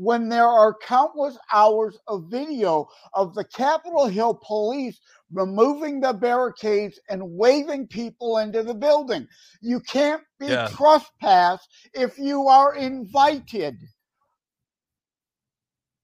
when 0.00 0.30
there 0.30 0.46
are 0.48 0.74
countless 0.82 1.36
hours 1.52 1.98
of 2.08 2.24
video 2.30 2.88
of 3.12 3.34
the 3.34 3.44
Capitol 3.44 4.06
Hill 4.06 4.32
police 4.42 4.98
removing 5.30 6.00
the 6.00 6.14
barricades 6.14 6.98
and 7.10 7.22
waving 7.22 7.86
people 7.86 8.38
into 8.38 8.62
the 8.62 8.72
building. 8.72 9.28
You 9.60 9.78
can't 9.80 10.22
be 10.38 10.46
Yeah. 10.46 10.68
trespassed 10.68 11.68
if 11.92 12.18
you 12.18 12.48
are 12.48 12.74
invited. 12.76 13.76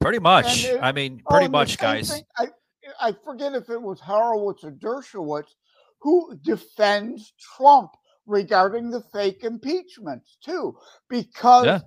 Pretty 0.03 0.19
much. 0.19 0.67
It- 0.67 0.79
I 0.83 0.93
mean, 0.93 1.23
Oh, 1.27 1.31
pretty 1.31 1.49
much, 1.49 1.79
guys. 1.79 2.11
thing- 2.11 2.27
I, 2.37 2.49
I 3.01 3.13
forget 3.25 3.55
if 3.55 3.71
it 3.71 3.81
was 3.81 3.99
Horowitz 3.99 4.63
or 4.63 4.73
Dershowitz 4.73 5.55
who 6.01 6.37
defends 6.43 7.33
Trump 7.57 7.93
regarding 8.27 8.91
the 8.91 9.01
fake 9.01 9.43
impeachments 9.43 10.37
too, 10.45 10.79
because 11.09 11.65
Yeah. 11.65 11.81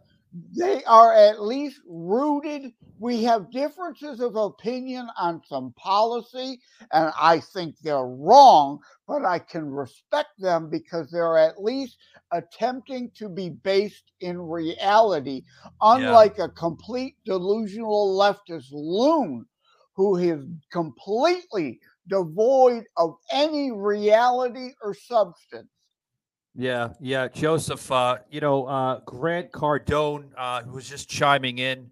They 0.56 0.84
are 0.84 1.14
at 1.14 1.42
least 1.42 1.82
rooted. 1.88 2.72
We 3.00 3.24
have 3.24 3.52
differences 3.52 4.20
of 4.20 4.36
opinion 4.36 5.10
on 5.18 5.42
some 5.48 5.74
policy, 5.74 6.60
and 6.92 7.12
I 7.20 7.40
think 7.40 7.76
they're 7.80 8.06
wrong, 8.06 8.80
but 9.08 9.26
I 9.26 9.40
can 9.40 9.70
respect 9.70 10.30
them 10.38 10.70
because 10.70 11.10
they're 11.10 11.38
at 11.38 11.64
least 11.64 11.98
attempting 12.32 13.12
to 13.16 13.30
be 13.30 13.50
based 13.50 14.12
in 14.20 14.40
reality, 14.40 15.44
unlike 15.82 16.38
a 16.40 16.50
complete 16.50 17.16
delusional 17.26 18.18
leftist 18.18 18.68
loon 18.72 19.46
who 19.96 20.18
is 20.18 20.46
completely 20.72 21.80
devoid 22.08 22.84
of 22.98 23.16
any 23.32 23.72
reality 23.72 24.72
or 24.84 24.94
substance. 24.94 25.70
Yeah, 26.56 26.90
yeah, 27.00 27.28
Joseph. 27.28 27.92
Uh, 27.92 28.18
you 28.30 28.42
know, 28.42 28.66
uh, 28.66 29.00
Grant 29.06 29.52
Cardone, 29.52 30.30
uh, 30.38 30.64
was 30.72 30.90
just 30.90 31.10
chiming 31.10 31.60
in. 31.60 31.92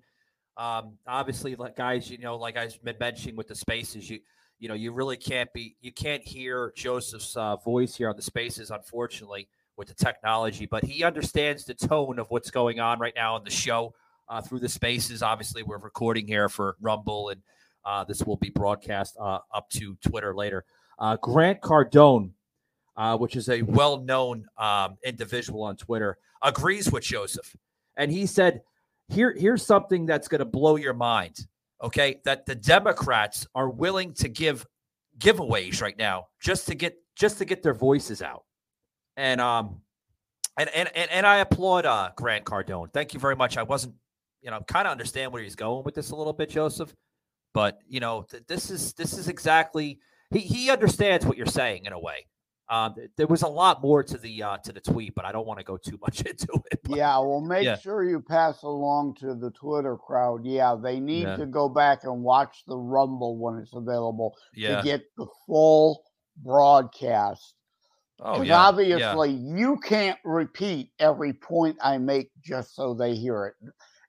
Um, 0.58 0.97
obviously, 1.05 1.55
like 1.55 1.76
guys, 1.76 2.10
you 2.10 2.18
know, 2.18 2.38
like 2.38 2.58
I've 2.58 2.82
been 2.84 2.97
mentioning 2.99 3.36
with 3.36 3.47
the 3.47 3.55
spaces, 3.55 4.10
you 4.10 4.20
you 4.60 4.68
know, 4.68 4.74
you 4.74 4.91
really 4.91 5.18
can't 5.18 5.51
be, 5.53 5.76
you 5.82 5.91
can't 5.91 6.24
hear 6.24 6.74
Joseph's 6.76 7.36
uh, 7.38 7.58
voice 7.58 7.95
here 7.95 8.10
on 8.10 8.16
the 8.16 8.22
spaces, 8.22 8.72
unfortunately, 8.72 9.47
with 9.76 9.88
the 9.88 9.93
technology. 9.93 10.66
But 10.66 10.84
he 10.84 11.03
understands 11.03 11.66
the 11.66 11.76
tone 11.76 12.20
of 12.20 12.28
what's 12.30 12.49
going 12.49 12.80
on 12.80 12.99
right 12.99 13.14
now 13.16 13.36
on 13.36 13.43
the 13.43 13.51
show 13.51 13.93
uh, 14.30 14.41
through 14.41 14.60
the 14.60 14.70
spaces. 14.70 15.22
Obviously, 15.22 15.64
we're 15.64 15.78
recording 15.78 16.26
here 16.26 16.49
for 16.49 16.76
Rumble, 16.82 17.30
and 17.30 17.41
uh, 17.86 18.03
this 18.03 18.24
will 18.24 18.38
be 18.38 18.49
broadcast 18.49 19.16
uh, 19.20 19.39
up 19.53 19.70
to 19.72 19.95
Twitter 20.08 20.36
later. 20.36 20.66
Uh, 20.97 21.18
Grant 21.18 21.62
Cardone 21.62 22.32
uh, 22.98 23.16
which 23.18 23.36
is 23.36 23.48
a 23.50 23.62
well 23.62 24.02
known 24.02 24.45
um, 24.58 24.98
individual 25.06 25.64
on 25.64 25.78
Twitter, 25.78 26.18
agrees 26.41 26.91
with 26.91 27.04
Joseph. 27.04 27.56
And 27.95 28.12
he 28.12 28.26
said, 28.26 28.62
Here, 29.08 29.34
here's 29.38 29.66
something 29.66 30.06
that's 30.06 30.28
going 30.28 30.39
to 30.39 30.45
blow 30.45 30.76
your 30.76 30.93
mind. 30.93 31.48
Okay. 31.82 32.20
That 32.26 32.45
the 32.45 32.56
Democrats 32.56 33.48
are 33.56 33.70
willing 33.70 34.14
to 34.16 34.28
give 34.28 34.66
giveaways 35.20 35.82
right 35.82 35.98
now 35.98 36.28
just 36.39 36.68
to 36.68 36.76
get 36.76 36.98
just 37.16 37.38
to 37.39 37.45
get 37.45 37.64
their 37.64 37.74
voices 37.74 38.22
out. 38.22 38.43
And 39.16 39.41
um 39.41 39.82
and 40.58 40.70
and 40.70 40.89
and, 40.95 41.10
and 41.12 41.26
I 41.26 41.38
applaud 41.38 41.86
uh 41.86 42.12
Grant 42.16 42.45
Cardone. 42.45 42.91
Thank 42.93 43.14
you 43.14 43.20
very 43.20 43.36
much. 43.36 43.58
I 43.58 43.64
wasn't, 43.64 43.95
you 44.41 44.52
know, 44.52 44.62
kind 44.68 44.88
of 44.88 44.91
understand 44.91 45.32
where 45.32 45.41
he's 45.41 45.56
going 45.56 45.84
with 45.84 45.95
this 45.95 46.12
a 46.12 46.16
little 46.16 46.34
bit, 46.34 46.50
Joseph. 46.50 46.93
But 47.54 47.80
you 47.88 48.00
know, 48.00 48.26
th- 48.30 48.43
this 48.48 48.70
is 48.70 48.93
this 48.93 49.18
is 49.18 49.28
exactly 49.28 50.00
he 50.32 50.39
he 50.39 50.70
understands 50.70 51.26
what 51.26 51.38
you're 51.38 51.45
saying 51.45 51.86
in 51.86 51.93
a 51.93 52.00
way. 52.00 52.28
Um, 52.70 52.95
there 53.15 53.28
was 53.28 53.43
a 53.43 53.47
lot 53.47 53.82
more 53.82 54.03
to 54.03 54.18
the 54.18 54.43
uh, 54.43 54.57
to 54.57 54.74
the 54.74 54.82
tweet, 54.82 55.15
but 55.15 55.24
I 55.24 55.32
don't 55.32 55.47
want 55.47 55.59
to 55.59 55.63
go 55.65 55.78
too 55.78 55.97
much 56.01 56.22
into 56.22 56.47
it. 56.72 56.80
but- 56.84 56.97
Yeah, 56.97 57.18
well, 57.20 57.39
make 57.41 57.63
Yeah. 57.63 57.78
sure 57.78 58.03
you 58.03 58.20
pass 58.22 58.61
along 58.63 59.15
to 59.22 59.36
the 59.36 59.51
Twitter 59.51 59.95
crowd. 59.95 60.45
Yeah, 60.45 60.76
they 60.82 60.99
need 60.99 61.24
Yeah. 61.24 61.38
to 61.38 61.45
go 61.45 61.70
back 61.70 62.03
and 62.03 62.24
watch 62.24 62.63
the 62.68 62.78
Rumble 62.78 63.38
when 63.38 63.57
it's 63.59 63.74
available 63.74 64.36
Yeah. 64.53 64.78
to 64.78 64.84
get 64.84 65.03
the 65.18 65.28
full 65.45 66.03
broadcast. 66.38 67.53
Oh 68.20 68.41
yeah. 68.41 68.57
obviously, 68.59 69.30
you 69.32 69.78
can't 69.78 70.18
repeat 70.26 70.91
every 70.99 71.34
point 71.34 71.78
I 71.84 71.99
make 71.99 72.32
just 72.43 72.76
so 72.76 72.93
they 72.95 73.13
hear 73.15 73.45
it. 73.45 73.53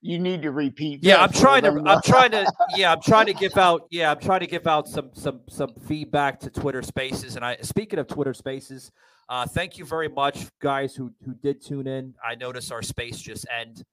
You 0.00 0.18
need 0.18 0.42
to 0.42 0.52
repeat. 0.52 1.00
Yeah, 1.02 1.22
I'm 1.22 1.32
trying 1.32 1.62
to. 1.62 1.70
I'm 1.84 2.00
trying 2.02 2.30
to. 2.30 2.46
Yeah, 2.76 2.92
I'm 2.92 3.02
trying 3.02 3.26
to 3.26 3.34
give 3.34 3.56
out. 3.56 3.86
Yeah, 3.90 4.12
I'm 4.12 4.20
trying 4.20 4.40
to 4.40 4.46
give 4.46 4.68
out 4.68 4.86
some 4.86 5.10
some 5.12 5.40
some 5.48 5.74
feedback 5.86 6.38
to 6.40 6.50
Twitter 6.50 6.82
Spaces. 6.82 7.34
And 7.34 7.44
I 7.44 7.56
speaking 7.62 7.98
of 7.98 8.06
Twitter 8.06 8.32
Spaces, 8.32 8.92
uh, 9.28 9.46
thank 9.46 9.76
you 9.76 9.84
very 9.84 10.08
much, 10.08 10.46
guys 10.60 10.94
who 10.94 11.12
who 11.24 11.34
did 11.34 11.64
tune 11.64 11.88
in. 11.88 12.14
I 12.24 12.36
noticed 12.36 12.70
our 12.70 12.82
space 12.82 13.18
just 13.18 13.44
end. 13.50 13.84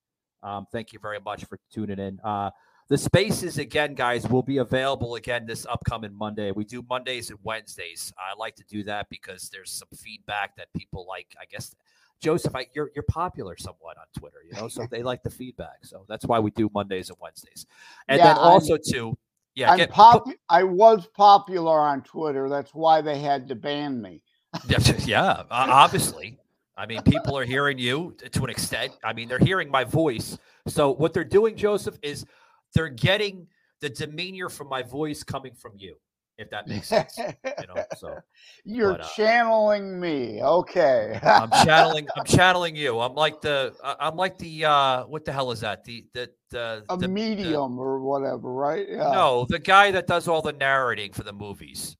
Um, 0.44 0.68
thank 0.72 0.94
you 0.94 1.00
very 1.00 1.20
much 1.20 1.46
for 1.46 1.58
tuning 1.74 1.98
in. 1.98 2.20
Uh, 2.24 2.52
the 2.88 3.00
spaces 3.00 3.58
again, 3.58 3.96
guys, 3.96 4.28
will 4.28 4.44
be 4.44 4.58
available 4.60 5.16
again 5.16 5.48
this 5.48 5.66
upcoming 5.66 6.14
Monday. 6.14 6.52
We 6.52 6.66
do 6.66 6.84
Mondays 6.88 7.32
and 7.32 7.40
Wednesdays. 7.42 8.14
I 8.16 8.38
like 8.38 8.56
to 8.58 8.64
do 8.70 8.84
that 8.84 9.10
because 9.10 9.50
there's 9.50 9.72
some 9.72 9.88
feedback 9.98 10.56
that 10.58 10.68
people 10.78 11.08
like. 11.08 11.36
I 11.42 11.46
guess 11.46 11.74
Joseph, 12.22 12.56
I, 12.56 12.68
you're 12.74 12.92
you're 12.96 13.04
popular 13.04 13.56
somewhat 13.58 13.98
on 13.98 14.06
Twitter, 14.18 14.38
you 14.50 14.60
know, 14.60 14.68
so 14.68 14.86
they 14.92 15.04
like 15.04 15.24
the 15.24 15.30
feedback. 15.30 15.84
So 15.84 16.06
that's 16.08 16.26
why 16.26 16.40
we 16.40 16.52
do 16.52 16.70
Mondays 16.74 17.10
and 17.10 17.18
Wednesdays. 17.22 17.66
And 18.08 18.20
Yeah, 18.20 18.28
then 18.34 18.38
I'm- 18.38 18.46
also 18.52 18.78
too, 18.78 19.18
yeah, 19.56 19.72
I'm 19.72 19.78
get, 19.78 19.90
pop- 19.92 20.28
I 20.50 20.64
was 20.64 21.08
popular 21.08 21.80
on 21.80 22.02
Twitter. 22.02 22.50
That's 22.50 22.74
why 22.74 23.02
they 23.02 23.20
had 23.20 23.48
to 23.50 23.56
ban 23.56 24.02
me. 24.02 24.22
yeah, 24.68 24.78
yeah, 25.06 25.44
obviously. 25.52 26.40
I 26.78 26.86
mean, 26.86 27.02
people 27.04 27.38
are 27.38 27.46
hearing 27.46 27.78
you 27.78 28.16
to 28.32 28.44
an 28.44 28.50
extent. 28.50 28.92
I 29.02 29.14
mean, 29.14 29.30
they're 29.30 29.40
hearing 29.40 29.70
my 29.72 29.86
voice. 29.86 30.38
So 30.68 30.92
what 30.92 31.14
they're 31.14 31.24
doing, 31.24 31.56
Joseph, 31.56 31.98
is 32.02 32.26
they're 32.74 32.90
getting 32.90 33.48
the 33.80 33.90
demeanor 33.90 34.50
from 34.50 34.68
my 34.68 34.84
voice 34.84 35.24
coming 35.24 35.54
from 35.54 35.72
you, 35.78 35.96
if 36.38 36.50
that 36.50 36.68
makes 36.68 36.88
sense. 36.88 37.18
you 37.18 37.26
know, 37.68 37.84
so 37.98 38.18
You're 38.64 38.94
But, 38.94 39.02
uh, 39.02 39.08
channeling 39.16 40.00
me. 40.00 40.42
Okay. 40.44 41.20
I'm 41.24 41.50
channeling. 41.66 42.08
I'm 42.18 42.26
channeling 42.38 42.76
you. 42.76 43.00
I'm 43.00 43.16
like 43.16 43.42
the. 43.42 43.74
I- 43.84 43.96
I'm 44.00 44.16
like 44.16 44.38
the. 44.38 44.66
uh 44.66 45.04
What 45.06 45.26
the 45.26 45.32
hell 45.34 45.52
is 45.52 45.62
that? 45.62 45.84
The 45.84 46.06
the 46.14 46.30
the. 46.52 46.84
a 46.90 46.96
the- 46.98 47.02
the- 47.04 47.08
medium 47.08 47.80
or 47.80 48.00
whatever, 48.02 48.52
right? 48.54 48.86
Yeah. 48.90 49.12
No, 49.12 49.46
the 49.50 49.60
guy 49.60 49.92
that 49.92 50.08
does 50.08 50.28
all 50.28 50.42
the 50.42 50.54
narrating 50.54 51.14
for 51.14 51.24
the 51.24 51.34
movies. 51.34 51.96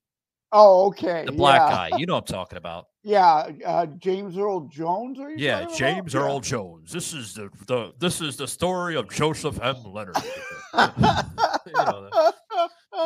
Oh, 0.52 0.86
okay. 0.88 1.24
The 1.26 1.32
black 1.34 1.70
yeah. 1.70 1.90
guy. 1.90 1.98
You 1.98 2.06
know 2.06 2.16
what 2.16 2.30
I'm 2.30 2.36
talking 2.40 2.58
about. 2.58 2.86
Yeah, 3.04 3.50
uh, 3.66 3.86
James 4.00 4.38
Earl 4.38 4.62
Jones. 4.62 5.20
Are 5.20 5.30
you 5.30 5.36
Yeah, 5.38 5.66
James 5.76 6.16
about? 6.16 6.24
Earl 6.26 6.40
Jones. 6.40 6.92
This 6.92 7.14
is 7.14 7.34
the, 7.36 7.50
the 7.68 7.94
this 8.00 8.20
is 8.22 8.36
the 8.38 8.48
story 8.48 8.96
of 8.96 9.10
Joseph 9.12 9.60
M. 9.62 9.76
Leonard. 9.86 10.16
You 10.74 11.74
know 11.74 12.10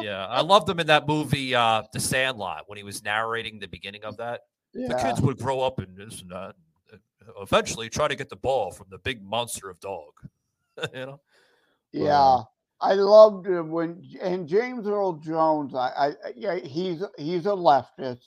yeah, 0.01 0.25
I 0.27 0.41
loved 0.41 0.69
him 0.69 0.79
in 0.79 0.87
that 0.87 1.07
movie, 1.07 1.55
uh, 1.55 1.83
The 1.93 1.99
Sandlot, 1.99 2.63
when 2.67 2.77
he 2.77 2.83
was 2.83 3.03
narrating 3.03 3.59
the 3.59 3.67
beginning 3.67 4.03
of 4.03 4.17
that. 4.17 4.41
The 4.73 4.93
kids 5.01 5.21
would 5.21 5.37
grow 5.39 5.61
up 5.61 5.79
in 5.79 5.95
this 5.95 6.21
and 6.21 6.29
that. 6.31 6.55
and 6.91 7.01
Eventually, 7.41 7.89
try 7.89 8.07
to 8.07 8.15
get 8.15 8.29
the 8.29 8.35
ball 8.35 8.71
from 8.71 8.87
the 8.89 8.99
big 8.99 9.23
monster 9.23 9.69
of 9.69 9.79
dog. 9.79 10.11
you 10.93 11.05
know. 11.05 11.19
Yeah, 11.91 12.41
I 12.81 12.93
loved 12.93 13.47
him 13.47 13.71
when 13.71 14.03
and 14.21 14.47
James 14.47 14.87
Earl 14.87 15.13
Jones. 15.13 15.73
I, 15.73 15.87
I, 15.89 16.05
I- 16.07 16.33
yeah, 16.35 16.55
he's 16.55 17.03
he's 17.17 17.45
a 17.47 17.49
leftist, 17.49 18.21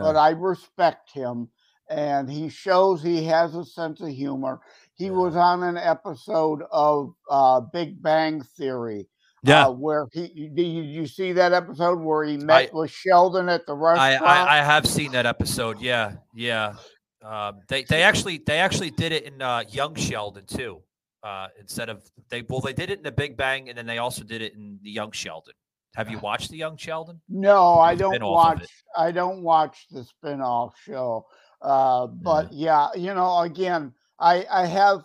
but 0.00 0.16
I 0.16 0.30
respect 0.30 1.10
him, 1.12 1.48
and 1.88 2.30
he 2.30 2.48
shows 2.48 3.02
he 3.02 3.24
has 3.24 3.54
a 3.56 3.64
sense 3.64 4.00
of 4.00 4.08
humor. 4.08 4.60
He 4.94 5.10
was 5.10 5.34
on 5.34 5.62
an 5.64 5.76
episode 5.76 6.62
of 6.70 7.14
uh, 7.28 7.60
Big 7.60 8.00
Bang 8.00 8.42
Theory. 8.42 9.08
Yeah. 9.42 9.66
uh, 9.66 9.70
where 9.70 10.06
he 10.12 10.50
did 10.54 10.66
you, 10.66 10.82
you 10.82 11.06
see 11.06 11.32
that 11.32 11.52
episode 11.52 12.00
where 12.00 12.24
he 12.24 12.36
met 12.36 12.70
I- 12.72 12.76
with 12.76 12.90
Sheldon 12.90 13.48
at 13.48 13.66
the 13.66 13.74
I, 13.74 14.12
restaurant? 14.12 14.22
I 14.22 14.58
I 14.58 14.62
have 14.62 14.86
seen 14.86 15.12
that 15.12 15.26
episode. 15.26 15.80
Yeah, 15.80 16.12
yeah. 16.34 16.74
Um, 17.22 17.60
they 17.68 17.84
they 17.84 18.02
actually 18.02 18.42
they 18.46 18.58
actually 18.58 18.90
did 18.90 19.12
it 19.12 19.24
in 19.24 19.40
uh, 19.40 19.64
Young 19.68 19.94
Sheldon 19.94 20.44
too. 20.46 20.82
Uh, 21.22 21.48
instead 21.58 21.90
of 21.90 22.02
they 22.30 22.42
well 22.48 22.60
they 22.60 22.72
did 22.72 22.90
it 22.90 22.98
in 22.98 23.02
the 23.02 23.12
Big 23.12 23.36
Bang 23.36 23.68
and 23.68 23.76
then 23.76 23.86
they 23.86 23.98
also 23.98 24.24
did 24.24 24.40
it 24.40 24.54
in 24.54 24.78
the 24.82 24.90
Young 24.90 25.12
Sheldon. 25.12 25.54
Have 25.96 26.08
you 26.08 26.18
watched 26.18 26.50
the 26.50 26.56
Young 26.56 26.76
Sheldon? 26.76 27.20
No, 27.28 27.78
I 27.78 27.94
don't 27.94 28.22
watch. 28.22 28.64
I 28.96 29.10
don't 29.10 29.42
watch 29.42 29.86
the 29.90 30.04
spin-off 30.04 30.74
show. 30.84 31.26
Uh, 31.60 32.06
but 32.06 32.52
yeah. 32.52 32.88
you 32.94 33.12
know, 33.12 33.40
again, 33.40 33.92
I 34.18 34.46
I 34.50 34.66
have 34.66 35.02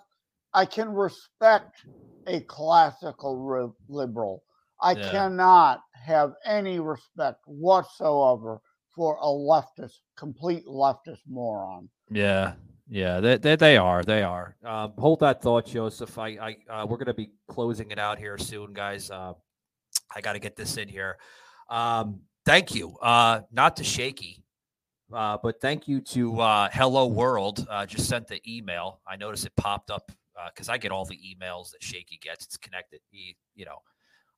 I 0.53 0.65
can 0.65 0.89
respect 0.93 1.75
a 2.27 2.41
classical 2.41 3.73
liberal. 3.87 4.43
I 4.81 4.93
Yeah. 4.93 5.09
cannot 5.09 5.81
have 5.93 6.33
any 6.45 6.79
respect 6.79 7.39
whatsoever 7.45 8.61
for 8.93 9.17
a 9.21 9.25
leftist, 9.25 9.99
complete 10.15 10.65
leftist 10.65 11.21
moron. 11.27 11.89
Yeah, 12.09 12.53
yeah, 12.87 13.19
they, 13.19 13.37
they, 13.37 13.55
they 13.55 13.77
are. 13.77 14.03
They 14.03 14.23
are. 14.23 14.55
Um, 14.63 14.93
hold 14.97 15.19
that 15.21 15.41
thought, 15.41 15.65
Joseph. 15.65 16.17
I, 16.17 16.27
I 16.37 16.57
uh, 16.69 16.85
we're 16.85 16.97
going 16.97 17.07
to 17.07 17.13
be 17.13 17.31
closing 17.47 17.91
it 17.91 17.99
out 17.99 18.19
here 18.19 18.37
soon, 18.37 18.73
guys. 18.73 19.09
Uh, 19.09 19.33
I 20.15 20.21
got 20.21 20.33
to 20.33 20.39
get 20.39 20.55
this 20.55 20.77
in 20.77 20.87
here. 20.87 21.17
Um, 21.69 22.21
thank 22.45 22.75
you. 22.75 22.95
Uh, 23.01 23.41
not 23.51 23.75
to 23.77 23.83
shaky, 23.83 24.43
uh, 25.11 25.37
but 25.41 25.59
thank 25.61 25.87
you 25.87 25.99
to 26.01 26.39
uh, 26.39 26.69
Hello 26.71 27.07
World. 27.07 27.65
Uh, 27.69 27.85
just 27.85 28.07
sent 28.07 28.27
the 28.27 28.39
email. 28.47 29.01
I 29.07 29.15
noticed 29.15 29.45
it 29.45 29.55
popped 29.55 29.89
up 29.89 30.11
because 30.49 30.69
I 30.69 30.77
get 30.77 30.91
all 30.91 31.05
the 31.05 31.17
emails 31.17 31.71
that 31.71 31.81
Shaky 31.81 32.19
gets. 32.21 32.45
It's 32.45 32.57
connected. 32.57 32.99
He, 33.11 33.35
you 33.55 33.65
know, 33.65 33.77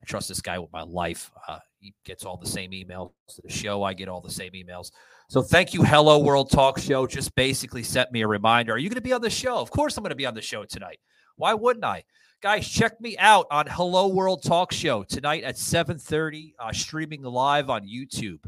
I 0.02 0.06
trust 0.06 0.28
this 0.30 0.42
guy 0.42 0.60
with 0.60 0.72
my 0.72 0.84
life. 0.84 1.32
Uh, 1.48 1.60
he 1.80 1.94
gets 2.06 2.24
all 2.24 2.38
the 2.38 2.48
same 2.48 2.72
emails 2.72 3.12
to 3.30 3.42
the 3.42 3.50
show. 3.50 3.84
I 3.84 3.94
get 3.94 4.08
all 4.08 4.22
the 4.22 4.30
same 4.30 4.52
emails. 4.52 4.92
So 5.30 5.42
thank 5.42 5.74
you, 5.74 5.84
Hello 5.84 6.20
World 6.20 6.52
Talk 6.52 6.80
Show. 6.80 7.08
Just 7.08 7.34
basically 7.36 7.84
sent 7.84 8.12
me 8.12 8.22
a 8.22 8.28
reminder. 8.28 8.74
Are 8.74 8.78
you 8.78 8.90
going 8.90 8.96
to 8.96 9.02
be 9.02 9.14
on 9.14 9.22
the 9.22 9.30
show? 9.30 9.58
Of 9.58 9.72
course, 9.72 9.98
I'm 9.98 10.04
going 10.04 10.10
to 10.10 10.16
be 10.16 10.26
on 10.26 10.36
the 10.36 10.42
show 10.42 10.64
tonight. 10.66 11.00
Why 11.36 11.54
wouldn't 11.54 11.86
I? 11.86 12.04
Guys, 12.42 12.68
check 12.68 13.02
me 13.02 13.18
out 13.18 13.48
on 13.50 13.66
Hello 13.68 14.08
World 14.08 14.44
Talk 14.44 14.72
Show 14.72 15.04
tonight 15.04 15.44
at 15.44 15.56
7:30, 15.56 16.54
uh, 16.60 16.72
streaming 16.72 17.24
live 17.24 17.72
on 17.72 17.88
YouTube. 17.88 18.46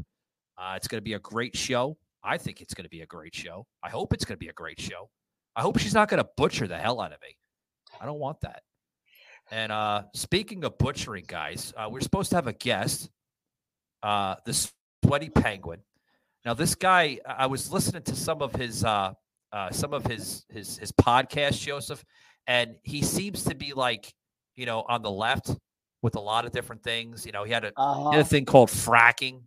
Uh, 0.56 0.74
it's 0.76 0.86
going 0.86 1.00
to 1.00 1.04
be 1.04 1.14
a 1.14 1.18
great 1.18 1.56
show. 1.56 1.96
I 2.22 2.38
think 2.38 2.60
it's 2.60 2.74
going 2.74 2.84
to 2.84 2.90
be 2.90 3.00
a 3.00 3.06
great 3.06 3.34
show. 3.34 3.66
I 3.82 3.90
hope 3.90 4.12
it's 4.12 4.24
going 4.24 4.36
to 4.36 4.40
be 4.40 4.48
a 4.48 4.52
great 4.52 4.80
show. 4.80 5.10
I 5.56 5.62
hope 5.62 5.78
she's 5.78 5.94
not 5.94 6.08
going 6.08 6.22
to 6.22 6.28
butcher 6.36 6.68
the 6.68 6.78
hell 6.78 7.00
out 7.00 7.12
of 7.12 7.20
me. 7.20 7.36
I 8.00 8.06
don't 8.06 8.18
want 8.18 8.40
that. 8.40 8.62
And 9.50 9.70
uh, 9.72 10.04
speaking 10.14 10.64
of 10.64 10.78
butchering, 10.78 11.24
guys, 11.26 11.72
uh, 11.76 11.88
we're 11.90 12.00
supposed 12.00 12.30
to 12.30 12.36
have 12.36 12.46
a 12.46 12.52
guest, 12.52 13.10
uh, 14.02 14.36
the 14.46 14.68
Sweaty 15.04 15.28
Penguin. 15.28 15.80
Now, 16.44 16.54
this 16.54 16.74
guy, 16.74 17.18
I 17.26 17.46
was 17.46 17.70
listening 17.70 18.02
to 18.04 18.16
some 18.16 18.40
of 18.42 18.54
his 18.54 18.84
uh, 18.84 19.12
uh, 19.52 19.70
some 19.72 19.92
of 19.92 20.06
his 20.06 20.46
his 20.48 20.78
his 20.78 20.92
podcast, 20.92 21.60
Joseph, 21.60 22.04
and 22.46 22.76
he 22.82 23.02
seems 23.02 23.44
to 23.44 23.54
be 23.54 23.72
like, 23.72 24.14
you 24.56 24.64
know, 24.66 24.84
on 24.88 25.02
the 25.02 25.10
left 25.10 25.50
with 26.02 26.14
a 26.16 26.20
lot 26.20 26.46
of 26.46 26.52
different 26.52 26.82
things. 26.82 27.26
You 27.26 27.32
know, 27.32 27.44
he 27.44 27.52
had 27.52 27.64
a, 27.64 27.72
Uh-huh. 27.76 28.10
he 28.10 28.16
had 28.16 28.24
a 28.24 28.28
thing 28.28 28.44
called 28.46 28.70
fracking 28.70 29.42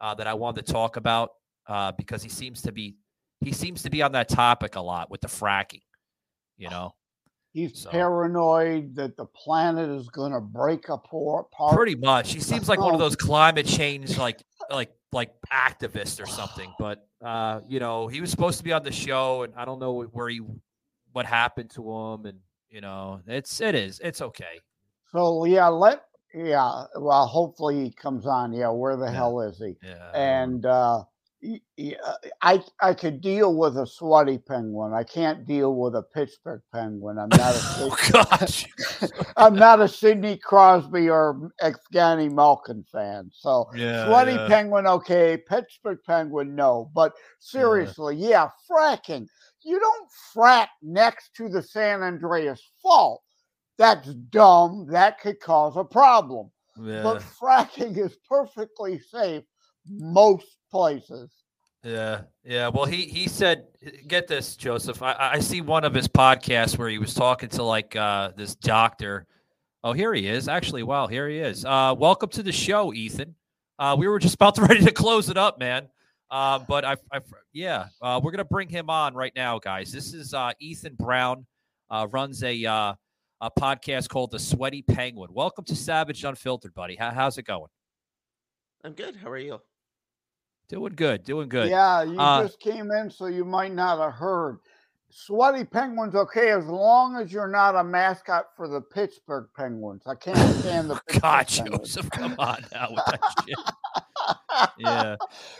uh, 0.00 0.14
that 0.14 0.26
I 0.28 0.34
wanted 0.34 0.66
to 0.66 0.72
talk 0.72 0.96
about 0.96 1.30
uh, 1.66 1.92
because 1.92 2.22
he 2.22 2.28
seems 2.28 2.62
to 2.62 2.72
be 2.72 2.96
he 3.40 3.52
seems 3.52 3.82
to 3.84 3.90
be 3.90 4.02
on 4.02 4.12
that 4.12 4.28
topic 4.28 4.76
a 4.76 4.80
lot 4.80 5.10
with 5.10 5.22
the 5.22 5.28
fracking. 5.28 5.82
You 6.58 6.68
know, 6.68 6.94
He's 7.52 7.80
So- 7.82 7.90
paranoid 7.90 8.94
that 8.96 9.16
the 9.16 9.24
planet 9.26 9.88
is 9.90 10.08
going 10.08 10.32
to 10.32 10.40
break 10.40 10.88
apart. 10.88 11.46
pretty 11.72 11.96
much. 11.96 12.32
He 12.32 12.40
seems 12.40 12.68
like 12.68 12.78
one 12.80 12.94
of 12.94 13.00
those 13.00 13.16
climate 13.28 13.66
change 13.66 14.16
like 14.18 14.42
like 14.70 14.92
like 15.12 15.32
activists 15.52 16.22
or 16.22 16.26
something. 16.26 16.72
But 16.78 17.06
uh, 17.24 17.60
you 17.68 17.80
know, 17.80 18.06
he 18.08 18.20
was 18.20 18.30
supposed 18.30 18.58
to 18.58 18.64
be 18.64 18.72
on 18.72 18.82
the 18.84 18.92
show, 18.92 19.42
and 19.42 19.52
I 19.56 19.64
don't 19.64 19.78
know 19.80 20.02
where 20.04 20.28
he 20.28 20.40
what 21.12 21.26
happened 21.26 21.70
to 21.70 21.82
him, 21.90 22.26
and 22.26 22.38
you 22.68 22.80
know, 22.80 23.20
it's 23.26 23.60
it 23.60 23.74
is 23.74 24.00
it's 24.02 24.22
okay. 24.22 24.60
So 25.10 25.44
yeah, 25.44 25.66
let 25.66 26.04
yeah. 26.32 26.84
Well, 26.96 27.26
hopefully 27.26 27.82
he 27.82 27.90
comes 27.90 28.26
on. 28.26 28.52
Yeah, 28.52 28.70
where 28.70 28.96
the 28.96 29.10
hell 29.10 29.40
is 29.40 29.58
he? 29.58 29.76
Yeah. 29.82 30.10
And 30.14 30.64
uh, 30.64 31.02
Uh, 31.42 32.12
I 32.42 32.62
I 32.82 32.92
could 32.92 33.22
deal 33.22 33.54
with 33.54 33.78
a 33.78 33.86
sweaty 33.86 34.36
penguin. 34.36 34.92
I 34.92 35.04
can't 35.04 35.46
deal 35.46 35.74
with 35.74 35.94
a 35.94 36.02
Pittsburgh 36.02 36.60
penguin. 36.72 37.18
I'm 37.18 37.30
not 37.30 37.54
a 37.54 37.60
Oh 37.78 37.96
gosh. 38.12 38.66
I'm 39.38 39.54
not 39.54 39.80
a 39.80 39.88
Sidney 39.88 40.36
Crosby 40.36 41.08
or 41.08 41.50
Evgeny 41.62 42.30
Malkin 42.30 42.84
fan. 42.92 43.30
So 43.32 43.70
Yeah, 43.74 44.06
sweaty 44.06 44.32
yeah. 44.32 44.48
penguin, 44.48 44.86
okay. 44.86 45.38
Pittsburgh 45.48 45.98
penguin, 46.06 46.54
no. 46.54 46.90
But 46.94 47.14
seriously, 47.38 48.16
yeah, 48.16 48.48
fracking. 48.70 49.26
You 49.62 49.80
don't 49.80 50.08
frack 50.34 50.68
next 50.82 51.34
to 51.36 51.48
the 51.48 51.62
San 51.62 52.02
Andreas 52.02 52.62
Fault. 52.82 53.22
That's 53.78 54.12
dumb. 54.14 54.86
That 54.90 55.20
could 55.20 55.40
cause 55.40 55.76
a 55.78 55.84
problem. 55.84 56.50
Yeah. 56.78 57.02
But 57.02 57.22
fracking 57.22 57.96
is 57.96 58.16
perfectly 58.28 58.98
safe 58.98 59.44
most 59.88 60.46
places. 60.70 61.30
Yeah, 61.82 62.22
yeah. 62.44 62.68
Well, 62.68 62.84
he 62.84 63.06
he 63.06 63.26
said, 63.26 63.66
get 64.06 64.28
this, 64.28 64.54
Joseph. 64.56 65.02
I, 65.02 65.14
I 65.18 65.38
see 65.38 65.62
one 65.62 65.84
of 65.84 65.94
his 65.94 66.08
podcasts 66.08 66.76
where 66.76 66.88
he 66.88 66.98
was 66.98 67.14
talking 67.14 67.48
to 67.50 67.62
like 67.62 67.96
uh, 67.96 68.32
this 68.36 68.54
doctor. 68.54 69.26
Oh, 69.82 69.92
here 69.92 70.12
he 70.12 70.28
is. 70.28 70.46
Actually, 70.46 70.82
wow, 70.82 71.06
here 71.06 71.26
he 71.28 71.38
is. 71.38 71.64
Uh, 71.64 71.94
welcome 71.98 72.28
to 72.30 72.42
the 72.42 72.52
show, 72.52 72.92
Ethan. 72.92 73.34
Uh, 73.78 73.96
we 73.98 74.08
were 74.08 74.18
just 74.18 74.34
about 74.34 74.54
to 74.56 74.62
ready 74.66 74.84
to 74.84 74.92
close 74.92 75.30
it 75.30 75.38
up, 75.38 75.58
man. 75.58 75.88
Uh, 76.30 76.58
but 76.58 76.84
I, 76.84 76.96
I 77.12 77.20
yeah, 77.52 77.86
uh, 78.02 78.20
we're 78.22 78.30
gonna 78.30 78.44
bring 78.44 78.68
him 78.68 78.90
on 78.90 79.14
right 79.14 79.32
now, 79.34 79.58
guys. 79.58 79.90
This 79.90 80.12
is 80.12 80.34
uh, 80.34 80.52
Ethan 80.60 80.94
Brown. 80.96 81.46
Uh, 81.90 82.06
runs 82.12 82.44
a 82.44 82.64
uh, 82.64 82.94
a 83.40 83.50
podcast 83.58 84.10
called 84.10 84.30
The 84.30 84.38
Sweaty 84.38 84.82
Penguin. 84.82 85.30
Welcome 85.32 85.64
to 85.64 85.74
Savage 85.74 86.22
Unfiltered, 86.24 86.74
buddy. 86.74 86.94
How, 86.94 87.10
how's 87.10 87.38
it 87.38 87.46
going? 87.46 87.70
I'm 88.84 88.92
good. 88.92 89.16
How 89.16 89.30
are 89.30 89.38
you? 89.38 89.60
Doing 90.70 90.94
good. 90.94 91.24
Doing 91.24 91.48
good. 91.48 91.68
Yeah, 91.68 92.04
you 92.04 92.16
Uh, 92.16 92.42
just 92.44 92.60
came 92.60 92.92
in, 92.92 93.10
so 93.10 93.26
you 93.26 93.44
might 93.44 93.72
not 93.74 93.98
have 93.98 94.12
heard. 94.14 94.60
Sweaty 95.12 95.64
Penguins, 95.64 96.14
okay, 96.14 96.50
as 96.50 96.66
long 96.66 97.16
as 97.16 97.32
you're 97.32 97.48
not 97.48 97.74
a 97.74 97.82
mascot 97.82 98.46
for 98.56 98.68
the 98.68 98.80
Pittsburgh 98.80 99.48
Penguins. 99.56 100.02
I 100.06 100.14
can't 100.14 100.38
stand 100.60 100.88
the 100.90 100.94
Pittsburgh 101.06 101.22
God, 101.22 101.48
Penguins. 101.48 101.94
Joseph, 101.94 102.10
come 102.10 102.34
on 102.38 102.64
now 102.72 102.88
with 102.90 103.04
that 103.06 103.20
shit. 103.46 103.58
Yeah. 104.78 105.16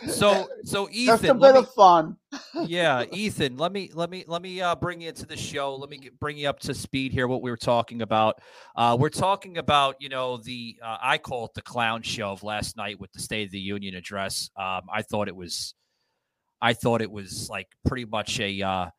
So, 0.07 0.47
so 0.63 0.87
Ethan, 0.89 1.05
Just 1.05 1.23
a 1.25 1.33
bit 1.33 1.53
me, 1.53 1.59
of 1.59 1.73
fun. 1.73 2.17
yeah, 2.65 3.03
Ethan, 3.11 3.57
let 3.57 3.71
me 3.71 3.89
let 3.93 4.09
me 4.09 4.23
let 4.27 4.41
me 4.41 4.61
uh, 4.61 4.75
bring 4.75 5.01
you 5.01 5.09
into 5.09 5.25
the 5.25 5.35
show. 5.37 5.75
Let 5.75 5.89
me 5.89 5.97
get, 5.97 6.19
bring 6.19 6.37
you 6.37 6.47
up 6.47 6.59
to 6.61 6.73
speed 6.73 7.11
here. 7.11 7.27
What 7.27 7.41
we 7.41 7.51
were 7.51 7.57
talking 7.57 8.01
about. 8.01 8.41
Uh, 8.75 8.95
we're 8.99 9.09
talking 9.09 9.57
about 9.57 9.95
you 9.99 10.09
know 10.09 10.37
the 10.37 10.77
uh, 10.83 10.97
I 11.01 11.17
call 11.17 11.45
it 11.45 11.53
the 11.55 11.61
clown 11.61 12.03
show 12.03 12.29
of 12.31 12.43
last 12.43 12.77
night 12.77 12.99
with 12.99 13.11
the 13.11 13.19
State 13.19 13.45
of 13.47 13.51
the 13.51 13.59
Union 13.59 13.95
address. 13.95 14.49
Um, 14.55 14.81
I 14.91 15.01
thought 15.01 15.27
it 15.27 15.35
was, 15.35 15.73
I 16.61 16.73
thought 16.73 17.01
it 17.01 17.11
was 17.11 17.49
like 17.49 17.67
pretty 17.85 18.05
much 18.05 18.39
a. 18.39 18.91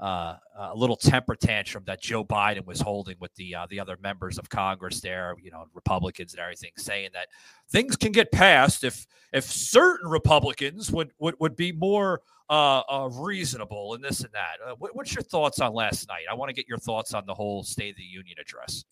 Uh, 0.00 0.36
a 0.56 0.76
little 0.76 0.94
temper 0.94 1.34
tantrum 1.34 1.82
that 1.84 2.00
Joe 2.00 2.24
Biden 2.24 2.64
was 2.64 2.80
holding 2.80 3.16
with 3.18 3.34
the 3.34 3.56
uh, 3.56 3.66
the 3.68 3.80
other 3.80 3.96
members 4.00 4.38
of 4.38 4.48
Congress 4.48 5.00
there, 5.00 5.34
you 5.42 5.50
know, 5.50 5.64
Republicans 5.74 6.34
and 6.34 6.40
everything, 6.40 6.70
saying 6.76 7.10
that 7.14 7.26
things 7.68 7.96
can 7.96 8.12
get 8.12 8.30
passed 8.30 8.84
if 8.84 9.08
if 9.32 9.44
certain 9.44 10.08
Republicans 10.08 10.92
would 10.92 11.10
would, 11.18 11.34
would 11.40 11.56
be 11.56 11.72
more 11.72 12.22
uh, 12.48 12.82
uh, 12.88 13.08
reasonable 13.12 13.94
and 13.94 14.04
this 14.04 14.20
and 14.20 14.32
that. 14.32 14.56
Uh, 14.64 14.74
what, 14.78 14.94
what's 14.94 15.14
your 15.14 15.22
thoughts 15.22 15.60
on 15.60 15.74
last 15.74 16.08
night? 16.08 16.24
I 16.30 16.34
want 16.34 16.48
to 16.48 16.54
get 16.54 16.68
your 16.68 16.78
thoughts 16.78 17.12
on 17.12 17.26
the 17.26 17.34
whole 17.34 17.62
State 17.62 17.90
of 17.90 17.96
the 17.96 18.02
Union 18.04 18.36
address. 18.40 18.84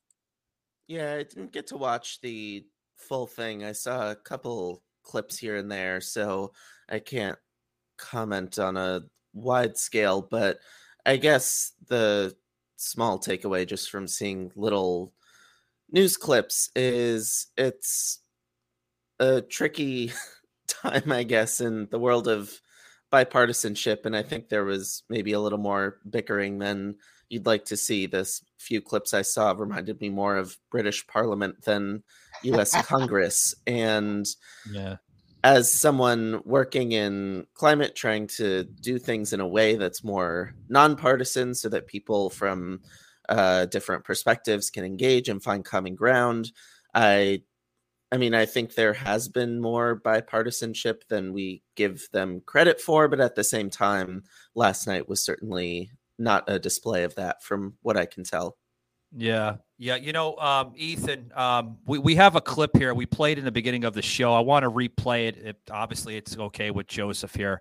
Yeah, 0.89 1.15
I 1.15 1.23
didn't 1.23 1.53
get 1.53 1.69
to 1.69 1.77
watch 1.77 2.21
the 2.21 2.67
full 2.97 3.27
thing. 3.27 3.65
I 3.65 3.73
saw 3.73 4.11
a 4.11 4.17
couple 4.17 4.83
clips 5.03 5.39
here 5.39 5.57
and 5.57 5.71
there, 5.71 6.01
so 6.01 6.53
I 6.89 6.99
can't 6.99 7.39
comment 7.97 8.59
on 8.59 8.77
a 8.77 9.03
wide 9.33 9.77
scale, 9.77 10.21
but 10.21 10.59
I 11.07 11.17
guess 11.17 11.73
the 11.87 12.37
small 12.77 13.19
takeaway 13.19 13.67
just 13.67 13.91
from 13.91 14.09
seeing 14.09 14.53
little 14.57 15.15
news 15.91 16.17
clips 16.17 16.69
is 16.75 17.47
it's 17.57 18.19
a 19.21 19.41
tricky 19.41 20.13
time, 20.67 21.13
I 21.13 21.23
guess, 21.23 21.61
in 21.61 21.87
the 21.91 21.99
world 21.99 22.27
of 22.29 22.61
bipartisanship. 23.13 24.05
And 24.05 24.17
I 24.17 24.23
think 24.23 24.49
there 24.49 24.65
was 24.65 25.05
maybe 25.09 25.33
a 25.33 25.41
little 25.41 25.59
more 25.59 26.01
bickering 26.11 26.59
than 26.59 26.97
you'd 27.29 27.47
like 27.47 27.65
to 27.67 27.77
see. 27.77 28.07
This 28.07 28.45
few 28.59 28.81
clips 28.81 29.15
I 29.15 29.23
saw 29.23 29.53
reminded 29.53 30.01
me 30.01 30.09
more 30.09 30.37
of 30.37 30.59
British 30.71 31.07
Parliament 31.07 31.63
than 31.63 32.03
US 32.43 32.75
Congress. 32.87 33.55
And 33.67 34.27
Yeah. 34.73 34.97
As 35.47 35.73
someone 35.73 36.43
working 36.45 36.91
in 36.91 37.47
climate, 37.55 37.95
trying 37.95 38.27
to 38.27 38.65
do 38.65 38.99
things 38.99 39.33
in 39.33 39.39
a 39.39 39.47
way 39.47 39.77
that's 39.77 40.03
more 40.03 40.53
nonpartisan 40.69 41.55
so 41.55 41.69
that 41.69 41.87
people 41.87 42.31
from 42.31 42.81
uh, 43.29 43.65
different 43.67 44.03
perspectives 44.03 44.71
can 44.71 44.85
engage 44.85 45.29
and 45.29 45.41
find 45.41 45.65
common 45.65 45.95
ground, 45.95 46.51
I 46.93 47.43
I 48.11 48.17
mean, 48.17 48.35
I 48.35 48.47
think 48.47 48.75
there 48.75 48.95
has 48.95 49.29
been 49.29 49.61
more 49.61 50.01
bipartisanship 50.05 51.07
than 51.09 51.33
we 51.33 51.63
give 51.77 52.09
them 52.13 52.41
credit 52.45 52.81
for, 52.81 53.07
but 53.07 53.21
at 53.21 53.37
the 53.37 53.45
same 53.45 53.71
time, 53.71 54.25
last 54.57 54.89
night 54.89 55.09
was 55.09 55.25
certainly 55.25 55.91
not 56.19 56.43
a 56.49 56.59
display 56.59 57.05
of 57.05 57.15
that 57.17 57.45
from 57.45 57.75
what 57.83 57.97
I 57.97 58.07
can 58.07 58.25
tell. 58.25 58.57
Yeah. 59.13 59.57
Yeah. 59.79 59.97
You 59.97 60.13
know, 60.13 60.37
um, 60.37 60.73
Ethan, 60.77 61.33
um, 61.35 61.79
we, 61.87 61.99
we 61.99 62.15
have 62.17 62.37
a 62.37 62.41
clip 62.41 62.77
here. 62.77 62.95
We 62.95 63.07
played 63.07 63.39
in 63.39 63.45
the 63.45 63.53
beginning 63.53 63.85
of 63.85 63.95
the 63.95 64.03
show. 64.03 64.33
I 64.33 64.41
want 64.41 64.65
to 64.65 64.71
replay 64.71 65.29
it. 65.29 65.37
it 65.39 65.57
obviously, 65.71 66.17
it's 66.17 66.37
okay 66.37 66.71
with 66.71 66.87
Joseph 66.87 67.35
here 67.35 67.61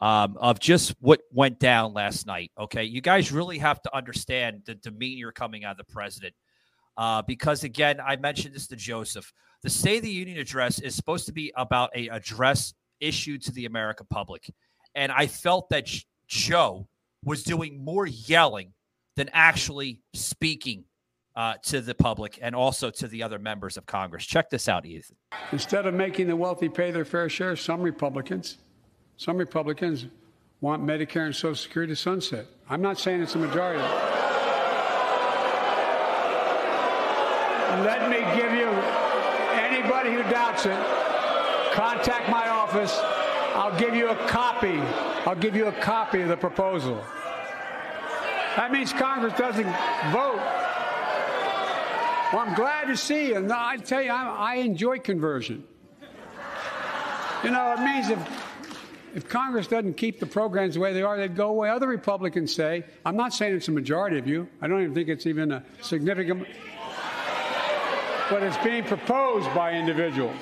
um, 0.00 0.36
of 0.40 0.60
just 0.60 0.94
what 1.00 1.20
went 1.32 1.58
down 1.58 1.92
last 1.92 2.26
night. 2.26 2.52
Okay. 2.58 2.84
You 2.84 3.00
guys 3.00 3.32
really 3.32 3.58
have 3.58 3.80
to 3.82 3.96
understand 3.96 4.62
the 4.64 4.74
demeanor 4.74 5.32
coming 5.32 5.64
out 5.64 5.72
of 5.72 5.86
the 5.86 5.92
president. 5.92 6.34
Uh, 6.96 7.22
because 7.22 7.62
again, 7.64 8.00
I 8.00 8.16
mentioned 8.16 8.54
this 8.54 8.66
to 8.68 8.76
Joseph. 8.76 9.32
The 9.62 9.70
State 9.70 9.98
of 9.98 10.02
the 10.04 10.10
Union 10.10 10.38
address 10.38 10.80
is 10.80 10.94
supposed 10.94 11.26
to 11.26 11.32
be 11.32 11.52
about 11.56 11.90
a 11.94 12.08
address 12.08 12.72
issued 13.00 13.42
to 13.42 13.52
the 13.52 13.66
American 13.66 14.06
public, 14.08 14.50
and 14.94 15.12
I 15.12 15.26
felt 15.26 15.68
that 15.70 15.88
Joe 16.26 16.88
was 17.22 17.42
doing 17.42 17.84
more 17.84 18.06
yelling 18.06 18.72
than 19.16 19.30
actually 19.32 20.00
speaking 20.14 20.84
uh, 21.34 21.54
to 21.62 21.80
the 21.80 21.94
public 21.94 22.38
and 22.40 22.54
also 22.54 22.90
to 22.90 23.08
the 23.08 23.22
other 23.22 23.38
members 23.38 23.76
of 23.76 23.84
Congress. 23.86 24.24
Check 24.24 24.48
this 24.50 24.68
out, 24.68 24.86
Ethan. 24.86 25.16
Instead 25.52 25.86
of 25.86 25.94
making 25.94 26.28
the 26.28 26.36
wealthy 26.36 26.68
pay 26.68 26.90
their 26.90 27.04
fair 27.04 27.28
share, 27.28 27.56
some 27.56 27.82
Republicans, 27.82 28.58
some 29.16 29.36
Republicans 29.36 30.06
want 30.60 30.82
Medicare 30.82 31.26
and 31.26 31.34
Social 31.34 31.54
Security 31.54 31.92
to 31.92 31.96
sunset. 31.96 32.46
I'm 32.70 32.80
not 32.80 32.98
saying 32.98 33.22
it's 33.22 33.34
a 33.34 33.38
majority. 33.38 33.82
Let 37.84 38.08
me 38.08 38.18
give 38.34 38.52
you 38.52 38.68
anybody 39.52 40.12
who 40.14 40.22
doubts 40.30 40.64
it, 40.64 40.78
contact 41.74 42.30
my 42.30 42.48
office. 42.48 42.98
I'll 43.54 43.78
give 43.78 43.94
you 43.94 44.08
a 44.08 44.16
copy. 44.28 44.78
I'll 45.26 45.34
give 45.34 45.54
you 45.54 45.66
a 45.66 45.72
copy 45.72 46.22
of 46.22 46.28
the 46.28 46.36
proposal. 46.36 47.04
That 48.56 48.72
means 48.72 48.92
Congress 48.92 49.34
doesn't 49.38 49.66
vote. 50.12 50.40
Well, 52.32 52.42
I'm 52.42 52.54
glad 52.54 52.86
to 52.86 52.96
see 52.96 53.28
you. 53.28 53.48
I 53.52 53.76
tell 53.76 54.02
you, 54.02 54.10
I, 54.10 54.54
I 54.54 54.54
enjoy 54.56 54.98
conversion. 54.98 55.64
You 57.44 57.50
know, 57.50 57.74
it 57.74 57.80
means 57.80 58.08
if 58.10 58.18
if 59.14 59.26
Congress 59.26 59.66
doesn't 59.66 59.94
keep 59.94 60.20
the 60.20 60.26
programs 60.26 60.74
the 60.74 60.80
way 60.80 60.92
they 60.92 61.02
are, 61.02 61.16
they'd 61.16 61.34
go 61.34 61.48
away. 61.48 61.70
Other 61.70 61.88
Republicans 61.88 62.54
say, 62.54 62.84
I'm 63.04 63.16
not 63.16 63.32
saying 63.32 63.56
it's 63.56 63.68
a 63.68 63.72
majority 63.72 64.18
of 64.18 64.26
you. 64.26 64.46
I 64.60 64.66
don't 64.66 64.82
even 64.82 64.94
think 64.94 65.08
it's 65.08 65.24
even 65.24 65.52
a 65.52 65.64
significant, 65.80 66.46
but 68.28 68.42
it's 68.42 68.58
being 68.58 68.84
proposed 68.84 69.48
by 69.54 69.72
individuals. 69.72 70.36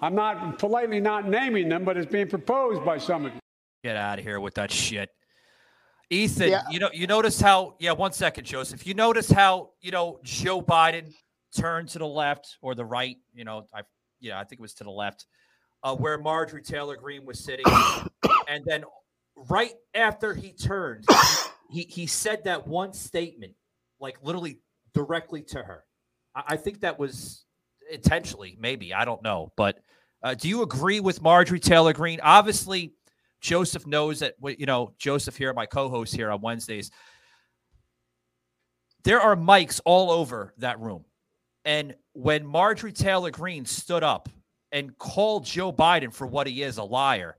I'm 0.00 0.14
not 0.14 0.58
politely 0.58 0.98
not 0.98 1.28
naming 1.28 1.68
them, 1.68 1.84
but 1.84 1.98
it's 1.98 2.10
being 2.10 2.28
proposed 2.28 2.86
by 2.86 2.96
some 2.96 3.26
of 3.26 3.34
you. 3.34 3.40
Get 3.84 3.96
out 3.96 4.18
of 4.18 4.24
here 4.24 4.40
with 4.40 4.54
that 4.54 4.70
shit. 4.70 5.10
Ethan, 6.10 6.48
yeah. 6.48 6.62
you 6.70 6.78
know, 6.78 6.90
you 6.92 7.06
notice 7.06 7.40
how, 7.40 7.74
yeah, 7.78 7.92
one 7.92 8.12
second, 8.12 8.44
Joseph. 8.44 8.86
You 8.86 8.94
notice 8.94 9.30
how, 9.30 9.70
you 9.80 9.90
know, 9.90 10.20
Joe 10.22 10.62
Biden 10.62 11.12
turned 11.54 11.88
to 11.90 11.98
the 11.98 12.06
left 12.06 12.56
or 12.62 12.74
the 12.74 12.84
right, 12.84 13.16
you 13.34 13.44
know, 13.44 13.66
I, 13.74 13.82
yeah, 14.20 14.40
I 14.40 14.44
think 14.44 14.60
it 14.60 14.62
was 14.62 14.74
to 14.74 14.84
the 14.84 14.90
left 14.90 15.26
uh, 15.82 15.94
where 15.94 16.18
Marjorie 16.18 16.62
Taylor 16.62 16.96
Greene 16.96 17.24
was 17.24 17.38
sitting, 17.38 17.64
and 18.48 18.64
then 18.64 18.84
right 19.48 19.74
after 19.94 20.34
he 20.34 20.52
turned, 20.52 21.04
he 21.70 21.82
he 21.82 22.06
said 22.06 22.44
that 22.44 22.66
one 22.66 22.92
statement, 22.92 23.52
like 24.00 24.18
literally 24.22 24.60
directly 24.94 25.42
to 25.42 25.62
her. 25.62 25.84
I, 26.34 26.42
I 26.48 26.56
think 26.56 26.80
that 26.80 26.98
was 26.98 27.44
intentionally, 27.90 28.56
maybe 28.58 28.92
I 28.92 29.04
don't 29.04 29.22
know, 29.22 29.52
but 29.56 29.78
uh, 30.22 30.34
do 30.34 30.48
you 30.48 30.62
agree 30.62 31.00
with 31.00 31.22
Marjorie 31.22 31.60
Taylor 31.60 31.92
Greene? 31.92 32.20
Obviously, 32.22 32.94
Joseph 33.40 33.86
knows 33.86 34.20
that. 34.20 34.34
You 34.42 34.66
know, 34.66 34.94
Joseph 34.98 35.36
here, 35.36 35.52
my 35.52 35.66
co-host 35.66 36.14
here 36.14 36.30
on 36.30 36.40
Wednesdays. 36.40 36.90
There 39.04 39.20
are 39.20 39.36
mics 39.36 39.80
all 39.84 40.10
over 40.10 40.54
that 40.58 40.80
room. 40.80 41.04
And 41.64 41.94
when 42.12 42.46
Marjorie 42.46 42.92
Taylor 42.92 43.30
Greene 43.30 43.64
stood 43.64 44.02
up 44.02 44.28
and 44.72 44.96
called 44.98 45.44
Joe 45.44 45.72
Biden 45.72 46.12
for 46.12 46.26
what 46.26 46.46
he 46.46 46.62
is, 46.62 46.78
a 46.78 46.84
liar. 46.84 47.36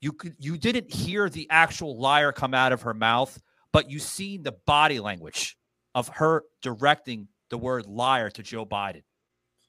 You 0.00 0.12
could 0.12 0.34
you 0.38 0.56
didn't 0.56 0.92
hear 0.92 1.28
the 1.28 1.46
actual 1.50 1.98
liar 1.98 2.32
come 2.32 2.54
out 2.54 2.72
of 2.72 2.82
her 2.82 2.94
mouth, 2.94 3.38
but 3.72 3.90
you 3.90 3.98
seen 3.98 4.42
the 4.42 4.52
body 4.66 4.98
language 4.98 5.58
of 5.94 6.08
her 6.08 6.44
directing 6.62 7.28
the 7.50 7.58
word 7.58 7.86
liar 7.86 8.30
to 8.30 8.42
Joe 8.42 8.64
Biden. 8.64 9.02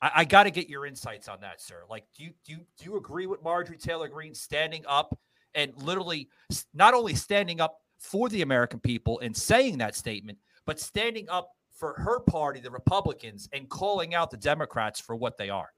I, 0.01 0.11
I 0.17 0.25
got 0.25 0.43
to 0.43 0.51
get 0.51 0.69
your 0.69 0.85
insights 0.85 1.27
on 1.27 1.41
that, 1.41 1.59
sir. 1.61 1.81
Like, 1.89 2.05
do 2.15 2.23
you 2.23 2.31
do 2.45 2.53
you 2.53 2.59
do 2.77 2.85
you 2.85 2.97
agree 2.97 3.27
with 3.27 3.43
Marjorie 3.43 3.77
Taylor 3.77 4.07
Greene 4.07 4.35
standing 4.35 4.85
up 4.87 5.17
and 5.55 5.73
literally 5.77 6.29
not 6.73 6.93
only 6.93 7.15
standing 7.15 7.59
up 7.59 7.77
for 7.99 8.29
the 8.29 8.41
American 8.41 8.79
people 8.79 9.19
and 9.19 9.35
saying 9.35 9.77
that 9.77 9.95
statement, 9.95 10.37
but 10.65 10.79
standing 10.79 11.29
up 11.29 11.51
for 11.75 11.93
her 11.97 12.19
party, 12.19 12.59
the 12.59 12.71
Republicans, 12.71 13.49
and 13.53 13.69
calling 13.69 14.13
out 14.13 14.31
the 14.31 14.37
Democrats 14.37 14.99
for 14.99 15.15
what 15.15 15.37
they 15.37 15.49
are? 15.49 15.69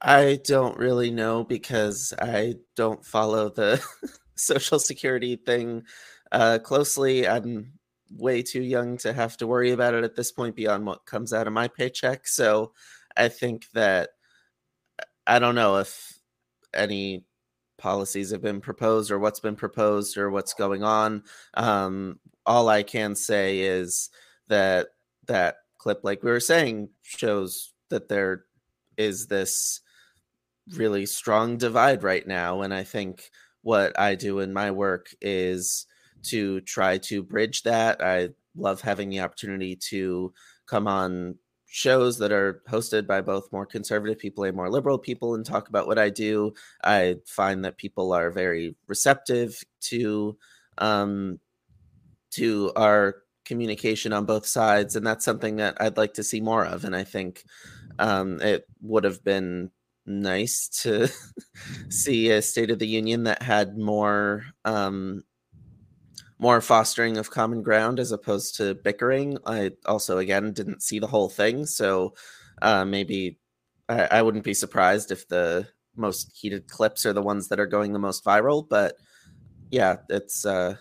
I 0.00 0.40
don't 0.44 0.76
really 0.76 1.10
know 1.10 1.44
because 1.44 2.12
I 2.20 2.56
don't 2.76 3.04
follow 3.04 3.48
the 3.48 3.82
social 4.36 4.78
security 4.78 5.36
thing 5.36 5.84
uh, 6.30 6.58
closely. 6.62 7.26
I'm 7.26 7.72
way 8.10 8.42
too 8.42 8.62
young 8.62 8.96
to 8.98 9.12
have 9.12 9.36
to 9.38 9.46
worry 9.46 9.72
about 9.72 9.94
it 9.94 10.04
at 10.04 10.14
this 10.14 10.30
point 10.30 10.56
beyond 10.56 10.86
what 10.86 11.06
comes 11.06 11.32
out 11.32 11.46
of 11.46 11.52
my 11.52 11.68
paycheck. 11.68 12.26
So 12.26 12.72
I 13.16 13.28
think 13.28 13.66
that 13.72 14.10
I 15.26 15.38
don't 15.38 15.54
know 15.54 15.78
if 15.78 16.18
any 16.74 17.24
policies 17.84 18.30
have 18.30 18.40
been 18.40 18.62
proposed 18.62 19.10
or 19.10 19.18
what's 19.18 19.40
been 19.40 19.54
proposed 19.54 20.16
or 20.16 20.30
what's 20.30 20.54
going 20.54 20.82
on. 20.82 21.22
Um, 21.52 22.18
all 22.46 22.70
I 22.70 22.82
can 22.82 23.14
say 23.14 23.60
is 23.60 24.08
that 24.48 24.86
that 25.26 25.56
clip, 25.76 26.00
like 26.02 26.22
we 26.22 26.30
were 26.30 26.40
saying, 26.40 26.88
shows 27.02 27.74
that 27.90 28.08
there 28.08 28.46
is 28.96 29.26
this 29.26 29.82
really 30.76 31.04
strong 31.04 31.58
divide 31.58 32.02
right 32.02 32.26
now. 32.26 32.62
And 32.62 32.72
I 32.72 32.84
think 32.84 33.28
what 33.60 34.00
I 34.00 34.14
do 34.14 34.38
in 34.38 34.54
my 34.54 34.70
work 34.70 35.08
is 35.20 35.86
to 36.30 36.62
try 36.62 36.96
to 36.96 37.22
bridge 37.22 37.64
that. 37.64 38.02
I 38.02 38.30
love 38.56 38.80
having 38.80 39.10
the 39.10 39.20
opportunity 39.20 39.76
to 39.90 40.32
come 40.66 40.88
on 40.88 41.36
shows 41.74 42.18
that 42.18 42.30
are 42.30 42.62
hosted 42.68 43.04
by 43.04 43.20
both 43.20 43.50
more 43.50 43.66
conservative 43.66 44.16
people 44.16 44.44
and 44.44 44.54
more 44.54 44.70
liberal 44.70 44.96
people 44.96 45.34
and 45.34 45.44
talk 45.44 45.68
about 45.68 45.88
what 45.88 45.98
I 45.98 46.08
do. 46.08 46.54
I 46.84 47.16
find 47.26 47.64
that 47.64 47.78
people 47.78 48.12
are 48.12 48.30
very 48.30 48.76
receptive 48.86 49.60
to 49.88 50.38
um, 50.78 51.40
to 52.30 52.70
our 52.76 53.16
communication 53.44 54.12
on 54.12 54.24
both 54.24 54.46
sides, 54.46 54.94
and 54.94 55.04
that's 55.04 55.24
something 55.24 55.56
that 55.56 55.76
I'd 55.80 55.96
like 55.96 56.14
to 56.14 56.22
see 56.22 56.40
more 56.40 56.64
of. 56.64 56.84
And 56.84 56.94
I 56.94 57.02
think 57.02 57.42
um, 57.98 58.40
it 58.40 58.68
would 58.80 59.02
have 59.02 59.24
been 59.24 59.72
nice 60.06 60.68
to 60.82 61.08
see 61.88 62.30
a 62.30 62.40
State 62.40 62.70
of 62.70 62.78
the 62.78 62.86
Union 62.86 63.24
that 63.24 63.42
had 63.42 63.76
more 63.76 64.44
um, 64.64 65.24
more 66.38 66.60
fostering 66.60 67.16
of 67.16 67.30
common 67.30 67.62
ground 67.62 68.00
as 68.00 68.12
opposed 68.12 68.56
to 68.56 68.74
bickering. 68.74 69.38
I 69.46 69.72
also 69.86 70.18
again 70.18 70.52
didn't 70.52 70.82
see 70.82 70.98
the 70.98 71.06
whole 71.06 71.28
thing, 71.28 71.66
so 71.66 72.14
uh, 72.62 72.84
maybe 72.84 73.38
I, 73.88 74.08
I 74.10 74.22
wouldn't 74.22 74.44
be 74.44 74.54
surprised 74.54 75.10
if 75.10 75.28
the 75.28 75.68
most 75.96 76.36
heated 76.36 76.68
clips 76.68 77.06
are 77.06 77.12
the 77.12 77.22
ones 77.22 77.48
that 77.48 77.60
are 77.60 77.66
going 77.66 77.92
the 77.92 77.98
most 77.98 78.24
viral. 78.24 78.68
But 78.68 78.96
yeah, 79.70 79.96
it's 80.08 80.44
uh, 80.44 80.76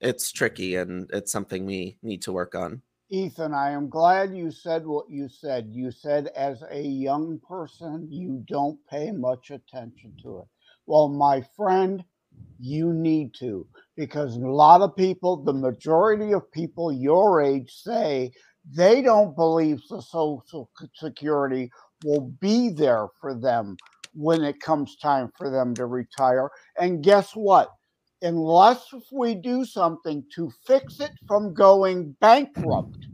it's 0.00 0.32
tricky 0.32 0.76
and 0.76 1.10
it's 1.12 1.32
something 1.32 1.66
we 1.66 1.98
need 2.02 2.22
to 2.22 2.32
work 2.32 2.54
on. 2.54 2.82
Ethan, 3.10 3.52
I 3.52 3.72
am 3.72 3.90
glad 3.90 4.34
you 4.34 4.50
said 4.50 4.86
what 4.86 5.10
you 5.10 5.28
said. 5.28 5.68
You 5.70 5.90
said, 5.90 6.28
as 6.28 6.62
a 6.70 6.80
young 6.80 7.38
person, 7.46 8.08
you 8.10 8.42
don't 8.46 8.78
pay 8.88 9.10
much 9.10 9.50
attention 9.50 10.14
to 10.22 10.38
it. 10.38 10.44
Well, 10.86 11.08
my 11.08 11.42
friend, 11.54 12.02
you 12.58 12.92
need 12.92 13.34
to, 13.34 13.66
because 13.96 14.36
a 14.36 14.40
lot 14.40 14.80
of 14.80 14.96
people, 14.96 15.36
the 15.36 15.52
majority 15.52 16.32
of 16.32 16.50
people 16.52 16.92
your 16.92 17.40
age, 17.40 17.70
say 17.72 18.30
they 18.70 19.02
don't 19.02 19.34
believe 19.34 19.80
the 19.88 20.00
Social 20.00 20.70
Security 20.94 21.70
will 22.04 22.32
be 22.40 22.70
there 22.70 23.08
for 23.20 23.34
them 23.34 23.76
when 24.14 24.44
it 24.44 24.60
comes 24.60 24.96
time 24.96 25.30
for 25.36 25.50
them 25.50 25.74
to 25.74 25.86
retire. 25.86 26.50
And 26.78 27.02
guess 27.02 27.34
what? 27.34 27.70
unless 28.22 28.86
we 29.10 29.34
do 29.34 29.64
something 29.64 30.24
to 30.34 30.50
fix 30.66 31.00
it 31.00 31.12
from 31.26 31.52
going 31.52 32.16
bankrupt, 32.20 33.06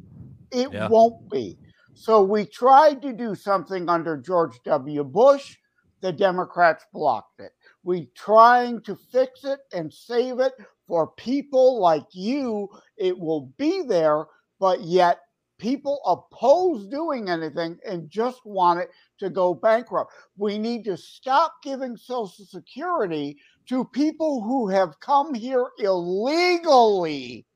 it 0.52 0.72
yeah. 0.72 0.88
won't 0.88 1.28
be. 1.30 1.58
So 1.94 2.22
we 2.22 2.44
tried 2.44 3.02
to 3.02 3.12
do 3.12 3.34
something 3.34 3.88
under 3.88 4.16
George 4.16 4.60
W. 4.64 5.02
Bush. 5.02 5.56
The 6.00 6.12
Democrats 6.12 6.84
blocked 6.92 7.40
it. 7.40 7.50
We 7.88 8.10
trying 8.14 8.82
to 8.82 8.94
fix 8.94 9.44
it 9.44 9.60
and 9.72 9.90
save 9.90 10.40
it 10.40 10.52
for 10.86 11.06
people 11.12 11.80
like 11.80 12.04
you. 12.12 12.68
It 12.98 13.18
will 13.18 13.50
be 13.56 13.80
there, 13.80 14.26
but 14.60 14.82
yet 14.82 15.20
people 15.56 16.02
oppose 16.04 16.86
doing 16.88 17.30
anything 17.30 17.78
and 17.88 18.10
just 18.10 18.44
want 18.44 18.80
it 18.80 18.90
to 19.20 19.30
go 19.30 19.54
bankrupt. 19.54 20.12
We 20.36 20.58
need 20.58 20.84
to 20.84 20.98
stop 20.98 21.54
giving 21.62 21.96
Social 21.96 22.44
Security 22.44 23.38
to 23.70 23.86
people 23.86 24.42
who 24.42 24.68
have 24.68 25.00
come 25.00 25.32
here 25.32 25.70
illegally 25.78 27.46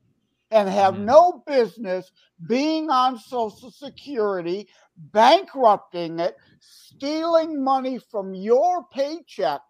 and 0.50 0.66
have 0.66 0.94
mm-hmm. 0.94 1.04
no 1.04 1.42
business 1.46 2.10
being 2.48 2.88
on 2.88 3.18
Social 3.18 3.70
Security, 3.70 4.66
bankrupting 4.96 6.20
it, 6.20 6.38
stealing 6.58 7.62
money 7.62 7.98
from 8.10 8.32
your 8.32 8.86
paycheck 8.90 9.60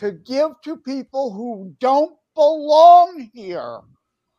to 0.00 0.12
give 0.12 0.52
to 0.64 0.76
people 0.78 1.32
who 1.32 1.74
don't 1.78 2.16
belong 2.34 3.30
here. 3.32 3.80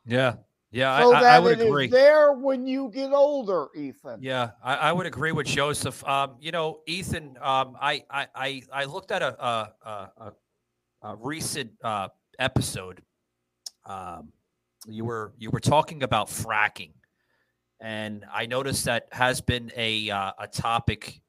Yeah. 0.06 0.36
Yeah, 0.74 1.02
so 1.02 1.12
I, 1.12 1.18
I, 1.18 1.22
that 1.22 1.34
I 1.34 1.40
would 1.40 1.60
it 1.60 1.64
is 1.64 1.68
agree. 1.68 1.88
there 1.88 2.32
when 2.32 2.66
you 2.66 2.90
get 2.94 3.12
older, 3.12 3.68
Ethan. 3.76 4.20
Yeah, 4.22 4.52
I, 4.64 4.76
I 4.76 4.92
would 4.94 5.06
agree 5.06 5.34
with 5.34 5.46
Joseph. 5.46 6.02
Um, 6.08 6.38
you 6.40 6.54
know, 6.54 6.80
Ethan, 6.88 7.36
um, 7.42 7.76
I, 7.80 8.06
I, 8.10 8.62
I, 8.72 8.86
looked 8.86 9.12
at 9.12 9.22
a, 9.22 9.46
a, 9.46 9.74
a, 9.84 9.92
a, 9.92 10.34
a 11.02 11.16
recent 11.18 11.72
uh, 11.84 12.08
episode. 12.40 13.02
Um, 13.86 14.32
you 14.88 15.04
were 15.04 15.34
you 15.38 15.50
were 15.52 15.60
talking 15.60 16.04
about 16.04 16.28
fracking, 16.28 16.94
and 17.82 18.24
I 18.34 18.46
noticed 18.46 18.86
that 18.86 19.10
has 19.12 19.42
been 19.42 19.74
a 19.76 20.10
uh, 20.10 20.32
a 20.40 20.48
topic 20.48 21.22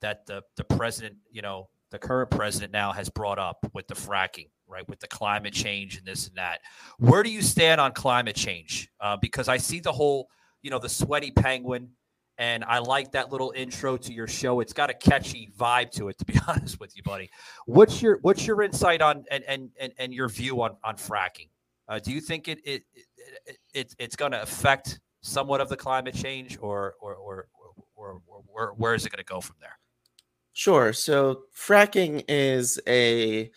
that 0.00 0.26
the 0.26 0.42
the 0.56 0.64
president, 0.64 1.18
you 1.30 1.40
know, 1.40 1.68
the 1.90 1.98
current 1.98 2.30
president 2.30 2.72
now 2.72 2.92
has 2.92 3.08
brought 3.08 3.38
up 3.38 3.58
with 3.72 3.86
the 3.88 3.94
fracking, 3.94 4.48
right? 4.66 4.86
With 4.88 5.00
the 5.00 5.08
climate 5.08 5.52
change 5.52 5.96
and 5.96 6.06
this 6.06 6.26
and 6.26 6.36
that. 6.36 6.60
Where 6.98 7.22
do 7.22 7.30
you 7.30 7.42
stand 7.42 7.80
on 7.80 7.92
climate 7.92 8.36
change? 8.36 8.90
Uh, 9.00 9.16
because 9.16 9.48
I 9.48 9.56
see 9.56 9.80
the 9.80 9.92
whole, 9.92 10.28
you 10.62 10.70
know, 10.70 10.78
the 10.78 10.88
sweaty 10.88 11.30
penguin, 11.30 11.90
and 12.36 12.64
I 12.64 12.78
like 12.78 13.12
that 13.12 13.32
little 13.32 13.52
intro 13.56 13.96
to 13.96 14.12
your 14.12 14.28
show. 14.28 14.60
It's 14.60 14.72
got 14.72 14.90
a 14.90 14.94
catchy 14.94 15.50
vibe 15.58 15.90
to 15.92 16.08
it, 16.08 16.18
to 16.18 16.24
be 16.24 16.38
honest 16.48 16.78
with 16.78 16.96
you, 16.96 17.02
buddy. 17.02 17.30
What's 17.66 18.00
your 18.00 18.18
what's 18.22 18.46
your 18.46 18.62
insight 18.62 19.02
on 19.02 19.24
and 19.30 19.44
and 19.44 19.70
and, 19.80 19.92
and 19.98 20.14
your 20.14 20.28
view 20.28 20.62
on 20.62 20.76
on 20.84 20.96
fracking? 20.96 21.48
Uh, 21.88 21.98
do 21.98 22.12
you 22.12 22.20
think 22.20 22.48
it 22.48 22.60
it, 22.64 22.84
it, 23.46 23.58
it 23.74 23.94
it's 23.98 24.16
going 24.16 24.32
to 24.32 24.42
affect 24.42 25.00
somewhat 25.22 25.60
of 25.60 25.68
the 25.68 25.76
climate 25.76 26.14
change, 26.14 26.58
or 26.60 26.94
or 27.00 27.14
or 27.14 27.48
or, 27.96 28.20
or 28.26 28.42
where 28.46 28.68
where 28.68 28.94
is 28.94 29.06
it 29.06 29.10
going 29.10 29.24
to 29.24 29.24
go 29.24 29.40
from 29.40 29.56
there? 29.60 29.78
Sure. 30.58 30.92
So 30.92 31.42
fracking 31.56 32.24
is 32.26 32.80
a 32.88 33.48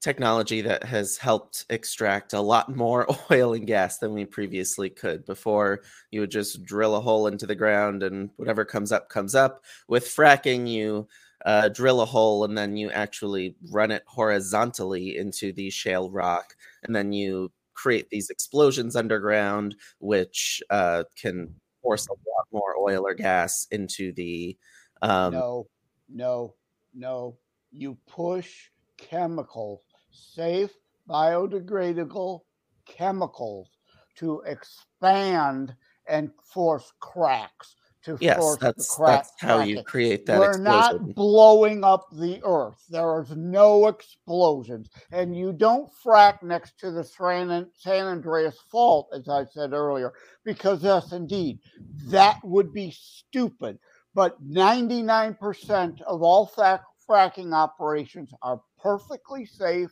technology 0.00 0.62
that 0.62 0.84
has 0.84 1.18
helped 1.18 1.66
extract 1.68 2.32
a 2.32 2.40
lot 2.40 2.74
more 2.74 3.06
oil 3.30 3.52
and 3.52 3.66
gas 3.66 3.98
than 3.98 4.14
we 4.14 4.24
previously 4.24 4.88
could. 4.88 5.26
Before, 5.26 5.82
you 6.10 6.20
would 6.20 6.30
just 6.30 6.64
drill 6.64 6.96
a 6.96 7.00
hole 7.02 7.26
into 7.26 7.46
the 7.46 7.54
ground 7.54 8.02
and 8.02 8.30
whatever 8.36 8.64
comes 8.64 8.90
up, 8.90 9.10
comes 9.10 9.34
up. 9.34 9.62
With 9.86 10.06
fracking, 10.06 10.66
you 10.66 11.08
uh, 11.44 11.68
drill 11.68 12.00
a 12.00 12.06
hole 12.06 12.44
and 12.44 12.56
then 12.56 12.74
you 12.74 12.90
actually 12.90 13.54
run 13.70 13.90
it 13.90 14.04
horizontally 14.06 15.18
into 15.18 15.52
the 15.52 15.68
shale 15.68 16.10
rock. 16.10 16.54
And 16.84 16.96
then 16.96 17.12
you 17.12 17.52
create 17.74 18.08
these 18.08 18.30
explosions 18.30 18.96
underground, 18.96 19.76
which 19.98 20.62
uh, 20.70 21.04
can 21.20 21.54
force 21.82 22.06
a 22.06 22.12
lot 22.12 22.46
more 22.50 22.78
oil 22.78 23.06
or 23.06 23.12
gas 23.12 23.66
into 23.70 24.14
the. 24.14 24.56
Um, 25.02 25.34
no, 25.34 25.66
no, 26.12 26.54
no. 26.94 27.38
You 27.70 27.96
push 28.08 28.68
chemicals, 28.98 29.82
safe, 30.10 30.72
biodegradable 31.08 32.40
chemicals, 32.86 33.68
to 34.16 34.42
expand 34.46 35.74
and 36.08 36.30
force 36.42 36.92
cracks. 37.00 37.76
To 38.04 38.16
Yes, 38.18 38.36
force 38.36 38.60
the 38.76 38.84
that's 38.84 38.96
crack, 38.96 39.26
that's 39.26 39.42
how 39.42 39.58
you 39.58 39.82
create 39.82 40.26
that 40.26 40.38
We're 40.38 40.56
explosion. 40.56 40.98
not 40.98 41.14
blowing 41.14 41.84
up 41.84 42.06
the 42.12 42.40
earth. 42.44 42.82
There 42.88 43.20
is 43.20 43.30
no 43.36 43.88
explosions. 43.88 44.88
And 45.12 45.36
you 45.36 45.52
don't 45.52 45.90
frack 46.04 46.42
next 46.42 46.78
to 46.80 46.90
the 46.90 47.04
San, 47.04 47.68
San 47.74 48.06
Andreas 48.06 48.58
Fault, 48.70 49.08
as 49.12 49.28
I 49.28 49.44
said 49.44 49.72
earlier, 49.72 50.12
because, 50.44 50.82
yes, 50.82 51.12
indeed, 51.12 51.60
that 52.06 52.38
would 52.42 52.72
be 52.72 52.90
stupid. 52.90 53.78
But 54.14 54.42
99% 54.44 56.00
of 56.02 56.22
all 56.22 56.48
frac- 56.48 56.80
fracking 57.08 57.52
operations 57.54 58.32
are 58.42 58.60
perfectly 58.82 59.46
safe 59.46 59.90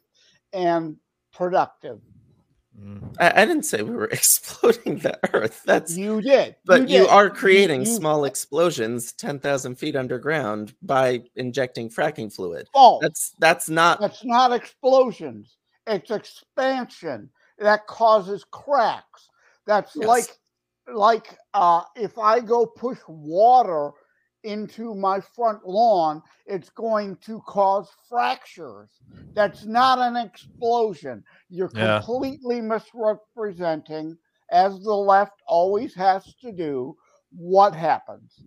and 0.53 0.97
productive. 1.33 2.01
I, 3.19 3.43
I 3.43 3.45
didn't 3.45 3.65
say 3.65 3.83
we 3.83 3.91
were 3.95 4.05
exploding 4.13 4.99
the 4.99 5.19
earth. 5.35 5.63
That's 5.67 5.97
You 5.97 6.21
did. 6.21 6.55
but 6.65 6.83
you, 6.89 7.01
did. 7.01 7.09
are 7.09 7.29
creating 7.29 7.81
you- 7.81 7.87
small 7.87 8.25
explosions 8.25 9.13
10,000 9.15 9.75
feet 9.77 9.97
underground 9.97 10.75
by 10.83 11.23
injecting 11.37 11.89
fracking 11.91 12.33
fluid. 12.33 12.69
False. 12.73 13.03
That's 13.03 13.35
that's 13.41 13.69
not 13.69 14.01
That's 14.01 14.25
not 14.25 14.53
explosions. 14.53 15.57
It's 15.89 16.11
expansion 16.13 17.31
that 17.59 17.87
causes 17.89 18.45
cracks. 18.51 19.29
That's 19.67 19.97
Yes. 19.97 20.07
like 20.07 20.39
like 20.95 21.37
uh, 21.55 21.83
if 21.97 22.17
I 22.17 22.39
go 22.41 22.65
push 22.65 22.99
water 23.09 23.91
into 24.45 24.95
my 24.95 25.21
front 25.21 25.67
lawn, 25.67 26.23
it's 26.47 26.71
going 26.71 27.17
to 27.17 27.41
cause 27.47 27.89
fractures. 28.09 28.91
That's 29.35 29.65
not 29.65 29.99
an 29.99 30.17
explosion. 30.17 31.25
You're 31.49 31.71
Yeah. 31.75 31.99
completely 31.99 32.61
misrepresenting, 32.61 34.17
as 34.51 34.81
the 34.83 34.95
left 34.95 35.41
always 35.47 35.95
has 35.95 36.35
to 36.43 36.53
do, 36.53 36.97
what 37.37 37.75
happens. 37.75 38.43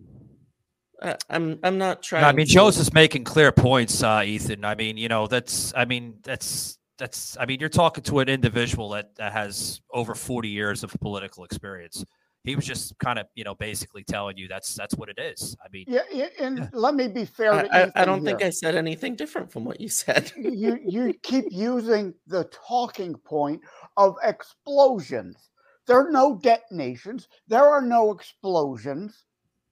I- 1.00 1.16
I'm 1.30 1.58
I'm 1.64 1.78
not 1.78 2.02
trying 2.02 2.22
No, 2.22 2.28
I 2.28 2.32
mean, 2.32 2.46
to- 2.46 2.52
Joseph's 2.52 2.92
making 2.92 3.24
clear 3.24 3.50
points, 3.52 4.02
uh, 4.02 4.22
Ethan. 4.24 4.64
I 4.64 4.74
mean, 4.74 4.96
you 4.96 5.08
know, 5.08 5.26
that's, 5.26 5.72
I 5.76 5.84
mean, 5.84 6.14
that's, 6.22 6.78
that's, 6.98 7.36
I 7.38 7.46
mean, 7.46 7.58
you're 7.58 7.68
talking 7.68 8.04
to 8.04 8.20
an 8.20 8.28
individual 8.28 8.88
that, 8.90 9.14
that 9.16 9.32
has 9.32 9.80
over 9.92 10.14
40 10.14 10.48
years 10.48 10.84
of 10.84 10.92
political 11.00 11.44
experience. 11.44 12.04
He 12.44 12.56
was 12.56 12.66
just 12.66 12.98
kind 12.98 13.18
of, 13.18 13.26
you 13.34 13.44
know, 13.44 13.54
basically 13.54 14.02
telling 14.02 14.36
you 14.36 14.48
that's, 14.48 14.74
that's 14.74 14.96
what 14.96 15.08
it 15.08 15.18
is. 15.18 15.56
I 15.64 15.68
mean, 15.72 15.84
Yeah, 15.86 16.02
yeah, 16.12 16.26
and 16.40 16.68
let 16.72 16.94
me 16.94 17.06
be 17.06 17.24
fair 17.24 17.52
I, 17.52 17.62
to 17.62 17.76
I, 17.76 18.02
I 18.02 18.04
don't 18.04 18.24
think. 18.24 18.42
I 18.42 18.50
said 18.50 18.74
anything 18.74 19.14
different 19.14 19.52
from 19.52 19.64
what 19.64 19.80
you 19.80 19.88
said. 19.88 20.32
you 20.36 20.78
you 20.84 21.14
keep 21.22 21.44
using 21.50 22.14
the 22.26 22.44
talking 22.44 23.14
point 23.14 23.60
of 23.96 24.16
explosions. 24.24 25.50
There 25.86 25.98
are 25.98 26.10
no 26.10 26.38
detonations. 26.42 27.28
There 27.46 27.64
are 27.64 27.82
no 27.82 28.12
explosions. 28.12 29.24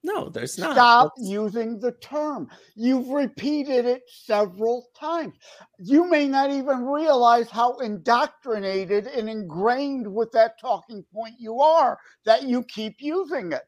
No, 0.03 0.29
there's 0.29 0.57
not. 0.57 0.73
Stop 0.73 1.13
That's- 1.15 1.29
using 1.29 1.79
the 1.79 1.91
term. 1.93 2.49
You've 2.75 3.09
repeated 3.09 3.85
it 3.85 4.01
several 4.07 4.87
times. 4.99 5.35
You 5.77 6.09
may 6.09 6.27
not 6.27 6.49
even 6.49 6.85
realize 6.85 7.49
how 7.51 7.77
indoctrinated 7.77 9.05
and 9.07 9.29
ingrained 9.29 10.11
with 10.11 10.31
that 10.31 10.59
talking 10.59 11.05
point 11.13 11.35
you 11.37 11.59
are 11.61 11.99
that 12.25 12.43
you 12.43 12.63
keep 12.63 12.95
using 12.99 13.51
it. 13.51 13.63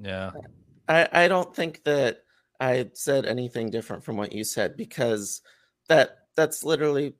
yeah. 0.00 0.30
I, 0.88 1.06
I 1.12 1.28
don't 1.28 1.54
think 1.54 1.84
that 1.84 2.20
I 2.60 2.90
said 2.94 3.26
anything 3.26 3.68
different 3.70 4.02
from 4.02 4.16
what 4.16 4.32
you 4.32 4.42
said 4.42 4.76
because 4.76 5.42
that 5.88 6.18
that's 6.34 6.64
literally 6.64 7.14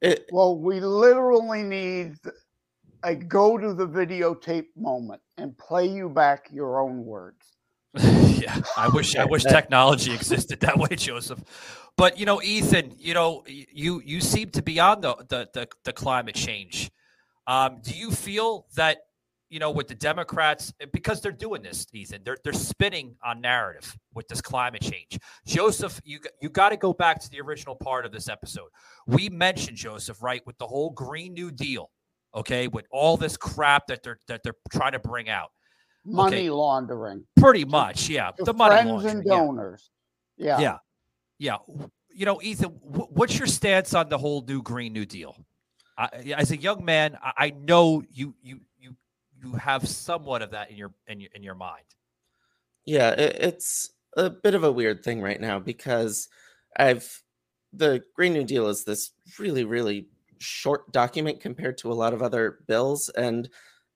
it. 0.00 0.26
Well, 0.30 0.58
we 0.58 0.78
literally 0.78 1.62
need 1.62 2.14
a 3.02 3.16
go 3.16 3.58
to 3.58 3.74
the 3.74 3.88
videotape 3.88 4.66
moment 4.76 5.20
and 5.40 5.56
play 5.56 5.86
you 5.86 6.08
back 6.08 6.48
your 6.52 6.80
own 6.80 7.04
words. 7.04 7.56
yeah, 7.94 8.60
I 8.76 8.88
wish 8.92 9.16
I 9.16 9.24
wish 9.24 9.42
technology 9.42 10.14
existed 10.14 10.60
that 10.60 10.76
way, 10.76 10.94
Joseph. 10.96 11.42
But 11.96 12.18
you 12.18 12.26
know, 12.26 12.40
Ethan, 12.42 12.94
you 12.98 13.14
know, 13.14 13.44
you 13.46 14.00
you 14.04 14.20
seem 14.20 14.50
to 14.50 14.62
be 14.62 14.78
on 14.78 15.00
the 15.00 15.16
the 15.28 15.48
the, 15.52 15.68
the 15.84 15.92
climate 15.92 16.34
change. 16.34 16.90
Um, 17.46 17.80
do 17.82 17.92
you 17.92 18.12
feel 18.12 18.66
that 18.76 18.98
you 19.48 19.58
know 19.58 19.72
with 19.72 19.88
the 19.88 19.96
Democrats 19.96 20.72
because 20.92 21.20
they're 21.20 21.32
doing 21.32 21.62
this, 21.62 21.86
Ethan? 21.92 22.22
They're 22.24 22.38
they're 22.44 22.52
spinning 22.52 23.16
on 23.24 23.40
narrative 23.40 23.96
with 24.14 24.28
this 24.28 24.40
climate 24.40 24.82
change. 24.82 25.18
Joseph, 25.46 26.00
you 26.04 26.20
g- 26.20 26.30
you 26.40 26.48
got 26.48 26.68
to 26.68 26.76
go 26.76 26.92
back 26.92 27.20
to 27.20 27.30
the 27.30 27.40
original 27.40 27.74
part 27.74 28.06
of 28.06 28.12
this 28.12 28.28
episode. 28.28 28.68
We 29.06 29.28
mentioned 29.28 29.76
Joseph, 29.76 30.22
right, 30.22 30.46
with 30.46 30.58
the 30.58 30.66
whole 30.66 30.90
Green 30.90 31.34
New 31.34 31.50
Deal, 31.50 31.90
okay, 32.34 32.68
with 32.68 32.86
all 32.90 33.16
this 33.16 33.36
crap 33.36 33.86
that 33.88 34.02
they're 34.02 34.18
that 34.28 34.42
they're 34.42 34.56
trying 34.70 34.92
to 34.92 34.98
bring 34.98 35.28
out. 35.28 35.50
Money 36.04 36.36
Okay. 36.36 36.50
laundering. 36.50 37.26
Pretty 37.36 37.64
much, 37.64 38.08
yeah. 38.08 38.30
To 38.30 38.44
The 38.44 38.54
money 38.54 38.74
friends 38.74 38.90
laundering, 38.90 39.16
and 39.16 39.24
donors. 39.24 39.90
Yeah. 40.36 40.58
Yeah. 40.58 40.78
Yeah. 41.38 41.56
You 42.08 42.26
know, 42.26 42.40
Ethan, 42.42 42.70
wh- 42.70 43.12
what's 43.12 43.38
your 43.38 43.46
stance 43.46 43.92
on 43.94 44.08
the 44.08 44.16
whole 44.18 44.42
new 44.42 44.62
Green 44.62 44.92
New 44.92 45.04
Deal? 45.04 45.36
I, 45.98 46.06
as 46.36 46.50
a 46.50 46.56
young 46.56 46.84
man, 46.84 47.18
I, 47.22 47.32
I 47.36 47.50
know 47.50 48.02
you 48.10 48.34
you 48.42 48.60
you 48.78 48.96
you 49.42 49.52
have 49.52 49.86
somewhat 49.86 50.40
of 50.42 50.52
that 50.52 50.70
in 50.70 50.76
your 50.76 50.92
in 51.06 51.20
your 51.20 51.30
in 51.34 51.42
your 51.42 51.54
mind. 51.54 51.84
Yeah, 52.86 53.10
it, 53.10 53.36
it's 53.38 53.90
a 54.16 54.30
bit 54.30 54.54
of 54.54 54.64
a 54.64 54.72
weird 54.72 55.04
thing 55.04 55.20
right 55.20 55.40
now 55.40 55.58
because 55.58 56.28
I've 56.76 57.22
the 57.72 58.02
Green 58.16 58.32
New 58.32 58.44
Deal 58.44 58.68
is 58.68 58.84
this 58.84 59.10
really, 59.38 59.64
really 59.64 60.08
short 60.40 60.90
document 60.92 61.40
compared 61.40 61.78
to 61.78 61.92
a 61.92 61.94
lot 61.94 62.12
of 62.12 62.22
other 62.22 62.60
bills. 62.66 63.08
And 63.10 63.48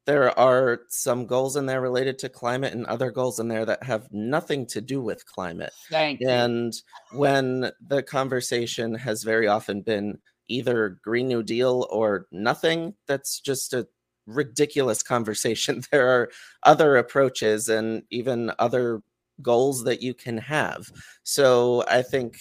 there 0.06 0.38
are 0.38 0.82
some 0.88 1.26
goals 1.26 1.56
in 1.56 1.66
there 1.66 1.80
related 1.80 2.18
to 2.18 2.28
climate 2.28 2.74
and 2.74 2.84
other 2.86 3.10
goals 3.10 3.40
in 3.40 3.48
there 3.48 3.64
that 3.64 3.82
have 3.82 4.08
nothing 4.12 4.66
to 4.66 4.80
do 4.80 5.00
with 5.00 5.24
climate. 5.26 5.72
Thank 5.90 6.20
you. 6.20 6.28
And 6.28 6.74
when 7.12 7.70
the 7.86 8.02
conversation 8.02 8.94
has 8.94 9.22
very 9.22 9.48
often 9.48 9.80
been 9.80 10.18
either 10.48 10.98
Green 11.02 11.28
New 11.28 11.42
Deal 11.42 11.86
or 11.90 12.26
nothing, 12.30 12.94
that's 13.06 13.40
just 13.40 13.72
a 13.72 13.88
ridiculous 14.26 15.02
conversation. 15.14 15.82
There 15.90 16.08
are 16.08 16.30
other 16.62 16.96
approaches 16.96 17.68
and 17.68 18.02
even 18.10 18.52
other 18.58 19.02
goals 19.40 19.84
that 19.84 20.02
you 20.02 20.12
can 20.12 20.38
have. 20.38 20.90
So 21.22 21.84
I 21.88 22.02
think 22.02 22.36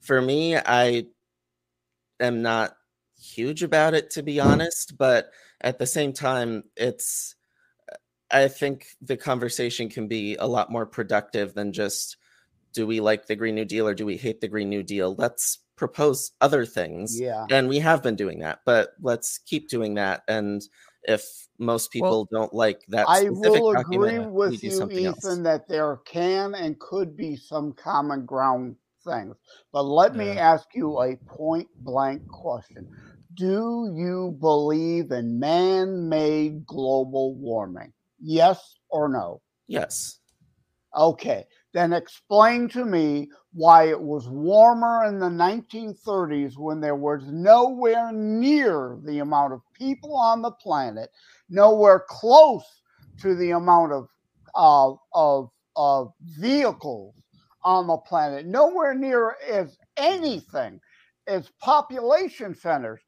for 0.00 0.20
me, 0.20 0.56
I 0.56 1.04
am 2.18 2.42
not 2.42 2.76
huge 3.24 3.62
about 3.62 3.94
it 3.94 4.10
to 4.10 4.22
be 4.22 4.40
honest, 4.40 4.96
but 4.98 5.30
at 5.60 5.78
the 5.78 5.86
same 5.86 6.12
time, 6.12 6.64
it's 6.76 7.34
I 8.30 8.48
think 8.48 8.86
the 9.00 9.16
conversation 9.16 9.88
can 9.88 10.08
be 10.08 10.36
a 10.36 10.46
lot 10.46 10.70
more 10.70 10.86
productive 10.86 11.54
than 11.54 11.72
just 11.72 12.16
do 12.72 12.86
we 12.86 13.00
like 13.00 13.26
the 13.26 13.36
Green 13.36 13.54
New 13.54 13.64
Deal 13.64 13.86
or 13.86 13.94
do 13.94 14.04
we 14.04 14.16
hate 14.16 14.40
the 14.40 14.48
Green 14.48 14.68
New 14.68 14.82
Deal? 14.82 15.14
Let's 15.16 15.60
propose 15.76 16.32
other 16.40 16.66
things. 16.66 17.18
Yeah. 17.18 17.46
And 17.50 17.68
we 17.68 17.78
have 17.78 18.02
been 18.02 18.16
doing 18.16 18.40
that, 18.40 18.60
but 18.64 18.90
let's 19.00 19.38
keep 19.38 19.68
doing 19.68 19.94
that. 19.94 20.22
And 20.28 20.62
if 21.04 21.46
most 21.58 21.92
people 21.92 22.26
Well, 22.30 22.42
don't 22.42 22.54
like 22.54 22.80
that 22.88 23.06
I 23.08 23.28
will 23.30 23.70
agree 23.70 24.18
with 24.18 24.62
you, 24.62 24.90
Ethan, 24.90 25.06
else. 25.06 25.38
that 25.40 25.68
there 25.68 25.96
can 26.04 26.54
and 26.54 26.78
could 26.80 27.16
be 27.16 27.36
some 27.36 27.72
common 27.72 28.26
ground 28.26 28.76
things. 29.04 29.36
But 29.72 29.82
let 29.82 30.16
me 30.16 30.30
ask 30.30 30.68
you 30.74 31.00
a 31.00 31.16
point 31.16 31.68
blank 31.80 32.26
question. 32.26 32.88
Do 33.34 33.92
you 33.94 34.36
believe 34.40 35.10
in 35.10 35.40
man 35.40 36.08
made 36.08 36.66
global 36.66 37.34
warming? 37.34 37.92
Yes 38.20 38.76
or 38.88 39.08
no? 39.08 39.40
Yes. 39.66 40.20
Okay, 40.96 41.44
then 41.72 41.92
explain 41.92 42.68
to 42.68 42.84
me 42.84 43.28
why 43.52 43.88
it 43.88 44.00
was 44.00 44.28
warmer 44.28 45.04
in 45.06 45.18
the 45.18 45.28
1930s 45.28 46.56
when 46.56 46.80
there 46.80 46.94
was 46.94 47.22
nowhere 47.26 48.12
near 48.12 48.98
the 49.04 49.18
amount 49.18 49.54
of 49.54 49.60
people 49.72 50.16
on 50.16 50.40
the 50.40 50.52
planet, 50.52 51.10
nowhere 51.48 52.04
close 52.08 52.64
to 53.20 53.34
the 53.34 53.50
amount 53.50 53.92
of 53.92 54.08
of 54.54 54.98
of, 55.12 55.50
of 55.74 56.12
vehicles 56.38 57.16
on 57.64 57.88
the 57.88 57.96
planet, 57.96 58.46
nowhere 58.46 58.94
near 58.94 59.36
as 59.50 59.76
anything 59.96 60.78
as 61.26 61.50
population 61.60 62.54
centers 62.54 63.00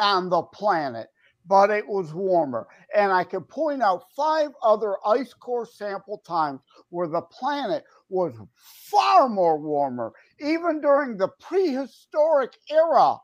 on 0.00 0.30
the 0.30 0.42
planet, 0.42 1.08
but 1.46 1.70
it 1.70 1.86
was 1.86 2.14
warmer. 2.14 2.66
And 2.96 3.12
I 3.12 3.24
can 3.24 3.42
point 3.44 3.82
out 3.82 4.04
five 4.16 4.50
other 4.62 4.96
ice 5.06 5.34
core 5.34 5.66
sample 5.66 6.18
times 6.26 6.60
where 6.90 7.08
the 7.08 7.22
planet 7.22 7.84
was 8.08 8.34
far 8.56 9.28
more 9.28 9.58
warmer, 9.58 10.12
even 10.40 10.80
during 10.80 11.16
the 11.16 11.28
prehistoric 11.40 12.54
era. 12.70 13.16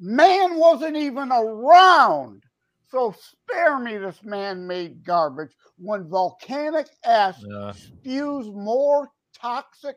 Man 0.00 0.58
wasn't 0.58 0.96
even 0.96 1.30
around. 1.32 2.44
So 2.88 3.14
spare 3.18 3.78
me 3.78 3.98
this 3.98 4.22
man 4.24 4.66
made 4.66 5.04
garbage 5.04 5.52
when 5.78 6.08
volcanic 6.08 6.88
ash 7.04 7.36
Yeah. 7.40 7.72
spews 7.72 8.48
more 8.48 9.10
toxic 9.34 9.96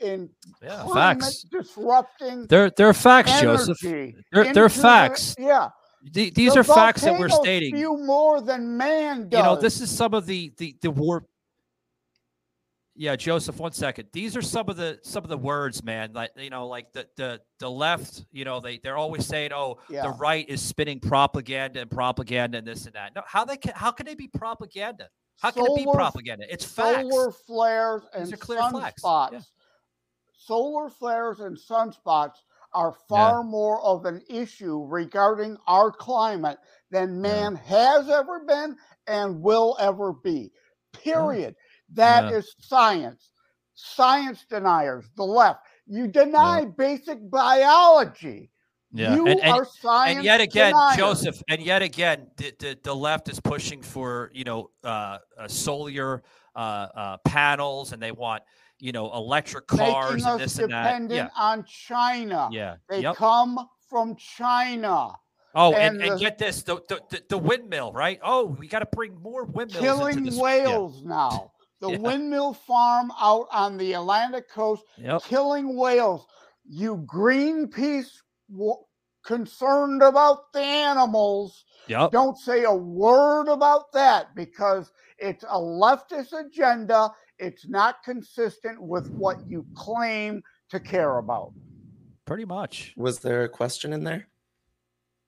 in 0.00 0.30
Yeah, 0.62 0.86
facts. 0.92 1.42
disrupting 1.44 2.46
They're 2.46 2.70
they're 2.70 2.94
facts, 2.94 3.40
Joseph. 3.40 3.78
They're 3.80 4.14
they're 4.32 4.52
the- 4.52 4.68
facts. 4.70 5.34
yeah. 5.38 5.68
The- 6.12 6.30
These 6.30 6.54
The 6.54 6.60
are 6.60 6.64
facts 6.64 7.02
that 7.02 7.18
we're 7.18 7.28
stating. 7.28 7.74
spew 7.74 7.96
more 7.98 8.40
than 8.40 8.76
man 8.76 9.28
does. 9.28 9.38
you 9.38 9.44
know 9.44 9.56
this 9.56 9.80
is 9.80 9.90
some 9.90 10.14
of 10.14 10.26
the 10.26 10.52
the 10.56 10.76
the 10.80 10.90
war 10.90 11.24
yeah 12.98 13.14
joseph 13.14 13.58
one 13.58 13.72
second 13.72 14.08
these 14.14 14.34
are 14.36 14.40
some 14.42 14.70
of 14.70 14.76
the 14.76 14.98
some 15.02 15.22
of 15.22 15.28
the 15.28 15.36
words 15.36 15.82
man 15.84 16.12
like 16.14 16.30
you 16.36 16.48
know 16.48 16.66
like 16.66 16.90
the 16.94 17.06
the 17.16 17.38
the 17.58 17.68
left 17.70 18.24
you 18.32 18.44
know 18.44 18.58
they 18.58 18.78
they're 18.78 18.96
always 18.96 19.26
saying 19.26 19.50
oh 19.52 19.76
Yeah. 19.90 20.02
the 20.04 20.10
right 20.10 20.48
is 20.48 20.62
spinning 20.62 20.98
propaganda 21.00 21.80
and 21.82 21.90
propaganda 21.90 22.56
and 22.58 22.66
this 22.66 22.86
and 22.86 22.94
that 22.94 23.14
no 23.14 23.22
how 23.26 23.44
they 23.44 23.58
can 23.58 23.72
how 23.74 23.90
can 23.90 24.06
they 24.06 24.14
be 24.14 24.28
propaganda 24.28 25.08
how 25.40 25.50
can 25.50 25.66
it 25.66 25.76
be 25.76 25.84
propaganda 25.92 26.46
it's 26.50 26.64
facts 26.64 27.02
solar 27.10 27.30
flares 27.32 28.02
and 28.14 28.32
are 28.32 28.36
clear 28.38 28.60
facts. 28.60 29.02
sunspots. 29.02 29.32
Yeah. 29.32 29.40
Solar 30.36 30.88
flares 30.88 31.40
and 31.40 31.56
sunspots 31.56 32.36
are 32.72 32.92
far 33.08 33.42
more 33.42 33.80
of 33.82 34.04
an 34.04 34.22
issue 34.28 34.84
regarding 34.84 35.56
our 35.66 35.90
climate 35.90 36.58
than 36.90 37.20
man 37.20 37.56
has 37.56 38.08
ever 38.10 38.40
been 38.40 38.76
and 39.06 39.40
will 39.42 39.76
ever 39.80 40.12
be. 40.12 40.52
Period. 40.92 41.54
That 41.90 42.32
is 42.32 42.54
Yeah. 42.58 42.64
science. 42.66 43.30
Science 43.74 44.44
deniers, 44.48 45.10
the 45.16 45.24
left. 45.24 45.60
You 45.86 46.06
deny 46.08 46.64
basic 46.64 47.30
biology. 47.30 48.50
Yeah, 48.92 49.14
You 49.14 49.26
and, 49.26 49.40
and, 49.40 49.52
are 49.52 49.64
science 49.64 50.16
and 50.16 50.24
yet 50.24 50.40
again, 50.40 50.72
deniers. 50.72 50.96
Joseph, 50.96 51.42
and 51.48 51.60
yet 51.60 51.82
again, 51.82 52.28
the, 52.36 52.52
the, 52.58 52.78
the 52.82 52.94
left 52.94 53.28
is 53.28 53.40
pushing 53.40 53.82
for 53.82 54.30
you 54.32 54.44
know 54.44 54.70
uh, 54.84 55.18
uh, 55.38 55.48
solar 55.48 56.22
uh, 56.54 56.58
uh, 56.58 57.16
panels, 57.18 57.92
and 57.92 58.00
they 58.00 58.12
want 58.12 58.42
you 58.86 58.92
know 58.92 59.12
electric 59.12 59.66
cars 59.66 60.12
making 60.22 60.28
and 60.28 60.40
this 60.40 60.58
and 60.58 60.72
that. 60.72 60.84
dependent 60.84 61.30
Yeah, 61.34 61.42
on 61.42 61.64
China. 61.64 62.48
yeah, 62.52 62.76
They 62.88 63.00
yep. 63.00 63.16
come 63.16 63.58
from 63.90 64.14
China. 64.16 65.10
Oh, 65.54 65.72
and, 65.72 66.00
and 66.02 66.12
and 66.12 66.20
get 66.20 66.38
this, 66.38 66.62
the, 66.62 66.76
the 66.88 67.00
the- 67.10 67.22
the 67.30 67.38
windmill, 67.38 67.92
right? 67.92 68.20
Oh, 68.22 68.44
we 68.60 68.68
got 68.68 68.80
to 68.80 68.88
bring 68.92 69.20
more 69.20 69.44
windmills 69.44 69.82
killing 69.84 70.36
whales 70.38 71.02
now. 71.04 71.50
The 71.80 71.90
Yeah. 71.90 71.98
windmill 71.98 72.54
farm 72.54 73.12
out 73.20 73.48
on 73.52 73.76
the 73.76 73.92
Atlantic 73.92 74.48
coast, 74.48 74.82
Yep. 74.96 75.24
killing 75.24 75.76
whales. 75.76 76.26
You 76.64 76.96
Greenpeace 77.06 78.08
w- 78.50 78.82
concerned 79.26 80.02
about 80.02 80.52
the 80.54 80.60
animals. 80.60 81.64
Yep. 81.88 82.12
Don't 82.12 82.38
say 82.38 82.64
a 82.64 82.72
word 82.74 83.48
about 83.48 83.92
that 83.92 84.34
because 84.34 84.90
it's 85.18 85.44
a 85.44 85.58
leftist 85.58 86.32
agenda. 86.32 87.10
It's 87.38 87.68
not 87.68 88.02
consistent 88.02 88.80
with 88.80 89.10
what 89.10 89.36
you 89.48 89.66
claim 89.74 90.42
to 90.70 90.80
care 90.80 91.18
about. 91.18 91.52
Pretty 92.24 92.44
much. 92.44 92.94
Was 92.96 93.20
there 93.20 93.44
a 93.44 93.48
question 93.48 93.92
in 93.92 94.04
there? 94.04 94.28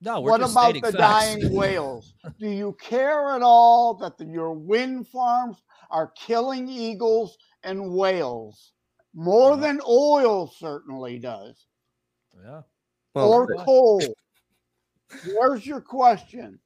No, 0.01 0.21
we're 0.21 0.31
what 0.31 0.41
just 0.41 0.53
about 0.53 0.73
the 0.73 0.81
facts. 0.81 0.95
dying 0.95 1.53
whales? 1.53 2.13
Do 2.39 2.49
you 2.49 2.75
care 2.79 3.31
at 3.35 3.41
all 3.41 3.93
that 3.95 4.17
the, 4.17 4.25
your 4.25 4.53
wind 4.53 5.07
farms 5.07 5.57
are 5.91 6.11
killing 6.17 6.67
eagles 6.69 7.37
and 7.63 7.93
whales? 7.93 8.71
More 9.13 9.57
than 9.57 9.81
oil 9.87 10.47
certainly 10.47 11.19
does, 11.19 11.65
Yeah. 12.43 12.61
Well, 13.13 13.27
or 13.29 13.47
th- 13.47 13.59
coal. 13.61 14.01
Where's 15.35 15.65
your 15.65 15.81
question? 15.81 16.59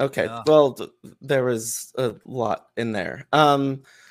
Okay. 0.00 0.24
Yeah. 0.24 0.42
Well, 0.46 0.72
th- 0.72 0.90
there 1.20 1.44
was 1.44 1.92
a 1.98 2.14
lot 2.24 2.68
in 2.78 2.92
there. 2.92 3.26
Um, 3.32 3.82
f- 3.84 4.09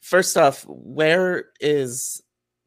first 0.00 0.36
off, 0.36 0.64
where 0.68 1.46
is 1.60 2.22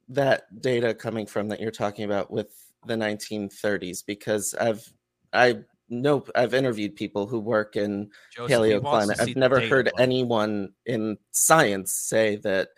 that 0.09 0.61
data 0.61 0.93
coming 0.93 1.25
from 1.25 1.49
that 1.49 1.59
you're 1.59 1.71
talking 1.71 2.05
about 2.05 2.31
with 2.31 2.49
the 2.85 2.95
1930s? 2.95 4.05
Because 4.05 4.53
I've 4.55 4.91
I 5.33 5.59
know 5.89 6.25
I've 6.35 6.53
interviewed 6.53 6.95
people 6.95 7.27
who 7.27 7.39
work 7.39 7.75
in 7.75 8.09
Joseph, 8.33 8.65
he 8.65 8.77
wants 8.77 9.07
to 9.07 9.13
paleoclimate. 9.13 9.29
I've 9.29 9.35
never 9.35 9.59
heard 9.61 9.85
bud. 9.85 10.01
anyone 10.01 10.73
in 10.85 11.17
science 11.31 11.93
say 11.93 12.37
that 12.37 12.69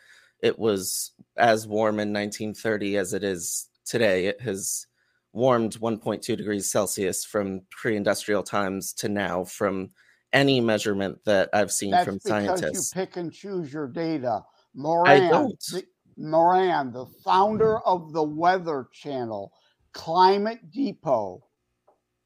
it 0.41 0.57
was 0.57 1.11
as 1.37 1.67
warm 1.67 1.95
in 1.99 2.13
1930 2.13 2.97
as 2.97 3.13
it 3.13 3.23
is 3.23 3.69
today. 3.85 4.27
It 4.27 4.41
has 4.41 4.87
warmed 5.33 5.79
1.2 5.79 6.37
degrees 6.37 6.71
Celsius 6.71 7.25
from 7.25 7.61
pre-industrial 7.69 8.43
times 8.43 8.93
to 8.93 9.09
now 9.09 9.43
from 9.43 9.89
any 10.33 10.61
measurement 10.61 11.19
that 11.25 11.49
I've 11.53 11.71
seen 11.71 11.91
That's 11.91 12.05
from 12.05 12.15
because 12.15 12.29
scientists. 12.29 12.93
you 12.95 13.01
pick 13.01 13.17
and 13.17 13.31
choose 13.31 13.73
your 13.73 13.87
data. 13.87 14.43
Moran, 14.75 15.29
don't. 15.29 15.63
the, 15.71 15.83
Moran, 16.17 16.91
the 16.91 17.05
founder 17.23 17.79
of 17.79 18.13
the 18.13 18.23
Weather 18.23 18.87
Channel, 18.93 19.51
Climate 19.93 20.71
Depot, 20.71 21.43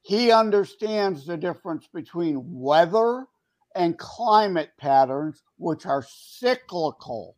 he 0.02 0.30
understands 0.30 1.24
the 1.26 1.36
difference 1.36 1.88
between 1.92 2.42
weather 2.44 3.26
and 3.74 3.98
climate 3.98 4.70
patterns, 4.78 5.42
which 5.56 5.86
are 5.86 6.04
cyclical. 6.06 7.36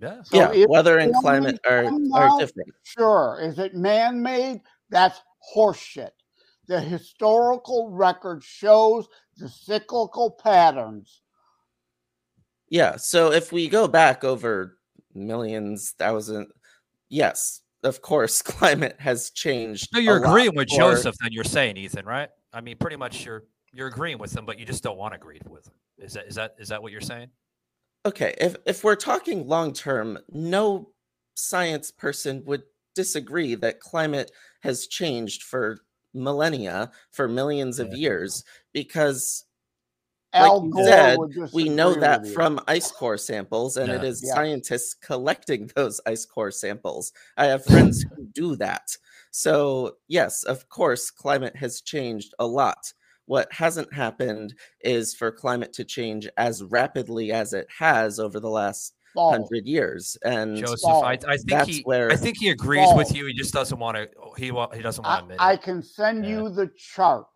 Yeah. 0.00 0.22
So 0.22 0.52
yeah, 0.52 0.66
weather 0.68 0.98
and 0.98 1.14
climate 1.14 1.58
are, 1.66 1.90
are 2.12 2.38
different. 2.38 2.74
Sure. 2.82 3.38
Is 3.40 3.58
it 3.58 3.74
man 3.74 4.22
made? 4.22 4.60
That's 4.90 5.20
horseshit. 5.56 6.10
The 6.66 6.80
historical 6.80 7.90
record 7.90 8.42
shows 8.42 9.06
the 9.36 9.48
cyclical 9.48 10.30
patterns. 10.30 11.22
Yeah. 12.68 12.96
So 12.96 13.32
if 13.32 13.52
we 13.52 13.68
go 13.68 13.86
back 13.86 14.24
over 14.24 14.78
millions, 15.14 15.94
thousand, 15.98 16.48
yes, 17.08 17.60
of 17.82 18.00
course, 18.02 18.42
climate 18.42 18.96
has 18.98 19.30
changed. 19.30 19.88
No, 19.92 20.00
you're 20.00 20.16
a 20.16 20.20
lot 20.20 20.30
agreeing 20.30 20.56
with 20.56 20.68
for- 20.70 20.76
Joseph. 20.76 21.14
Then 21.20 21.32
you're 21.32 21.44
saying 21.44 21.76
Ethan, 21.76 22.06
right? 22.06 22.30
I 22.52 22.60
mean, 22.60 22.76
pretty 22.76 22.96
much 22.96 23.24
you're 23.24 23.44
you're 23.72 23.88
agreeing 23.88 24.18
with 24.18 24.36
him, 24.36 24.46
but 24.46 24.58
you 24.58 24.64
just 24.64 24.82
don't 24.82 24.96
want 24.96 25.12
to 25.12 25.16
agree 25.16 25.40
with 25.48 25.66
him. 25.66 25.74
Is 25.98 26.14
that 26.14 26.26
is 26.26 26.34
that 26.36 26.54
is 26.58 26.68
that 26.68 26.82
what 26.82 26.92
you're 26.92 27.00
saying? 27.00 27.28
Okay, 28.06 28.34
if 28.40 28.56
if 28.66 28.84
we're 28.84 28.96
talking 28.96 29.46
long 29.46 29.72
term, 29.72 30.18
no 30.30 30.90
science 31.34 31.90
person 31.90 32.42
would 32.46 32.62
disagree 32.94 33.54
that 33.56 33.80
climate 33.80 34.30
has 34.62 34.86
changed 34.86 35.42
for 35.42 35.78
millennia, 36.14 36.90
for 37.12 37.28
millions 37.28 37.78
of 37.78 37.92
years, 37.92 38.44
because 38.72 39.44
Al 40.32 40.60
like 40.60 40.62
you 40.62 40.72
said, 40.74 41.18
we 41.52 41.68
know 41.68 41.94
that 41.94 42.26
you. 42.26 42.34
from 42.34 42.60
ice 42.68 42.90
core 42.90 43.18
samples, 43.18 43.76
and 43.76 43.92
it 43.92 44.02
Yeah. 44.02 44.04
is 44.04 44.20
Yeah. 44.20 44.34
scientists 44.34 44.94
collecting 44.94 45.70
those 45.76 46.00
ice 46.06 46.24
core 46.26 46.50
samples. 46.50 47.12
I 47.36 47.46
have 47.46 47.64
friends 47.66 48.04
who 48.16 48.26
do 48.34 48.56
that. 48.56 48.96
So, 49.30 49.96
yes, 50.08 50.42
of 50.44 50.68
course, 50.68 51.10
climate 51.10 51.56
has 51.56 51.80
changed 51.80 52.34
a 52.38 52.46
lot. 52.46 52.92
What 53.26 53.52
hasn't 53.52 53.92
happened 53.94 54.54
is 54.80 55.14
for 55.14 55.30
climate 55.32 55.72
to 55.74 55.84
change 55.84 56.28
as 56.36 56.62
rapidly 56.64 57.32
as 57.32 57.52
it 57.52 57.68
has 57.78 58.18
over 58.18 58.40
the 58.40 58.50
last 58.50 58.94
hundred 59.16 59.66
years. 59.66 60.16
And 60.24 60.56
Joseph, 60.56 60.88
I, 60.88 61.12
I 61.12 61.36
think 61.36 61.48
that's 61.48 61.68
he, 61.68 61.82
where 61.82 62.10
I 62.10 62.16
think 62.16 62.38
he 62.38 62.50
agrees 62.50 62.88
with 62.94 63.14
you. 63.14 63.26
He 63.26 63.32
just 63.32 63.52
doesn't 63.52 63.78
want 63.78 63.96
to. 63.96 64.08
He 64.36 64.46
he 64.46 64.82
doesn't 64.82 65.04
want 65.04 65.18
to 65.18 65.22
admit. 65.24 65.36
I 65.40 65.54
it. 65.54 65.62
can 65.62 65.82
send 65.82 66.26
you 66.26 66.48
the 66.48 66.70
chart. 66.76 67.26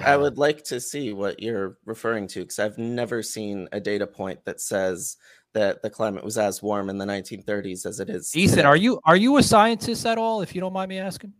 I 0.00 0.16
would 0.16 0.38
like 0.38 0.64
to 0.64 0.80
see 0.80 1.12
what 1.12 1.42
you're 1.42 1.76
referring 1.84 2.26
to 2.28 2.40
because 2.40 2.58
I've 2.58 2.78
never 2.78 3.22
seen 3.22 3.68
a 3.72 3.80
data 3.80 4.06
point 4.06 4.42
that 4.46 4.60
says 4.60 5.18
that 5.52 5.82
the 5.82 5.90
climate 5.90 6.24
was 6.24 6.38
as 6.38 6.62
warm 6.62 6.88
in 6.88 6.96
the 6.96 7.04
1930s 7.04 7.84
as 7.84 8.00
it 8.00 8.08
is. 8.08 8.34
Ethan, 8.34 8.56
today. 8.56 8.68
are 8.68 8.76
you 8.76 9.00
are 9.04 9.16
you 9.16 9.36
a 9.36 9.42
scientist 9.42 10.06
at 10.06 10.16
all? 10.16 10.40
If 10.40 10.54
you 10.54 10.60
don't 10.60 10.72
mind 10.72 10.88
me 10.88 10.98
asking. 10.98 11.34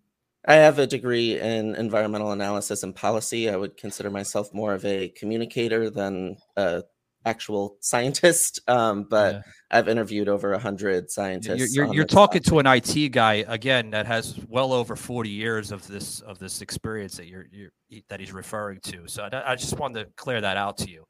I 0.45 0.55
have 0.55 0.81
a 0.81 0.87
degree 0.89 1.39
in 1.39 1.77
environmental 1.77 2.33
analysis 2.33 2.83
and 2.83 2.95
policy. 2.95 3.49
I 3.49 3.57
would 3.57 3.77
consider 3.77 4.11
myself 4.11 4.53
more 4.53 4.75
of 4.75 4.85
a 4.85 5.09
communicator 5.11 5.89
than 5.89 6.37
a 6.57 6.83
actual 7.25 7.77
scientist. 7.81 8.61
Um, 8.69 9.05
but 9.05 9.43
I've 9.71 9.89
interviewed 9.89 10.29
over 10.29 10.53
a 10.53 10.59
hundred 10.59 11.11
scientists. 11.11 11.75
You're, 11.75 11.87
you're, 11.87 11.95
you're 11.95 12.05
this 12.05 12.15
talking 12.15 12.43
to 12.45 12.59
an 12.59 12.67
IT 12.67 13.11
guy 13.11 13.45
again 13.49 13.91
that 13.91 14.07
has 14.07 14.39
well 14.49 14.73
over 14.73 14.97
40 14.97 15.29
years 15.29 15.73
of 15.73 15.87
this 15.89 16.21
of 16.21 16.39
this 16.39 16.63
experience 16.63 17.17
that 17.17 17.27
you're, 17.27 17.47
you're 17.53 17.71
that 18.09 18.21
he's 18.21 18.33
referring 18.33 18.81
to. 18.81 19.07
So 19.09 19.29
I, 19.31 19.53
I 19.53 19.57
just 19.57 19.79
wanted 19.79 20.05
to 20.05 20.13
clear 20.17 20.41
that 20.41 20.57
out 20.57 20.79
to 20.79 20.91
you. 20.91 21.05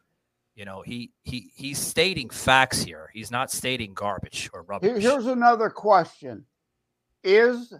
You 0.55 0.65
know, 0.65 0.83
he 0.83 1.13
he 1.23 1.51
he's 1.55 1.79
stating 1.79 2.31
facts 2.31 2.83
here. 2.83 3.11
He's 3.13 3.31
not 3.31 3.51
stating 3.51 3.95
garbage 3.95 4.51
or 4.53 4.63
rubbish. 4.63 5.03
here's 5.03 5.27
another 5.27 5.71
question 5.71 6.45
Is 7.23 7.73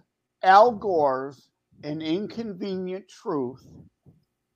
Al 0.43 0.71
Gore's 0.71 1.49
an 1.83 2.01
inconvenient 2.01 3.07
truth, 3.07 3.65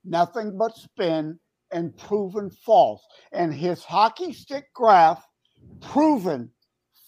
nothing 0.03 0.57
but 0.57 0.75
spin, 0.75 1.39
and 1.71 1.95
proven 1.97 2.49
false? 2.49 3.01
And 3.31 3.53
his 3.53 3.83
hockey 3.83 4.33
stick 4.33 4.65
graph, 4.73 5.25
proven 5.81 6.49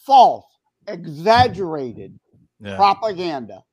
false, 0.05 0.45
exaggerated 0.87 2.19
Yeah. 2.59 2.75
propaganda. 2.75 3.63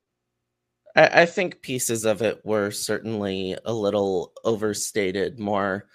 I, 0.94 1.22
I 1.22 1.26
think 1.26 1.62
pieces 1.62 2.04
of 2.04 2.22
it 2.22 2.40
were 2.44 2.70
certainly 2.70 3.56
a 3.64 3.72
little 3.72 4.32
overstated. 4.44 5.38
More, 5.38 5.86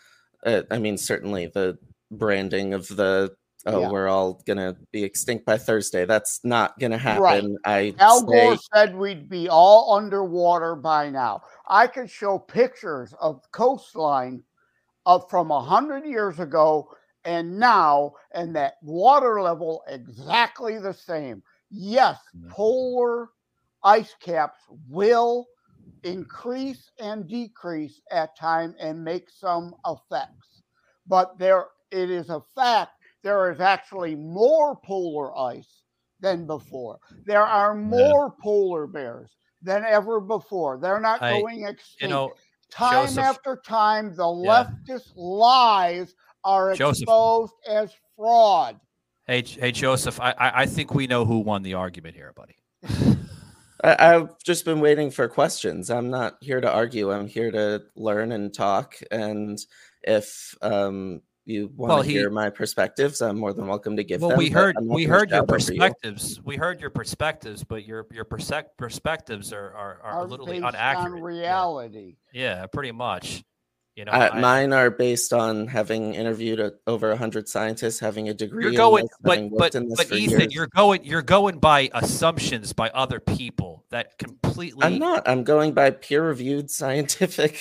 uh, 0.46 0.64
I 0.72 0.78
mean, 0.80 0.98
certainly 0.98 1.48
the 1.48 1.78
branding 2.12 2.74
of 2.74 2.88
the 2.88 3.34
oh, 3.66 3.82
Yeah. 3.82 3.89
we're 3.92 4.08
all 4.08 4.42
gonna 4.46 4.76
be 4.92 5.04
extinct 5.04 5.46
by 5.46 5.58
Thursday. 5.58 6.06
That's 6.06 6.39
not 6.44 6.78
gonna 6.80 6.98
happen. 6.98 7.22
Right. 7.22 7.94
I 8.00 8.04
Al 8.04 8.20
say- 8.22 8.26
Gore 8.26 8.58
said 8.74 8.96
we'd 8.96 9.30
be 9.30 9.48
all 9.50 9.94
underwater 9.96 10.76
by 10.76 11.10
now. 11.10 11.42
I 11.68 11.88
could 11.88 12.10
show 12.10 12.39
pictures 12.39 13.14
of 13.22 13.42
coastline 13.52 14.44
of 15.06 15.30
from 15.30 15.52
a 15.52 15.62
hundred 15.62 16.06
years 16.06 16.39
ago 16.39 16.89
and 17.24 17.60
now, 17.60 18.14
and 18.34 18.56
that 18.56 18.76
water 18.82 19.41
level 19.41 19.84
exactly 19.88 20.80
the 20.80 20.93
same. 20.93 21.43
Yes, 21.70 22.18
mm-hmm. 22.36 22.49
polar 22.49 23.30
ice 23.84 24.16
caps 24.20 24.60
will 24.89 25.47
increase 26.04 26.89
and 26.99 27.28
decrease 27.28 28.02
at 28.12 28.38
time 28.38 28.76
and 28.80 29.04
make 29.04 29.30
some 29.30 29.76
effects, 29.86 30.64
but 31.08 31.38
there 31.38 31.68
it 31.91 32.10
is 32.10 32.30
a 32.30 32.41
fact 32.56 32.91
there 33.24 33.52
is 33.52 33.60
actually 33.60 34.16
more 34.16 34.76
polar 34.84 35.38
ice 35.38 35.84
than 36.20 36.47
before. 36.47 36.99
There 37.26 37.45
are 37.45 37.76
more 37.76 38.34
polar 38.41 38.88
bears 38.88 39.30
than 39.62 39.84
ever 39.86 40.20
before. 40.20 40.80
They're 40.80 40.99
not 40.99 41.22
I- 41.22 41.39
going 41.39 41.64
extinct. 41.66 42.02
you 42.02 42.08
know, 42.08 42.34
time 42.72 42.92
Joseph- 43.08 43.24
after 43.24 43.62
time, 43.66 44.16
the 44.16 44.24
Yeah. 44.28 44.66
leftist 44.90 45.12
lies 45.16 46.14
are 46.44 46.74
Joseph. 46.74 47.04
exposed 47.04 47.54
as 47.70 47.94
fraud. 48.16 48.80
Hey, 49.28 49.44
hey, 49.44 49.72
Joseph, 49.72 50.20
I, 50.20 50.32
I 50.32 50.62
I 50.62 50.66
think 50.66 50.94
we 50.96 51.06
know 51.08 51.26
who 51.26 51.40
won 51.40 51.62
the 51.62 51.76
argument 51.76 52.16
here, 52.16 52.34
buddy. 52.36 52.56
I, 53.84 54.16
I've 54.16 54.38
just 54.44 54.66
been 54.66 54.80
waiting 54.80 55.12
for 55.12 55.28
questions. 55.28 55.90
I'm 55.90 56.10
not 56.10 56.38
here 56.42 56.62
to 56.62 56.72
argue. 56.72 57.12
I'm 57.12 57.28
here 57.28 57.52
to 57.52 57.84
learn 57.96 58.32
and 58.32 58.54
talk. 58.54 58.96
And 59.12 59.60
if 60.04 60.56
um, 60.62 61.22
you 61.52 61.68
want 61.76 61.89
Well, 61.89 62.02
to 62.04 62.08
he- 62.08 62.14
hear 62.14 62.30
my 62.30 62.49
perspectives, 62.49 63.22
I'm 63.22 63.38
more 63.38 63.54
than 63.54 63.68
welcome 63.68 63.95
to 63.97 64.04
give 64.04 64.22
Well, 64.22 64.30
them. 64.32 64.39
we 64.39 64.49
heard 64.49 64.76
we 64.82 65.04
heard 65.06 65.30
your 65.30 65.39
shout 65.39 65.43
over 65.49 65.58
you. 65.60 65.80
perspectives. 65.80 66.41
We 66.43 66.56
heard 66.56 66.82
your 66.82 66.89
perspectives, 66.89 67.64
but 67.64 67.86
your 67.86 68.08
your 68.12 68.26
persec- 68.26 68.78
perspectives 68.78 69.54
are 69.54 69.74
are, 69.74 69.99
are, 70.04 70.12
Are 70.22 70.28
literally 70.28 70.54
based 70.54 70.64
on 70.66 70.76
inaccurate. 70.76 71.22
reality. 71.22 72.16
Yeah, 72.34 72.66
pretty 72.68 72.91
much. 72.91 73.43
You 73.97 74.06
know, 74.06 74.14
Uh, 74.14 74.30
I- 74.34 74.39
mine 74.39 74.72
are 74.72 74.89
based 74.89 75.34
on 75.34 75.68
having 75.68 76.14
interviewed 76.16 76.62
a, 76.62 76.72
over 76.88 77.14
hundred 77.14 77.49
scientists, 77.49 77.99
having 77.99 78.30
a 78.30 78.34
degree. 78.34 78.64
you're 78.64 78.72
in 78.72 78.78
going, 78.78 79.04
this, 79.04 79.18
but 79.22 79.49
but 79.58 79.76
in 79.76 79.89
this 79.89 79.97
but 79.97 80.18
Ethan, 80.18 80.39
years. 80.39 80.54
you're 80.56 80.68
going 80.74 81.04
you're 81.04 81.22
going 81.22 81.60
by 81.60 81.89
assumptions 81.93 82.72
by 82.72 82.89
other 82.91 83.20
people 83.20 83.84
that 83.89 84.18
completely. 84.18 84.86
I'm 84.86 84.97
not. 84.97 85.28
I'm 85.28 85.43
going 85.43 85.74
by 85.74 85.91
peer-reviewed 85.91 86.72
scientific 86.72 87.60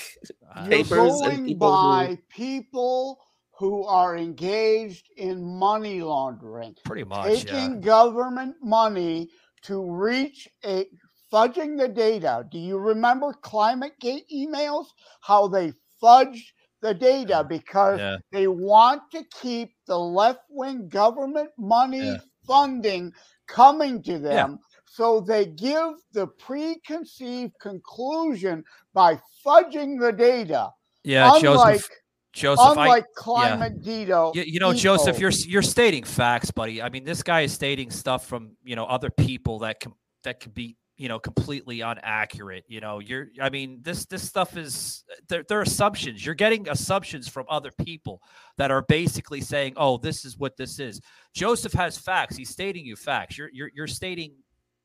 You're 0.56 0.68
papers 0.84 1.20
and 1.22 1.46
people 1.46 1.68
by 1.72 2.06
who. 2.10 2.16
people 2.28 3.20
who 3.60 3.84
are 3.84 4.16
engaged 4.16 5.06
in 5.18 5.44
money 5.44 6.00
laundering, 6.00 6.74
Pretty 6.82 7.04
much, 7.04 7.26
taking 7.44 7.74
yeah. 7.74 7.80
government 7.80 8.56
money 8.62 9.28
to 9.62 9.84
reach 9.84 10.48
a 10.64 10.86
fudging 11.30 11.76
the 11.78 11.86
data. 11.86 12.46
Do 12.50 12.58
you 12.58 12.78
remember 12.78 13.34
ClimateGate 13.44 14.24
emails? 14.34 14.86
How 15.20 15.46
they 15.46 15.74
fudged 16.02 16.42
the 16.80 16.94
data 16.94 17.44
because 17.46 17.98
Yeah. 18.00 18.16
they 18.32 18.46
want 18.48 19.02
to 19.12 19.24
keep 19.42 19.74
the 19.86 19.98
left 19.98 20.40
wing 20.48 20.88
government 20.88 21.50
money 21.58 22.12
Yeah. 22.12 22.16
funding 22.46 23.12
coming 23.46 24.02
to 24.04 24.18
them. 24.18 24.58
So 24.86 25.20
they 25.20 25.44
give 25.44 25.96
the 26.12 26.26
preconceived 26.28 27.52
conclusion 27.60 28.64
by 28.94 29.20
fudging 29.44 30.00
the 30.00 30.12
data. 30.12 30.72
Yeah, 31.04 31.26
unlike, 31.34 31.42
Joseph. 31.42 31.88
Joseph, 32.32 32.78
I- 32.78 32.84
unlike 32.84 33.04
yeah. 33.08 33.14
climate 33.16 33.82
data. 33.82 34.30
You, 34.34 34.42
you 34.42 34.60
know, 34.60 34.72
Joseph, 34.72 35.18
you're 35.18 35.30
you're 35.30 35.62
stating 35.62 36.04
facts, 36.04 36.50
buddy. 36.50 36.80
I 36.80 36.88
mean, 36.88 37.04
this 37.04 37.22
guy 37.22 37.42
is 37.42 37.52
stating 37.52 37.90
stuff 37.90 38.26
from 38.26 38.52
you 38.64 38.76
know 38.76 38.84
other 38.84 39.10
people 39.10 39.60
that 39.60 39.80
can 39.80 39.92
that 40.22 40.40
could 40.40 40.54
be 40.54 40.76
you 40.96 41.08
know 41.08 41.18
completely 41.18 41.80
inaccurate. 41.80 42.64
You 42.68 42.80
know, 42.80 42.98
you're. 43.00 43.28
I 43.40 43.50
mean, 43.50 43.80
this 43.82 44.04
this 44.06 44.22
stuff 44.22 44.56
is 44.56 45.02
they're, 45.28 45.44
they're 45.48 45.62
assumptions. 45.62 46.24
You're 46.24 46.34
getting 46.34 46.68
assumptions 46.68 47.26
from 47.26 47.46
other 47.48 47.70
people 47.84 48.22
that 48.58 48.70
are 48.70 48.82
basically 48.82 49.40
saying, 49.40 49.74
"Oh, 49.76 49.96
this 49.96 50.24
is 50.24 50.38
what 50.38 50.56
this 50.56 50.78
is." 50.78 51.00
Joseph 51.34 51.72
has 51.72 51.98
facts. 51.98 52.36
He's 52.36 52.50
stating 52.50 52.84
you 52.84 52.96
facts. 52.96 53.38
You're 53.38 53.50
you're 53.52 53.70
you're 53.74 53.86
stating 53.86 54.34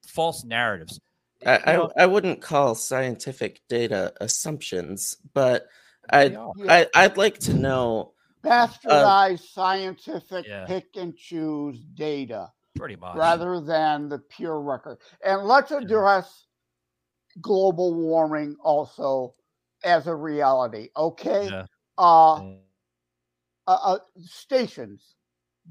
false 0.08 0.43
narratives. 0.43 1.00
I, 1.46 1.58
I, 1.58 1.88
I 2.04 2.06
wouldn't 2.06 2.41
call 2.41 2.76
scientific 2.76 3.62
data 3.67 4.13
assumptions, 4.22 5.17
but 5.34 5.67
I'd, 6.10 6.36
are. 6.36 6.54
I, 6.68 6.88
I'd 6.96 7.18
like 7.18 7.40
to 7.40 7.54
know. 7.54 8.14
bastardized 8.44 9.40
scientific 9.40 10.46
Yeah. 10.48 10.66
pick 10.66 10.96
and 10.96 11.16
choose 11.16 11.84
data 11.96 12.52
Pretty 12.76 12.96
much. 12.96 13.16
rather 13.16 13.60
than 13.62 14.10
the 14.10 14.20
pure 14.20 14.62
record. 14.62 15.00
And 15.24 15.44
let's 15.44 15.72
address 15.72 16.48
global 17.42 17.94
warming 17.94 18.56
also 18.64 19.36
as 19.84 20.08
a 20.08 20.16
reality. 20.16 20.90
Okay. 20.96 21.50
Yeah. 21.50 21.66
Uh, 21.98 22.36
uh, 23.68 23.80
uh, 23.84 24.00
stations 24.18 25.16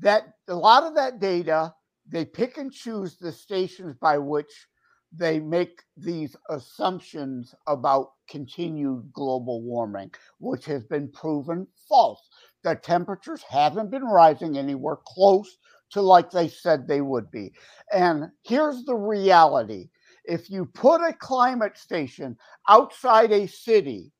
that 0.00 0.34
a 0.48 0.54
lot 0.54 0.82
of 0.82 0.94
that 0.94 1.20
data 1.20 1.72
they 2.06 2.24
pick 2.24 2.58
and 2.58 2.72
choose 2.72 3.16
the 3.16 3.32
stations 3.32 3.94
by 4.00 4.18
which 4.18 4.66
they 5.16 5.38
make 5.38 5.82
these 5.96 6.36
assumptions 6.50 7.54
about 7.66 8.12
continued 8.28 9.12
global 9.12 9.62
warming, 9.62 10.10
which 10.38 10.64
has 10.64 10.84
been 10.84 11.08
proven 11.08 11.66
false. 11.88 12.28
The 12.62 12.74
temperatures 12.76 13.42
haven't 13.48 13.90
been 13.90 14.04
rising 14.04 14.58
anywhere 14.58 14.98
close 15.06 15.58
to 15.90 16.00
like 16.00 16.30
they 16.30 16.48
said 16.48 16.86
they 16.86 17.00
would 17.00 17.30
be. 17.30 17.52
And 17.92 18.30
here's 18.42 18.84
the 18.84 18.96
reality 18.96 19.90
if 20.24 20.50
you 20.50 20.64
put 20.64 21.02
a 21.02 21.12
climate 21.12 21.76
station 21.76 22.36
outside 22.68 23.30
a 23.30 23.46
city 23.46 24.10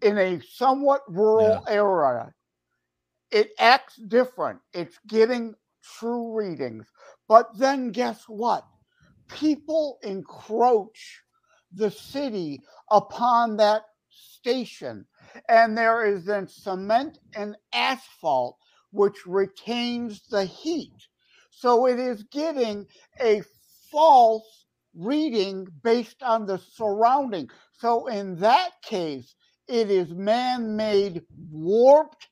in 0.00 0.16
a 0.18 0.40
somewhat 0.40 1.02
rural 1.08 1.62
area, 1.68 2.32
it 3.30 3.50
acts 3.58 3.96
different. 3.96 4.58
It's 4.72 4.98
getting 5.06 5.54
true 5.82 6.34
readings. 6.34 6.86
But 7.28 7.56
then 7.58 7.92
guess 7.92 8.24
what? 8.26 8.64
People 9.28 9.98
encroach 10.02 11.22
the 11.72 11.90
city 11.90 12.60
upon 12.90 13.56
that 13.58 13.82
station. 14.10 15.06
And 15.48 15.76
there 15.76 16.04
is 16.04 16.24
then 16.24 16.48
cement 16.48 17.18
and 17.34 17.56
asphalt 17.72 18.56
which 18.90 19.26
retains 19.26 20.22
the 20.30 20.44
heat. 20.44 20.94
So 21.50 21.86
it 21.86 21.98
is 21.98 22.22
getting 22.24 22.86
a 23.20 23.42
false 23.90 24.66
reading 24.94 25.66
based 25.82 26.22
on 26.22 26.46
the 26.46 26.58
surrounding. 26.58 27.48
So 27.78 28.06
in 28.06 28.36
that 28.36 28.70
case, 28.82 29.34
it 29.68 29.90
is 29.90 30.10
man 30.14 30.76
made, 30.76 31.22
warped 31.50 32.28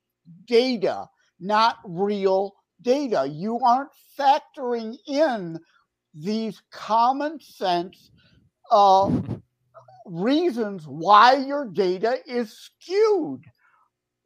data, 0.46 1.06
not 1.38 1.76
real 1.84 2.54
data. 2.80 3.28
You 3.30 3.60
aren't 3.60 3.90
factoring 4.18 4.96
in 5.06 5.58
these 6.16 6.62
common 6.70 7.38
sense 7.40 8.10
uh, 8.70 9.10
reasons 10.06 10.86
why 10.86 11.34
your 11.34 11.66
data 11.66 12.18
is 12.26 12.52
skewed. 12.58 13.42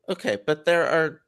Okay, 0.08 0.38
but 0.46 0.64
there 0.64 0.86
are 0.86 1.22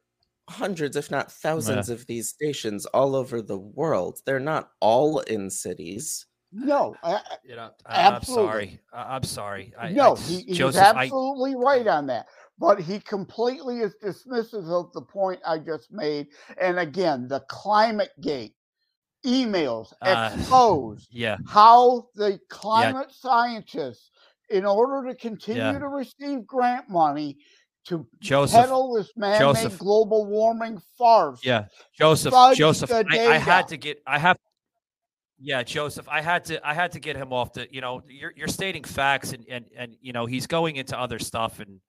hundreds, 0.49 0.95
if 0.95 1.09
not 1.11 1.31
thousands, 1.31 1.89
of 1.89 2.05
these 2.07 2.29
stations 2.29 2.85
all 2.87 3.15
over 3.15 3.41
the 3.41 3.57
world. 3.57 4.19
They're 4.25 4.39
not 4.39 4.71
all 4.79 5.19
in 5.19 5.49
cities. 5.49 6.25
No, 6.51 6.95
I, 7.03 7.19
You 7.43 7.55
know, 7.55 7.71
I- 7.85 8.07
I'm 8.07 8.21
sorry. 8.23 8.79
I- 8.93 9.15
I'm 9.15 9.23
sorry. 9.23 9.73
I, 9.79 9.89
no, 9.89 10.15
I, 10.15 10.19
he, 10.21 10.41
he's 10.41 10.57
Joseph, 10.57 10.81
I, 10.83 11.05
absolutely 11.05 11.55
right 11.55 11.87
on 11.87 12.07
that. 12.07 12.27
But 12.59 12.79
he 12.79 12.99
completely 12.99 13.79
is 13.79 13.95
dismissive 14.03 14.69
of 14.69 14.93
the 14.93 15.01
point 15.01 15.39
I 15.45 15.57
just 15.57 15.91
made. 15.91 16.27
And 16.61 16.77
again, 16.77 17.27
the 17.27 17.39
climate 17.49 18.11
gate 18.21 18.53
emails 19.25 19.93
Uh, 20.01 20.31
exposed 20.35 21.07
yeah. 21.11 21.37
how 21.47 22.07
the 22.15 22.39
climate 22.49 23.11
scientists, 23.11 24.09
in 24.49 24.65
order 24.65 25.09
to 25.09 25.15
continue 25.15 25.61
Yeah. 25.61 25.79
to 25.79 25.87
receive 25.87 26.45
grant 26.45 26.89
money 26.89 27.37
to 27.85 28.07
Joseph, 28.19 28.61
peddle 28.61 28.93
this 28.93 29.11
man-made 29.17 29.39
Joseph. 29.39 29.77
global 29.77 30.25
warming 30.25 30.79
farce, 30.97 31.43
Yeah, 31.43 31.65
Joseph, 31.97 32.33
Joseph, 32.55 32.91
I, 32.91 33.03
I 33.11 33.37
had 33.37 33.67
to 33.69 33.77
get, 33.77 34.01
I 34.07 34.19
have, 34.19 34.37
yeah, 35.39 35.63
Joseph, 35.63 36.07
I 36.07 36.21
had 36.21 36.45
to, 36.45 36.65
I 36.65 36.73
had 36.73 36.91
to 36.93 36.99
get 36.99 37.15
him 37.17 37.33
off 37.33 37.51
the, 37.53 37.67
you 37.73 37.81
know, 37.81 38.01
you're 38.07 38.31
you're 38.37 38.47
stating 38.47 38.83
facts 38.85 39.33
and 39.33 39.45
and 39.49 39.65
and 39.75 39.95
you 40.01 40.13
know 40.13 40.25
he's 40.25 40.47
going 40.47 40.77
into 40.77 40.97
other 40.97 41.19
stuff 41.19 41.59
and 41.59 41.81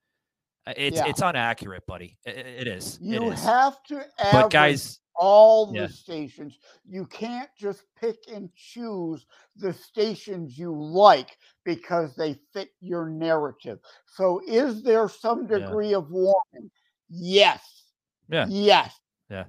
uh, 0.67 0.73
it's 0.77 0.97
Yeah. 0.97 1.07
it's 1.07 1.21
inaccurate, 1.21 1.87
buddy. 1.87 2.17
I- 2.27 2.31
I- 2.31 2.33
it 2.33 2.67
is. 2.67 2.97
it 2.97 3.03
You 3.03 3.31
is. 3.31 3.45
have 3.45 3.81
to 3.89 4.05
But 4.33 4.51
guys, 4.51 4.99
all 5.17 5.73
Yeah. 5.73 5.87
the 5.87 5.93
stations. 5.93 6.59
You 6.85 7.07
can't 7.07 7.51
just 7.57 7.83
pick 7.97 8.19
and 8.33 8.53
choose 8.55 9.27
the 9.57 9.73
stations 9.73 10.59
you 10.59 10.73
like 10.75 11.39
because 11.65 12.15
they 12.17 12.35
fit 12.53 12.71
your 12.81 13.09
narrative. 13.09 13.79
So, 14.07 14.41
is 14.47 14.83
there 14.83 15.09
some 15.09 15.43
Yeah. 15.43 15.59
degree 15.59 15.95
of 15.95 16.11
warming? 16.11 16.71
Yes. 17.09 17.85
Yeah. 18.29 18.47
Yes. 18.49 18.99
Yeah. 19.31 19.45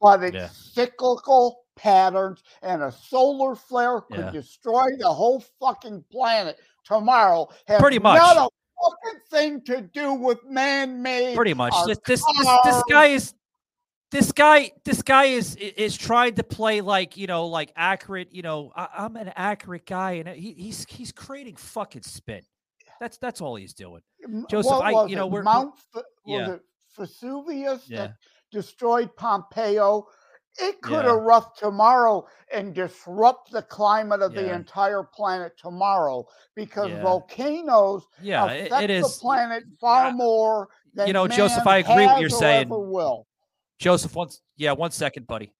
But 0.00 0.22
it's 0.24 0.34
Yeah. 0.34 0.48
cyclical 0.48 1.64
patterns, 1.74 2.42
and 2.62 2.82
a 2.82 2.90
solar 2.92 3.54
flare 3.54 4.00
could 4.00 4.18
Yeah. 4.26 4.30
destroy 4.30 4.96
the 4.98 5.12
whole 5.12 5.40
fucking 5.60 6.04
planet 6.10 6.58
tomorrow. 6.84 7.48
Has 7.66 7.80
Pretty 7.80 7.98
much. 7.98 8.18
Not 8.18 8.36
a 8.36 8.48
fucking 8.82 9.20
thing 9.30 9.60
to 9.64 9.82
do 9.82 10.14
with 10.14 10.42
man-made. 10.44 11.34
pretty 11.36 11.54
much. 11.54 11.74
This 11.86 11.98
this 12.06 12.22
this, 12.38 12.48
this 12.64 12.82
guy 12.88 13.06
is. 13.06 13.34
This 14.12 14.30
guy, 14.32 14.70
this 14.84 15.02
guy 15.02 15.24
is 15.24 15.56
is 15.56 15.96
trying 15.96 16.34
to 16.36 16.44
play 16.44 16.80
like 16.80 17.16
you 17.16 17.26
know, 17.26 17.46
like 17.46 17.72
accurate. 17.76 18.28
You 18.32 18.42
know, 18.42 18.72
I, 18.76 18.88
I'm 18.98 19.16
an 19.16 19.32
accurate 19.34 19.84
guy, 19.84 20.12
and 20.12 20.28
he, 20.28 20.52
he's 20.52 20.86
he's 20.88 21.10
creating 21.12 21.56
fucking 21.56 22.02
spin. 22.02 22.42
That's 23.00 23.18
that's 23.18 23.40
all 23.40 23.56
he's 23.56 23.74
doing. 23.74 24.02
Joseph, 24.48 24.70
what 24.70 24.84
I 24.84 25.06
you 25.06 25.16
know 25.16 25.26
it? 25.26 25.32
we're, 25.32 25.42
we're- 25.42 25.44
Mount 25.44 25.74
F- 25.96 26.02
yeah. 26.24 26.38
was 26.38 26.48
it 26.56 26.60
Vesuvius 26.98 27.82
Yeah. 27.88 27.98
that 27.98 28.14
destroyed 28.52 29.14
Pompeii. 29.16 30.00
It 30.58 30.80
could 30.80 31.04
Yeah. 31.04 31.10
erupt 31.10 31.58
tomorrow 31.58 32.26
and 32.54 32.74
disrupt 32.74 33.50
the 33.50 33.60
climate 33.60 34.22
of 34.22 34.32
the 34.32 34.50
entire 34.54 35.02
planet 35.02 35.52
tomorrow 35.58 36.24
because 36.54 36.88
Yeah. 36.88 37.02
volcanoes 37.02 38.04
Yeah, 38.22 38.46
it- 38.46 38.66
affect 38.68 38.82
it 38.84 38.90
is- 38.90 39.02
the 39.02 39.20
planet 39.20 39.64
far 39.80 40.12
more 40.12 40.68
than 40.94 41.08
you 41.08 41.12
know, 41.12 41.28
Joseph, 41.28 41.66
I 41.66 41.78
agree 41.78 42.06
what 42.06 42.20
you're 42.20 42.30
saying. 42.30 42.68
will. 42.70 43.26
Joseph. 43.78 44.14
One, 44.14 44.28
yeah, 44.56 44.72
one 44.72 44.90
second, 44.90 45.26
buddy. 45.26 45.52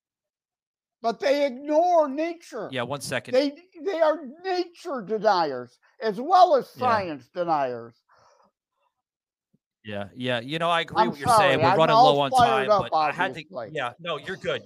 But 1.02 1.20
they 1.20 1.46
ignore 1.46 2.08
nature. 2.08 2.68
Yeah, 2.72 2.82
one 2.82 3.00
second. 3.00 3.34
They 3.34 3.52
they 3.84 4.00
are 4.00 4.18
nature 4.42 5.02
deniers 5.06 5.78
as 6.02 6.20
well 6.20 6.56
as 6.56 6.70
Yeah. 6.74 6.80
science 6.80 7.28
deniers. 7.34 7.94
Yeah, 9.84 10.08
yeah. 10.16 10.40
You 10.40 10.58
know, 10.58 10.68
I 10.68 10.80
agree 10.80 10.96
I'm 11.00 11.10
what 11.10 11.18
you're 11.18 11.36
saying. 11.36 11.60
We're 11.60 11.66
I'm 11.68 11.78
running 11.78 11.94
low 11.94 12.18
on 12.20 12.30
time, 12.32 12.70
up, 12.70 12.88
but 12.90 12.96
I 12.96 13.12
had 13.12 13.34
to. 13.34 13.40
obviously. 13.40 13.70
Yeah, 13.72 13.92
no, 14.00 14.16
you're 14.18 14.36
good. 14.36 14.64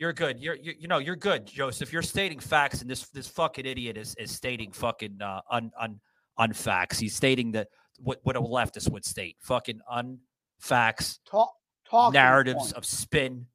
You're 0.00 0.12
good. 0.12 0.40
You're, 0.40 0.56
you 0.56 0.74
you 0.78 0.88
know 0.88 0.98
you're 0.98 1.16
good, 1.16 1.46
Joseph. 1.46 1.92
You're 1.92 2.02
stating 2.02 2.40
facts, 2.40 2.80
and 2.80 2.90
this 2.90 3.08
this 3.10 3.28
fucking 3.28 3.64
idiot 3.64 3.96
is 3.96 4.14
is 4.16 4.32
stating 4.32 4.72
fucking 4.72 5.22
uh, 5.22 5.40
un 5.50 5.70
un 5.80 6.00
unfacts. 6.38 6.98
He's 6.98 7.14
stating 7.14 7.52
that 7.52 7.68
what 7.98 8.18
what 8.24 8.34
a 8.36 8.40
leftist 8.40 8.90
would 8.90 9.04
state. 9.04 9.36
Fucking 9.40 9.80
unfacts, 9.90 11.18
Talk, 11.30 11.54
talking 11.90 12.12
narratives 12.14 12.58
points. 12.58 12.72
of 12.72 12.84
spin, 12.84 13.46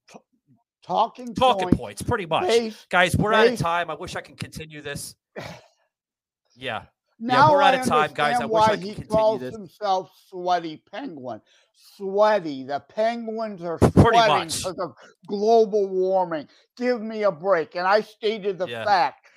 talking 0.83 1.33
talking 1.35 1.69
points 1.69 1.77
points. 1.77 2.01
Pretty 2.01 2.25
much, 2.25 2.47
based- 2.47 2.89
guys. 2.89 3.15
We're 3.15 3.33
out 3.33 3.47
of 3.47 3.59
time. 3.59 3.89
I 3.89 3.95
wish 3.95 4.15
I 4.15 4.21
can 4.21 4.35
continue 4.35 4.81
this. 4.81 5.15
Yeah. 6.55 6.83
Now 7.19 7.47
yeah, 7.47 7.51
we're 7.51 7.61
out 7.61 7.75
of 7.75 7.85
time, 7.85 8.11
guys. 8.13 8.41
I 8.41 8.45
wish 8.45 8.63
I 8.63 8.69
could 8.71 8.79
he 8.79 8.89
continue 8.89 9.09
calls 9.09 9.39
this. 9.41 9.53
himself 9.53 10.11
Sweaty 10.29 10.83
Penguin. 10.91 11.39
Sweaty. 11.95 12.63
The 12.65 12.79
penguins 12.81 13.63
are 13.63 13.79
sweating 13.79 14.47
because 14.47 14.77
of 14.79 14.93
global 15.27 15.87
warming. 15.87 16.47
Give 16.77 17.01
me 17.01 17.23
a 17.23 17.31
break. 17.31 17.75
And 17.75 17.87
I 17.87 18.01
stated 18.01 18.57
the 18.57 18.67
Yeah. 18.67 18.83
fact: 18.85 19.27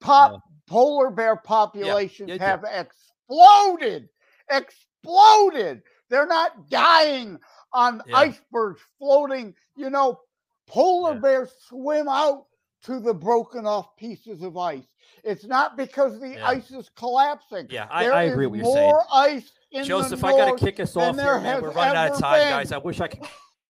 pop 0.00 0.40
polar 0.66 1.10
bear 1.10 1.36
populations 1.36 2.40
have 2.40 2.64
exploded. 2.64 4.08
Exploded. 4.50 5.82
They're 6.08 6.26
not 6.26 6.68
dying 6.68 7.38
on 7.76 8.02
Yeah. 8.06 8.16
icebergs 8.16 8.80
floating. 8.98 9.54
You 9.76 9.90
know, 9.90 10.20
polar 10.66 11.14
Yeah. 11.14 11.20
bears 11.20 11.50
swim 11.68 12.08
out 12.08 12.46
to 12.84 12.98
the 13.00 13.12
broken 13.14 13.66
off 13.66 13.94
pieces 13.96 14.42
of 14.42 14.56
ice. 14.56 14.84
It's 15.24 15.44
not 15.44 15.76
because 15.76 16.18
the 16.20 16.30
Yeah. 16.30 16.46
ice 16.48 16.70
is 16.70 16.88
collapsing. 16.96 17.66
Yeah, 17.70 17.86
I, 17.90 18.08
I 18.08 18.22
agree 18.24 18.46
with 18.46 18.62
what 18.62 18.66
you're 18.66 18.74
saying. 18.76 18.90
more 18.90 19.04
ice 19.12 19.52
in 19.72 19.84
Joseph, 19.84 20.22
I 20.24 20.32
got 20.32 20.56
to 20.58 20.64
kick 20.64 20.80
us 20.80 20.96
off 20.96 21.16
here, 21.16 21.40
man. 21.40 21.60
We're 21.62 21.70
running 21.70 21.96
out 21.96 22.12
of 22.12 22.18
time, 22.18 22.40
been. 22.40 22.50
guys. 22.50 22.72
I 22.72 22.78
wish 22.78 23.00
I 23.00 23.08
could 23.08 23.22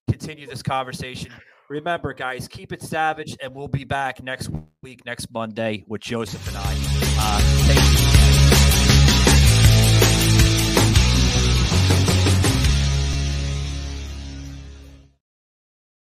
continue 0.08 0.46
this 0.46 0.62
conversation. 0.62 1.32
Remember, 1.68 2.12
guys, 2.14 2.46
keep 2.46 2.72
it 2.72 2.80
savage, 2.82 3.36
and 3.42 3.52
we'll 3.54 3.66
be 3.68 3.84
back 3.84 4.22
next 4.22 4.50
week, 4.82 5.04
next 5.04 5.32
Monday, 5.32 5.84
with 5.88 6.00
Joseph 6.00 6.46
and 6.46 6.56
I. 6.56 6.72
Uh, 7.18 7.40
thank 7.66 8.00
you. 8.00 8.05